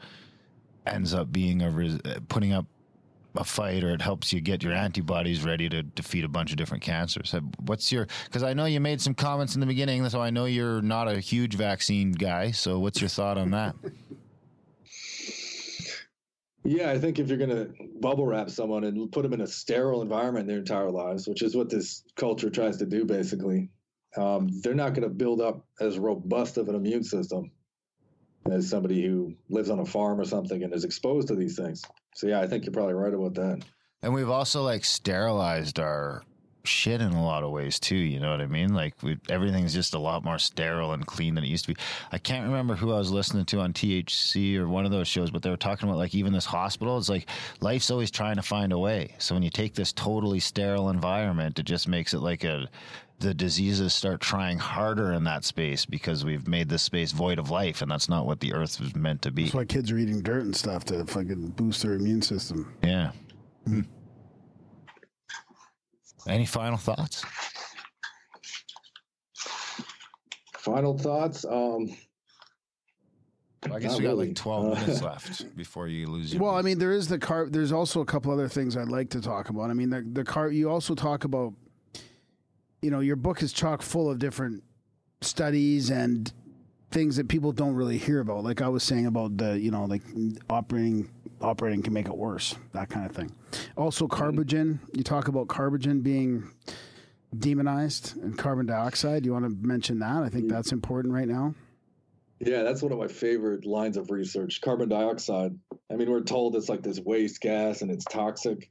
[0.85, 2.65] ends up being a res- uh, putting up
[3.35, 6.57] a fight, or it helps you get your antibodies ready to defeat a bunch of
[6.57, 7.35] different cancers.
[7.59, 8.07] What's your?
[8.25, 11.07] Because I know you made some comments in the beginning, so I know you're not
[11.07, 12.49] a huge vaccine guy.
[12.49, 13.75] So what's your thought on that?
[16.67, 17.69] Yeah, I think if you're going to
[18.01, 21.55] bubble wrap someone and put them in a sterile environment their entire lives, which is
[21.55, 23.69] what this culture tries to do, basically,
[24.17, 27.49] um, they're not going to build up as robust of an immune system
[28.51, 31.81] as somebody who lives on a farm or something and is exposed to these things.
[32.15, 33.63] So, yeah, I think you're probably right about that.
[34.01, 36.23] And we've also like sterilized our
[36.67, 37.95] shit in a lot of ways too.
[37.95, 38.73] You know what I mean?
[38.73, 41.81] Like we, everything's just a lot more sterile and clean than it used to be.
[42.11, 45.31] I can't remember who I was listening to on THC or one of those shows,
[45.31, 46.97] but they were talking about like even this hospital.
[46.97, 47.27] It's like
[47.61, 49.15] life's always trying to find a way.
[49.17, 52.67] So when you take this totally sterile environment, it just makes it like a
[53.19, 57.49] the diseases start trying harder in that space because we've made this space void of
[57.49, 59.43] life, and that's not what the earth was meant to be.
[59.43, 62.71] that's why kids are eating dirt and stuff to fucking boost their immune system.
[62.83, 63.11] Yeah.
[63.65, 63.81] Hmm.
[66.27, 67.23] Any final thoughts?
[70.59, 71.45] Final thoughts.
[71.45, 71.89] Um,
[73.71, 74.27] I guess Not we got really.
[74.27, 76.43] like 12 Uh, minutes left before you lose your.
[76.43, 77.47] Well, I mean, there is the car.
[77.49, 79.69] There's also a couple other things I'd like to talk about.
[79.69, 80.49] I mean, the the car.
[80.51, 81.53] You also talk about,
[82.81, 84.63] you know, your book is chock full of different
[85.21, 86.31] studies and
[86.91, 88.43] things that people don't really hear about.
[88.43, 90.03] Like I was saying about the, you know, like
[90.49, 91.09] operating
[91.41, 93.31] operating can make it worse, that kind of thing.
[93.75, 94.79] Also, carbogen.
[94.93, 96.51] You talk about carbogen being
[97.37, 99.25] demonized and carbon dioxide.
[99.25, 100.23] You want to mention that?
[100.23, 101.53] I think that's important right now.
[102.39, 104.61] Yeah, that's one of my favorite lines of research.
[104.61, 105.57] Carbon dioxide.
[105.91, 108.69] I mean, we're told it's like this waste gas and it's toxic,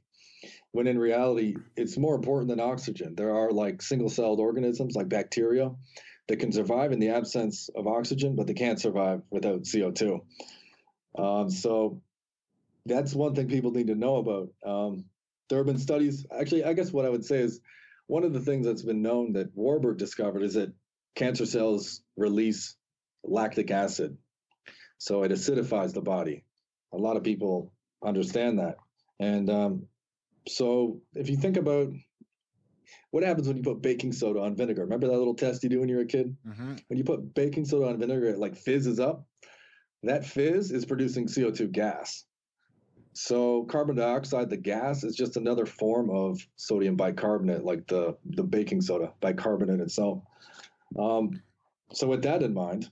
[0.71, 3.15] when in reality, it's more important than oxygen.
[3.15, 5.71] There are like single celled organisms like bacteria
[6.27, 10.21] that can survive in the absence of oxygen, but they can't survive without CO2.
[11.17, 12.01] Um, so
[12.87, 14.49] that's one thing people need to know about.
[14.65, 15.05] Um,
[15.49, 17.59] there have been studies, actually, I guess what I would say is
[18.07, 20.73] one of the things that's been known that Warburg discovered is that
[21.15, 22.75] cancer cells release
[23.23, 24.17] lactic acid.
[24.97, 26.43] So it acidifies the body.
[26.93, 27.73] A lot of people
[28.03, 28.77] understand that.
[29.19, 29.87] And um,
[30.47, 31.89] so if you think about
[33.11, 35.79] what happens when you put baking soda on vinegar, remember that little test you do
[35.79, 36.35] when you're a kid?
[36.47, 36.75] Mm-hmm.
[36.87, 39.25] When you put baking soda on vinegar, it like fizzes up.
[40.03, 42.25] That fizz is producing CO2 gas.
[43.17, 48.43] So carbon dioxide, the gas, is just another form of sodium bicarbonate, like the the
[48.43, 50.21] baking soda bicarbonate itself.
[50.97, 51.41] Um,
[51.91, 52.91] so with that in mind,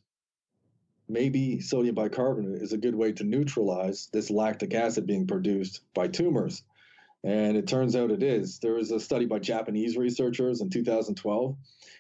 [1.08, 6.08] maybe sodium bicarbonate is a good way to neutralize this lactic acid being produced by
[6.08, 6.64] tumors.
[7.24, 8.58] And it turns out it is.
[8.58, 11.56] There was a study by Japanese researchers in 2012,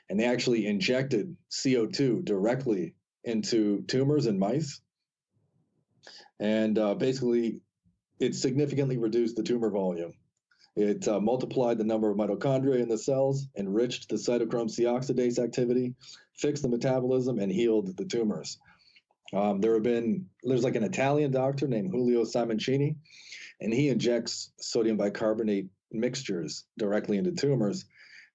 [0.09, 4.81] and they actually injected CO2 directly into tumors in mice.
[6.39, 7.61] And uh, basically,
[8.19, 10.13] it significantly reduced the tumor volume.
[10.75, 15.39] It uh, multiplied the number of mitochondria in the cells, enriched the cytochrome C oxidase
[15.39, 15.95] activity,
[16.37, 18.57] fixed the metabolism, and healed the tumors.
[19.33, 22.95] Um, there have been, there's like an Italian doctor named Julio Simoncini,
[23.61, 27.85] and he injects sodium bicarbonate mixtures directly into tumors.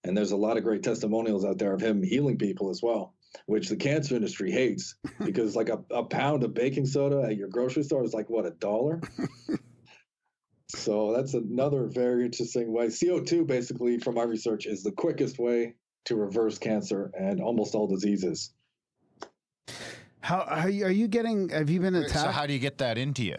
[0.02, 3.14] And there's a lot of great testimonials out there of him healing people as well,
[3.44, 4.94] which the cancer industry hates
[5.24, 8.46] because like a, a pound of baking soda at your grocery store is like what,
[8.46, 9.02] a dollar?
[10.76, 12.86] so that's another very interesting way.
[12.86, 15.74] CO2, basically, from my research, is the quickest way
[16.06, 18.52] to reverse cancer and almost all diseases.
[20.20, 21.48] How are you, are you getting?
[21.50, 22.32] Have you been So attacked?
[22.34, 23.36] how do you get that into you?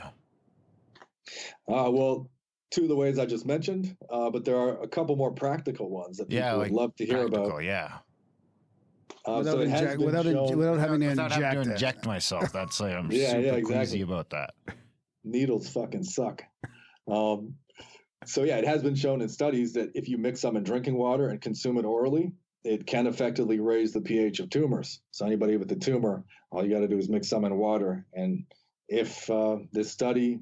[1.68, 2.30] Uh, well,
[2.72, 5.90] two of the ways I just mentioned, uh, but there are a couple more practical
[5.90, 7.64] ones that people Yeah, would love to hear Practical, about.
[7.64, 7.98] yeah.
[9.28, 11.64] Uh, without, so it has inject, been without, in- shown- without having to inject having
[11.66, 12.52] to inject myself.
[12.52, 14.02] That's like I'm Yeah, super yeah, queasy exactly.
[14.02, 14.54] about that.
[15.24, 16.44] needles fucking suck.
[17.08, 17.56] Um,
[18.26, 20.96] so yeah, it has been shown in studies that if you mix some in drinking
[20.96, 22.32] water and consume it orally,
[22.64, 25.02] it can effectively raise the pH of tumors.
[25.12, 28.06] So anybody with a tumor, all you got to do is mix some in water,
[28.14, 28.46] and
[28.88, 30.40] if uh, this study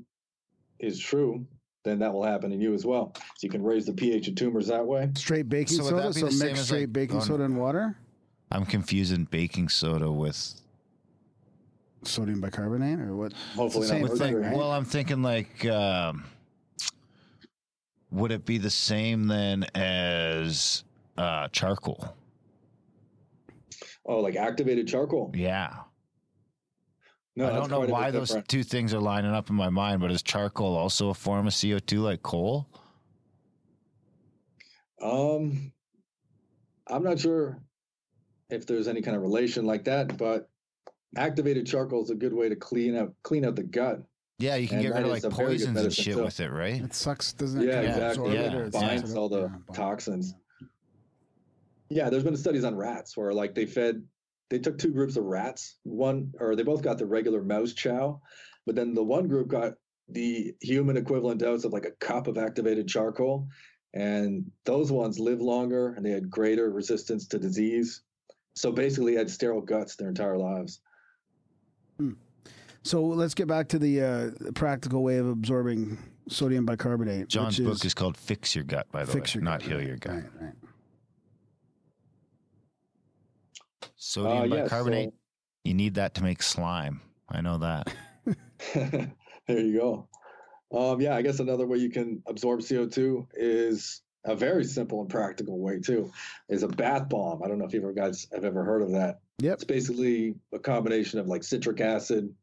[0.79, 1.45] is true,
[1.85, 3.13] then that will happen in you as well.
[3.15, 5.09] So you can raise the pH of tumors that way.
[5.15, 6.13] Straight baking So soda.
[6.13, 7.95] So mix straight like, baking on- soda and water.
[8.51, 10.59] I'm confusing baking soda with
[12.03, 13.33] Sodium bicarbonate or what?
[13.55, 14.57] Hopefully the not same thing, right?
[14.57, 16.25] Well, I'm thinking like, um,
[18.11, 20.83] would it be the same then as
[21.17, 22.15] uh, charcoal?
[24.05, 25.31] Oh, like activated charcoal?
[25.35, 25.75] Yeah.
[27.35, 28.47] No, I don't know quite a bit why those different.
[28.47, 31.53] two things are lining up in my mind, but is charcoal also a form of
[31.53, 32.67] CO2 like coal?
[35.01, 35.71] Um,
[36.87, 37.61] I'm not sure
[38.49, 40.49] if there's any kind of relation like that, but
[41.15, 44.01] activated charcoal is a good way to clean up clean out the gut.
[44.39, 46.23] Yeah, you can And get rid of like a poisons and shit too.
[46.23, 46.81] with it, right?
[46.81, 47.67] It sucks, doesn't it?
[47.67, 48.33] Yeah, exactly.
[48.33, 48.55] Yeah.
[48.55, 50.33] it binds sucks all the Yeah, toxins.
[51.89, 54.03] Yeah, there's been studies on rats where like they fed
[54.49, 55.77] they took two groups of rats.
[55.83, 58.21] One or they both got the regular mouse chow,
[58.65, 59.73] but then the one group got
[60.07, 63.47] the human equivalent dose of like a cup of activated charcoal.
[63.93, 68.03] And those ones live longer and they had greater resistance to disease.
[68.55, 70.81] So basically had sterile guts their entire lives.
[71.99, 72.13] Hmm.
[72.83, 75.97] So let's get back to the uh, practical way of absorbing
[76.27, 77.27] sodium bicarbonate.
[77.27, 79.69] John's which book is called Fix Your Gut, by the Fix way, Your not Gut,
[79.69, 80.13] Heal right, Your Gut.
[80.13, 80.53] Right, right.
[83.95, 85.13] Sodium Uh, yeah, bicarbonate,
[85.63, 87.01] you need that to make slime.
[87.27, 87.93] I know that.
[88.73, 90.07] there you go.
[90.71, 95.09] Um, yeah, I guess another way you can absorb CO2 is a very simple and
[95.09, 96.11] practical way too,
[96.47, 97.41] is a bath bomb.
[97.43, 99.19] I don't know if you ever guys have ever heard of that.
[99.39, 99.53] Yep.
[99.53, 102.33] It's basically a combination of like citric acid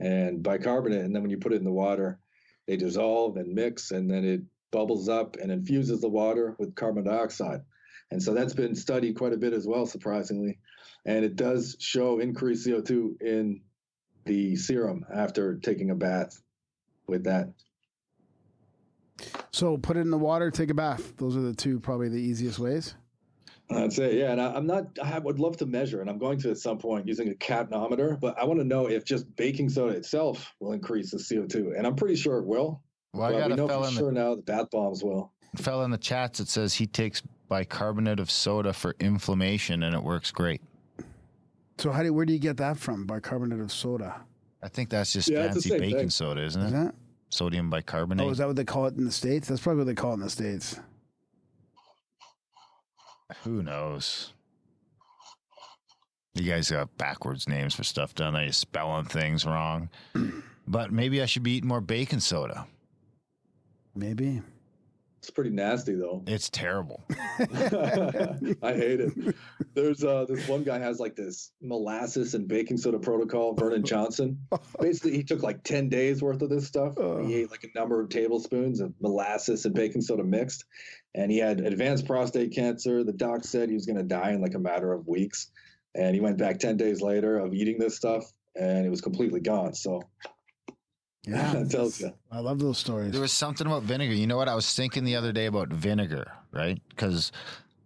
[0.00, 2.18] and bicarbonate, and then when you put it in the water,
[2.66, 7.04] they dissolve and mix, and then it bubbles up and infuses the water with carbon
[7.04, 7.60] dioxide.
[8.10, 10.58] And so that's been studied quite a bit as well, surprisingly.
[11.04, 13.62] And it does show increased CO2 in
[14.24, 16.40] the serum after taking a bath
[17.06, 17.52] with that.
[19.50, 21.16] So put it in the water, take a bath.
[21.16, 22.94] Those are the two probably the easiest ways.
[23.74, 24.14] That's it.
[24.14, 24.32] Yeah.
[24.32, 26.78] And I, I'm not, I would love to measure, and I'm going to at some
[26.78, 30.72] point using a capnometer, but I want to know if just baking soda itself will
[30.72, 31.76] increase the CO2.
[31.76, 32.82] And I'm pretty sure it will.
[33.12, 35.32] Well, I got we a know fella for in, sure now the bath bombs will.
[35.56, 40.02] Fell in the chats that says he takes bicarbonate of soda for inflammation and it
[40.02, 40.62] works great.
[41.78, 43.04] So how do where do you get that from?
[43.06, 44.22] Bicarbonate of soda.
[44.62, 46.10] I think that's just Yeah, fancy baking thing.
[46.10, 46.74] soda, isn't Is it?
[46.74, 46.94] that?
[47.28, 48.26] Sodium bicarbonate.
[48.26, 49.48] Oh, is that what they call it in the states?
[49.48, 50.78] That's probably what they call it in the states.
[53.44, 54.32] Who knows?
[56.34, 58.44] You guys got backwards names for stuff down there.
[58.44, 59.90] You're spelling things wrong.
[60.66, 62.66] but maybe I should be eating more baking soda.
[63.94, 64.40] Maybe.
[65.18, 66.24] It's pretty nasty though.
[66.26, 67.04] It's terrible.
[67.10, 69.36] I hate it.
[69.72, 74.40] There's uh this one guy has like this molasses and baking soda protocol, Vernon Johnston.
[74.80, 76.94] Basically, he took like 10 days worth of this stuff.
[77.24, 80.64] He ate like a number of tablespoons of molasses and baking soda mixed.
[81.14, 83.04] And he had advanced prostate cancer.
[83.04, 85.48] The doc said he was gonna die in like a matter of weeks.
[85.94, 88.24] And he went back 10 days later of eating this stuff
[88.58, 89.74] and it was completely gone.
[89.74, 90.02] So
[91.26, 92.12] Yeah, that tells you.
[92.30, 93.12] I love those stories.
[93.12, 94.14] There was something about vinegar.
[94.14, 94.48] You know what?
[94.48, 96.80] I was thinking the other day about vinegar, right?
[96.88, 97.30] Because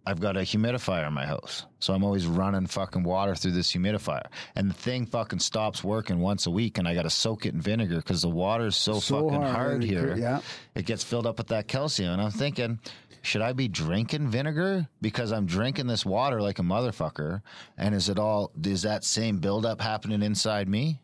[0.05, 1.65] I've got a humidifier in my house.
[1.79, 4.23] So I'm always running fucking water through this humidifier.
[4.55, 7.53] And the thing fucking stops working once a week and I got to soak it
[7.53, 10.15] in vinegar because the water is so, So fucking hard, hard, here.
[10.15, 10.39] yeah.
[10.75, 12.13] It gets filled up with that calcium.
[12.13, 12.79] And I'm thinking,
[13.27, 14.87] should I be drinking vinegar?
[15.01, 17.41] Because I'm drinking this water like a motherfucker.
[17.77, 21.01] And is it all, is that same buildup happening inside me?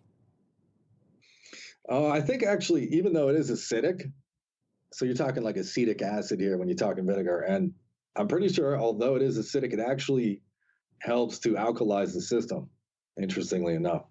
[1.92, 4.10] Uh, I think actually, even though it is acidic,
[4.94, 7.74] so you're talking like acetic acid here when you're talking vinegar, and
[8.16, 10.42] I'm pretty sure, although it is acidic, it actually
[11.00, 12.70] helps to alkalize the system.
[13.22, 14.06] Interestingly enough,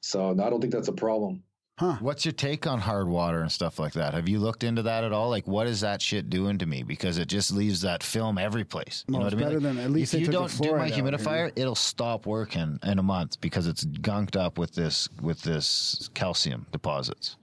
[0.00, 1.42] so I don't think that's a problem.
[1.78, 1.96] Huh.
[2.00, 4.14] What's your take on hard water and stuff like that?
[4.14, 5.28] Have you looked into that at all?
[5.28, 6.82] Like, what is that shit doing to me?
[6.82, 9.04] Because it just leaves that film every place.
[9.06, 9.44] You Well, know what I mean?
[9.46, 12.78] better than- at least if you don't do my fluoride out humidifier, it'll stop working
[12.82, 17.36] in a month because it's gunked up with this with this calcium deposits.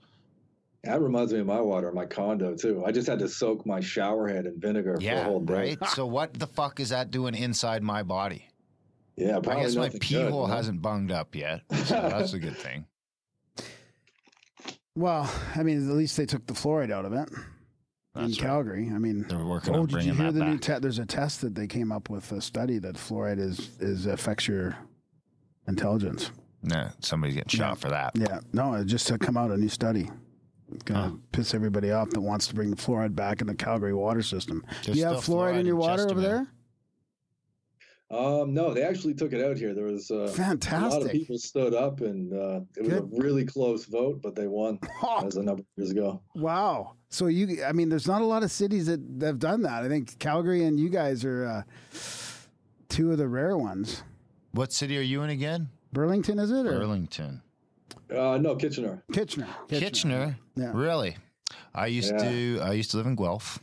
[0.82, 2.82] That reminds me of my water, in my condo too.
[2.84, 5.54] I just had to soak my shower head in vinegar for a whole day.
[5.78, 5.88] right.
[5.90, 8.48] so what the fuck is that doing inside my body?
[9.16, 12.38] Yeah, I guess my pee good, hole you hasn't bunged up yet, so that's a
[12.40, 12.84] good thing.
[14.96, 17.28] Well, I mean, at least they took the fluoride out of it
[18.16, 18.36] in right.
[18.38, 18.90] Calgary.
[18.94, 20.60] I mean, They're working oh, on did you hear the new back.
[20.60, 20.82] test?
[20.82, 24.46] There's a test that they came up with a study that fluoride is is affects
[24.46, 24.76] your
[25.66, 26.30] intelligence.
[26.62, 27.74] Nah, somebody's getting shot Yeah.
[27.74, 28.12] for that.
[28.14, 30.08] Yeah, no, it just to come out a new study.
[30.72, 31.16] It's gonna Huh.
[31.32, 34.64] piss everybody off that wants to bring the fluoride back in the Calgary water system.
[34.82, 36.46] Do you have fluoride, fluoride in your water over there?
[38.10, 39.74] Um, no, they actually took it out here.
[39.74, 43.44] There was uh, a lot of people stood up, and uh, it was a really
[43.44, 44.78] close vote, but they won.
[45.02, 45.18] Oh.
[45.20, 46.20] That was a number of years ago.
[46.34, 46.94] Wow.
[47.08, 49.82] So you, I mean, there's not a lot of cities that, that have done that.
[49.84, 51.62] I think Calgary and you guys are uh,
[52.88, 54.02] two of the rare ones.
[54.52, 55.68] What city are you in again?
[55.92, 56.66] Burlington, is it?
[56.66, 57.42] Or Burlington.
[58.10, 59.02] Uh, no, Kitchener.
[59.12, 59.48] Kitchener.
[59.68, 60.38] Kitchener.
[60.56, 60.70] Yeah.
[60.74, 61.16] Really?
[61.74, 62.30] I used Yeah.
[62.30, 63.58] to I used to live in Guelph.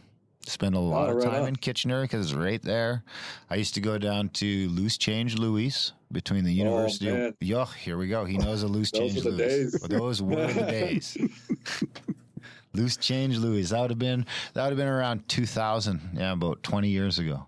[0.47, 1.47] Spend a lot Oh, of right time on.
[1.49, 3.03] in Kitchener because it's right there.
[3.49, 7.21] I used to go down to Loose Change Louis between the oh, University man.
[7.27, 8.25] of Yo, here we go.
[8.25, 9.47] He knows a Loose Those Change were the Louis.
[9.71, 9.77] days.
[9.79, 11.17] Well, those were the days.
[12.73, 13.69] Loose Change Louis.
[13.69, 16.01] That would have been that would have been around two thousand.
[16.15, 17.45] Yeah, about twenty years ago.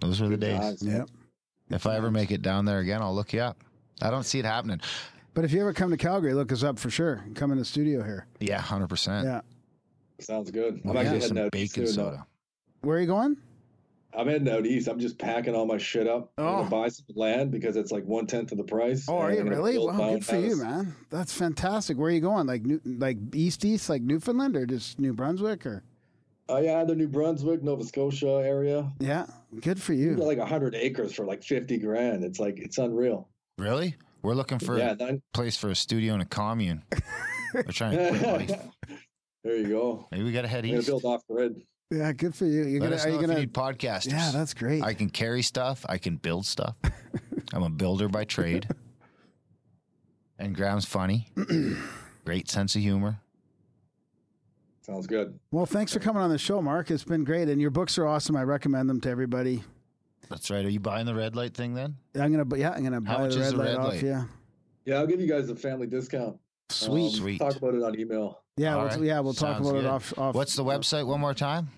[0.00, 0.82] Those were the days.
[0.82, 1.08] Yep.
[1.70, 3.58] If I ever make it down there again, I'll look you up.
[4.00, 4.80] I don't see it happening.
[5.34, 7.24] But if you ever come to Calgary, look us up for sure.
[7.34, 8.26] Come in the studio here.
[8.40, 9.24] Yeah, hundred percent.
[9.26, 9.40] Yeah.
[10.20, 10.80] Sounds good.
[10.84, 12.26] I'm Yeah, actually some heading out east bacon soon, soda.
[12.82, 13.36] Where are you going?
[14.14, 14.88] I'm heading out east.
[14.88, 16.32] I'm just packing all my shit up.
[16.38, 16.56] I'm Oh.
[16.58, 19.06] gonna buy some land because it's like one tenth of the price.
[19.08, 19.72] Oh, are you really?
[19.74, 20.94] build my Wow, good for you, man.
[21.10, 21.98] That's fantastic.
[21.98, 22.46] Where are you going?
[22.46, 25.82] Like New, like east east, like Newfoundland, or just New Brunswick, or
[26.48, 28.90] Oh yeah, the New Brunswick, Nova Scotia area.
[28.98, 29.26] yeah,
[29.60, 30.16] good for You you.
[30.16, 32.24] got like hundred acres for like fifty grand.
[32.24, 33.28] It's like it's unreal.
[33.58, 33.94] Really?
[34.22, 36.82] We're looking for yeah, a then, place for a studio in a commune.
[37.54, 38.60] We're trying to quit life.
[39.48, 40.06] there you go.
[40.12, 40.86] Maybe we got to head I'm east.
[40.88, 41.62] build off grid.
[41.90, 42.64] Yeah, good for you.
[42.64, 43.40] You're Let gonna, us are know you if gonna?
[43.40, 44.10] you need podcasters.
[44.10, 44.82] yeah, that's great.
[44.82, 45.86] I can carry stuff.
[45.88, 46.76] I can build stuff.
[47.54, 48.68] I'm a builder by trade.
[50.40, 51.32] And Graham's funny.
[52.24, 53.18] Great sense of humor.
[54.82, 55.36] Sounds good.
[55.50, 56.92] well, thanks for coming on the show, Mark.
[56.92, 58.36] It's been great, and your books are awesome.
[58.36, 59.64] I recommend them to everybody.
[60.30, 60.64] That's right.
[60.64, 61.96] Are you buying the red light thing then?
[62.14, 64.00] I'm gonna, yeah, I'm gonna How buy the red the light red off.
[64.00, 64.24] Yeah,
[64.84, 66.38] Yeah, I'll give you guys a family discount.
[66.68, 67.06] sweet.
[67.06, 67.38] Um, Sweet.
[67.40, 68.38] Talk about it on email.
[68.58, 69.00] Yeah, we'll, right.
[69.00, 70.18] yeah, we'll talk Sounds about it off.
[70.18, 71.68] off What's the website one more time?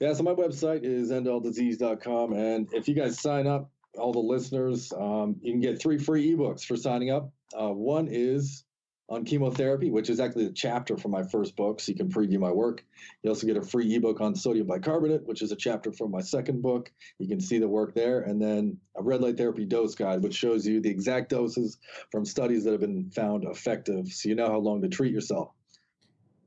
[0.00, 2.32] Yeah, so my website is endalldisease.com.
[2.32, 6.34] And if you guys sign up, all the listeners, um, you can get three free
[6.34, 7.30] ebooks for signing up.
[7.54, 8.64] Uh, one is
[9.08, 12.38] on chemotherapy, which is actually the chapter from my first book, so you can preview
[12.38, 12.84] my work.
[13.22, 16.20] You also get a free ebook on sodium bicarbonate, which is a chapter from my
[16.20, 16.90] second book.
[17.18, 18.22] You can see the work there.
[18.22, 21.78] And then a red light therapy dose guide, which shows you the exact doses
[22.10, 25.50] from studies that have been found effective, so you know how long to treat yourself.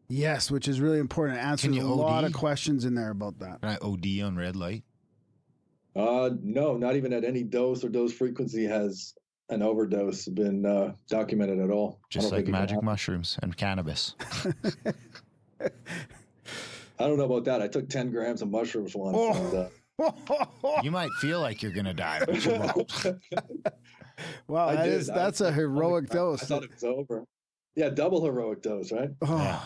[0.07, 1.39] Yes, which is really important.
[1.39, 3.61] It answers you a lot of questions in there about that.
[3.61, 4.83] Can I OD on red light?
[5.95, 9.13] Uh, no, not even at any dose or dose frequency has
[9.49, 11.99] an overdose been uh, documented at all.
[12.09, 14.15] Just like think it can magic mushrooms and cannabis.
[16.99, 17.61] I don't know about that.
[17.61, 19.17] I took 10 grams of mushrooms once.
[19.17, 19.33] Oh.
[19.33, 19.69] And, uh,
[20.83, 23.05] You might feel like you're gonna die, but you won't.
[24.47, 24.93] wow, I that did.
[24.93, 26.43] is, that's a heroic I, dose.
[26.43, 27.23] I thought it was over.
[27.75, 29.09] Yeah, double heroic dose, right?
[29.21, 29.61] oh, Yeah.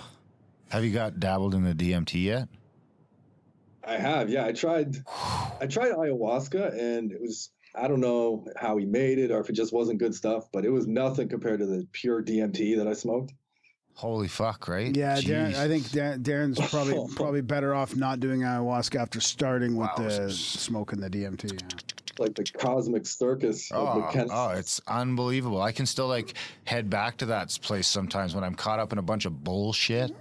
[0.70, 2.48] Have you got dabbled in the DMT yet?
[3.84, 4.46] I have, yeah.
[4.46, 4.98] I tried,
[5.60, 7.50] I tried ayahuasca, and it was.
[7.76, 10.66] I don't know how he made it, or if it just wasn't good stuff, but
[10.66, 13.32] it was nothing compared to the pure DMT that I smoked.
[13.94, 14.96] Holy fuck, right?
[14.96, 19.76] Yeah, Darren, I think Darren, Darren's probably probably better off not doing ayahuasca after starting
[19.76, 21.54] with the smoking the DMT.
[21.62, 21.68] yeah.
[22.18, 25.62] Like the cosmic circus Oh, the oh, it's unbelievable.
[25.62, 26.34] I can still like
[26.66, 30.12] head back to that place sometimes when I'm caught up in a bunch of bullshit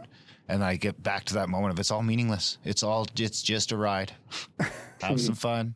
[0.48, 2.58] and I get back to that moment of it's all meaningless.
[2.64, 4.12] It's all it's just a ride.
[5.00, 5.74] Have some fun.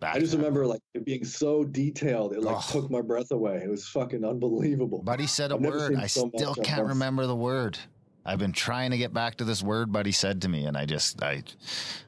[0.00, 2.80] Back I just remember like it being so detailed, it like Oh.
[2.80, 3.60] took my breath away.
[3.64, 5.02] It was fucking unbelievable.
[5.02, 5.96] Buddy said a I've word.
[5.96, 7.78] I so still can't remember the word.
[8.24, 10.84] I've been trying to get back to this word Buddy said to me, and I
[10.86, 11.42] just I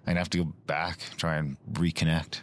[0.06, 2.42] I have to go back, try and reconnect.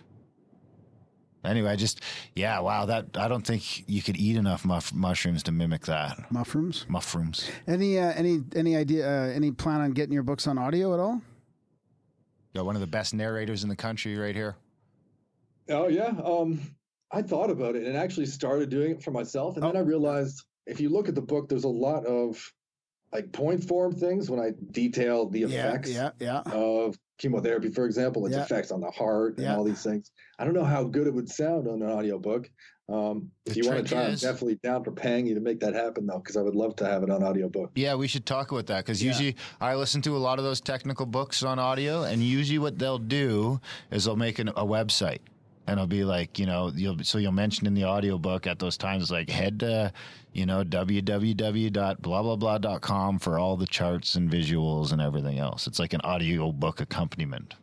[1.43, 2.01] Anyway, I just
[2.35, 2.85] yeah, wow.
[2.85, 6.31] That I don't think you could eat enough muff, mushrooms to mimic that.
[6.31, 6.85] Mushrooms.
[6.89, 7.49] Mushrooms.
[7.67, 9.07] Any uh, any any idea?
[9.07, 11.21] Uh, any plan on getting your books on audio at all?
[12.55, 14.55] Got one of the best narrators in the country right here.
[15.69, 16.13] Oh yeah.
[16.23, 16.59] Um,
[17.11, 19.79] I thought about it and actually started doing it for myself, and then Oh.
[19.79, 22.41] I realized if you look at the book, there's a lot of
[23.13, 26.51] like point form things when I detail the effects Yeah, yeah, yeah.
[26.53, 28.43] of chemotherapy, for example, its Yeah.
[28.43, 29.55] effects on the heart and Yeah.
[29.57, 30.11] all these things.
[30.39, 32.49] I don't know how good it would sound on an audiobook.
[32.89, 35.41] Um, if The you want to try, is- I'm definitely down for paying you to
[35.41, 37.71] make that happen, though, because I would love to have it on audiobook.
[37.75, 39.09] Yeah, we should talk about that because Yeah.
[39.09, 42.79] usually I listen to a lot of those technical books on audio, and usually what
[42.79, 43.59] they'll do
[43.91, 45.19] is they'll make an, a website.
[45.67, 48.77] And it'll be like, you know, you'll so you'll mention in the audiobook at those
[48.77, 49.91] times like head to,
[50.33, 55.67] you know, www.blahblahblah.com for all the charts and visuals and everything else.
[55.67, 57.55] It's like an audiobook accompaniment.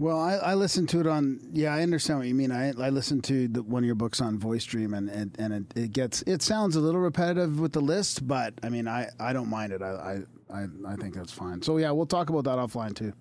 [0.00, 1.40] Well, I, I listened to it on.
[1.52, 2.52] Yeah, I understand what you mean.
[2.52, 5.52] I I listened to the, one of your books on Voice Dream, and and, and
[5.52, 9.08] it, it gets it sounds a little repetitive with the list, but I mean, I,
[9.18, 9.82] I don't mind it.
[9.82, 11.62] I, I I I think that's fine.
[11.62, 13.12] So yeah, we'll talk about that offline too.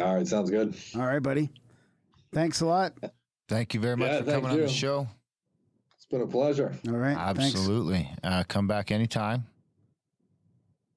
[0.00, 0.74] All right, sounds good.
[0.96, 1.50] All right, buddy.
[2.34, 2.92] Thanks a lot.
[3.48, 5.06] Thank you very much Yeah, for thank coming on the show.
[5.96, 6.72] It's been a pleasure.
[6.88, 7.16] All right.
[7.16, 8.10] Absolutely.
[8.22, 9.46] Uh, come back anytime.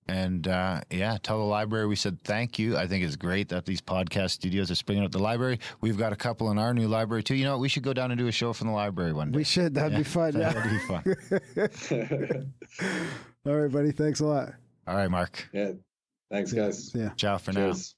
[0.09, 2.77] And uh, yeah, tell the library we said thank you.
[2.77, 5.59] I think it's great that these podcast studios are springing up the library.
[5.81, 7.35] We've got a couple in our new library too.
[7.35, 7.59] You know what?
[7.59, 9.37] We should go down and do a show from the library one day.
[9.37, 9.73] We should.
[9.73, 10.31] That'd be fun.
[10.31, 12.53] That'd be fun.
[13.45, 13.91] All right, buddy.
[13.91, 14.53] Thanks a lot.
[14.87, 15.49] All right, Mark.
[15.51, 15.71] yeah.
[16.31, 16.91] Thanks, guys.
[16.95, 17.09] Yeah.
[17.15, 17.95] Ciao for Cheers.
[17.95, 17.96] now.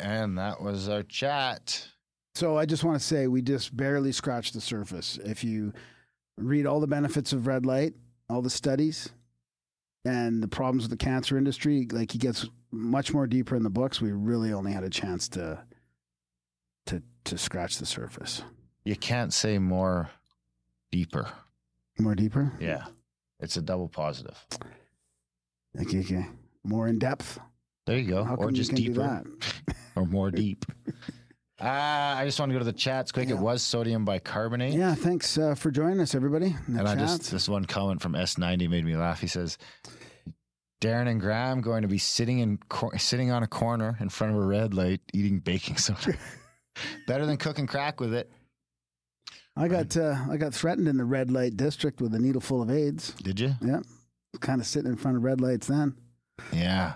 [0.00, 1.88] And that was our chat.
[2.34, 5.18] So I just want to say we just barely scratched the surface.
[5.24, 5.72] If you
[6.38, 7.94] read all the benefits of red light,
[8.28, 9.10] all the studies,
[10.04, 13.70] and the problems with the cancer industry, like he gets much more deeper in the
[13.70, 14.00] books.
[14.00, 15.62] We really only had a chance to
[16.86, 18.42] to to scratch the surface.
[18.84, 20.10] You can't say more
[20.90, 21.28] deeper.
[21.98, 22.52] More deeper.
[22.58, 22.86] Yeah.
[23.40, 24.38] It's a double positive.
[25.80, 26.26] Okay, okay.
[26.64, 27.38] More in depth.
[27.90, 28.22] There you go.
[28.22, 29.24] How or just deeper.
[29.96, 30.64] or more deep.
[31.60, 33.28] Uh, I just want to go to the chats quick.
[33.28, 33.34] Yeah.
[33.34, 34.74] It was sodium bicarbonate.
[34.74, 34.94] Yeah.
[34.94, 36.54] Thanks uh, for joining us, everybody.
[36.68, 39.20] In the and I just this one comment from S90 made me laugh.
[39.20, 39.58] He says,
[40.80, 44.36] "Darren and Graham going to be sitting in cor- sitting on a corner in front
[44.36, 46.16] of a red light eating baking soda.
[47.08, 48.30] Better than cooking crack with it."
[49.56, 52.62] I got uh, I got threatened in the red light district with a needle full
[52.62, 53.14] of AIDS.
[53.14, 53.54] Did you?
[53.60, 53.80] Yeah.
[54.38, 55.96] Kind of sitting in front of red lights then.
[56.52, 56.94] Yeah,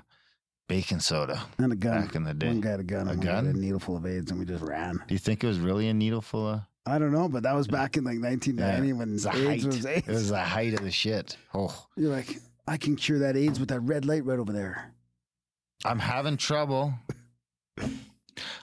[0.68, 2.02] baking soda And a gun.
[2.06, 2.48] back in the day.
[2.48, 3.06] One guy had a gun.
[3.08, 3.54] A and one guy had gun?
[3.54, 5.02] a needle full of AIDS, and we just ran.
[5.06, 6.60] Do you think it was really a needle full of?
[6.86, 9.64] I don't know, but that was back in like 1990 when it was the AIDS
[9.64, 9.64] height.
[9.64, 10.08] was AIDS.
[10.08, 11.36] It was the height of the shit.
[11.54, 12.38] Oh, You're like,
[12.68, 14.92] I can cure that AIDS with that red light right over there.
[15.84, 16.92] I'm having trouble.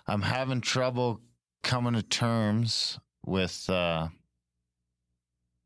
[0.08, 1.20] I'm having trouble
[1.64, 4.08] coming to terms with uh,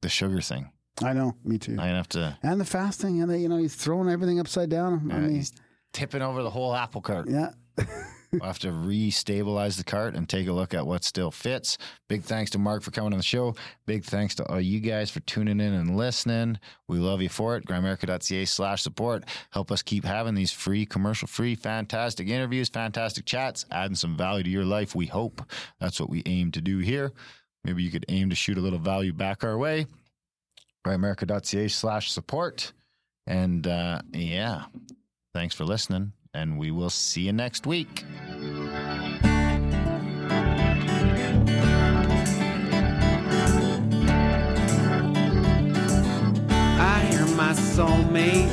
[0.01, 0.71] the sugar thing.
[1.03, 1.73] I know, me too.
[1.73, 2.37] I'm have to.
[2.41, 5.11] and the fasting, and the, you know, he's throwing everything upside down.
[5.11, 5.51] I mean, he's
[5.95, 7.27] tipping over the whole apple cart.
[7.29, 7.51] yeah.
[8.31, 11.77] We'll have to re-stabilize the cart and take a look at what still fits.
[12.09, 13.55] Big thanks to Mark for coming on the show.
[13.85, 16.59] Big thanks to all you guys for tuning in and listening.
[16.89, 17.65] We love you for it.
[17.65, 19.23] Grimerica.ca slash support.
[19.51, 24.49] Help us keep having these free, commercial-free, fantastic interviews, fantastic chats, adding some value to
[24.49, 24.95] your life.
[24.95, 25.41] We hope
[25.79, 27.13] that's what we aim to do here.
[27.63, 29.85] Maybe you could aim to shoot a little value back our way.
[30.85, 32.73] Grimerica.ca slash support.
[33.27, 34.65] And uh, yeah,
[35.35, 36.13] thanks for listening.
[36.33, 38.05] And we will see you next week.
[46.79, 48.47] I hear my soulmate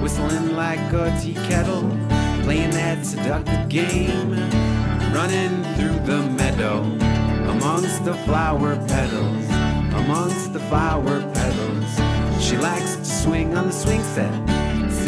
[0.00, 1.82] whistling like a tea kettle,
[2.42, 4.30] playing that seductive game,
[5.12, 6.84] running through the meadow
[7.50, 9.44] amongst the flower petals,
[9.92, 12.42] amongst the flower petals.
[12.42, 14.32] She likes to swing on the swing set,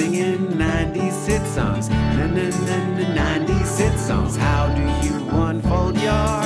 [0.01, 1.91] singing 90s hit songs.
[1.91, 4.35] Na na na na 90s hit songs.
[4.35, 6.41] How do you unfold your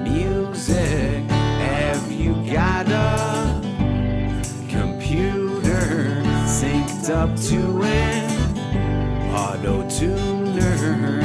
[0.00, 1.28] music?
[1.68, 3.12] Have you got a
[4.72, 5.84] computer
[6.48, 8.24] synced up to an
[9.36, 11.20] auto tuner?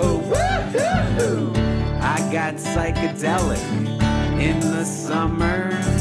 [0.00, 1.52] Oh, woo-hoo-hoo.
[2.00, 3.62] I got psychedelic
[4.40, 5.97] in the summer.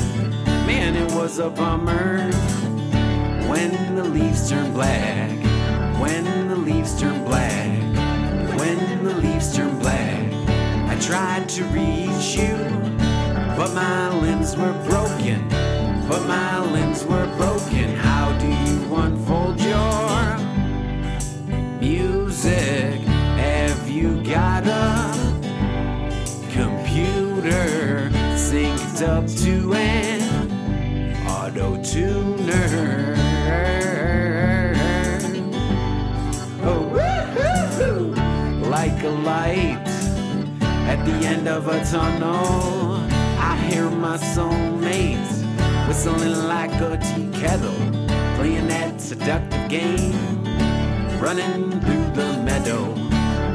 [0.67, 2.29] Man, it was a bummer
[3.47, 5.31] when the leaves turn black.
[5.97, 7.79] When the leaves turn black.
[8.59, 10.29] When the leaves turn black.
[10.89, 12.57] I tried to reach you,
[13.55, 15.47] but my limbs were broken.
[16.09, 17.95] But my limbs were broken.
[17.95, 20.37] How do you unfold your
[21.79, 22.99] music?
[23.39, 25.13] Have you got a
[26.51, 30.16] computer synced up to an
[31.59, 33.15] auto tuner?
[36.63, 36.83] Oh,
[38.69, 39.87] like a light
[40.87, 42.97] at the end of a tunnel.
[43.39, 45.17] I hear my soulmate
[45.87, 47.73] whistling like a tea kettle,
[48.35, 50.43] playing that seductive game
[51.19, 52.93] running through the meadow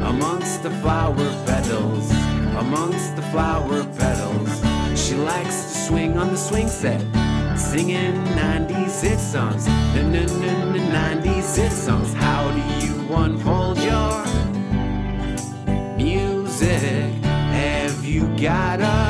[0.08, 1.14] amongst the flower
[1.46, 2.10] petals
[2.56, 4.50] amongst the flower petals
[5.00, 7.00] she likes to swing on the swing set
[7.62, 9.66] singing 90s hit songs.
[9.66, 10.80] Na na na na
[11.22, 12.12] 90s hit songs.
[12.14, 14.14] How do you unfold your
[15.96, 17.12] music?
[17.58, 19.02] Have you got a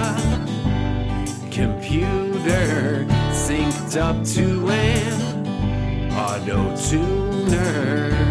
[1.50, 8.21] computer synced up to an auto tuner.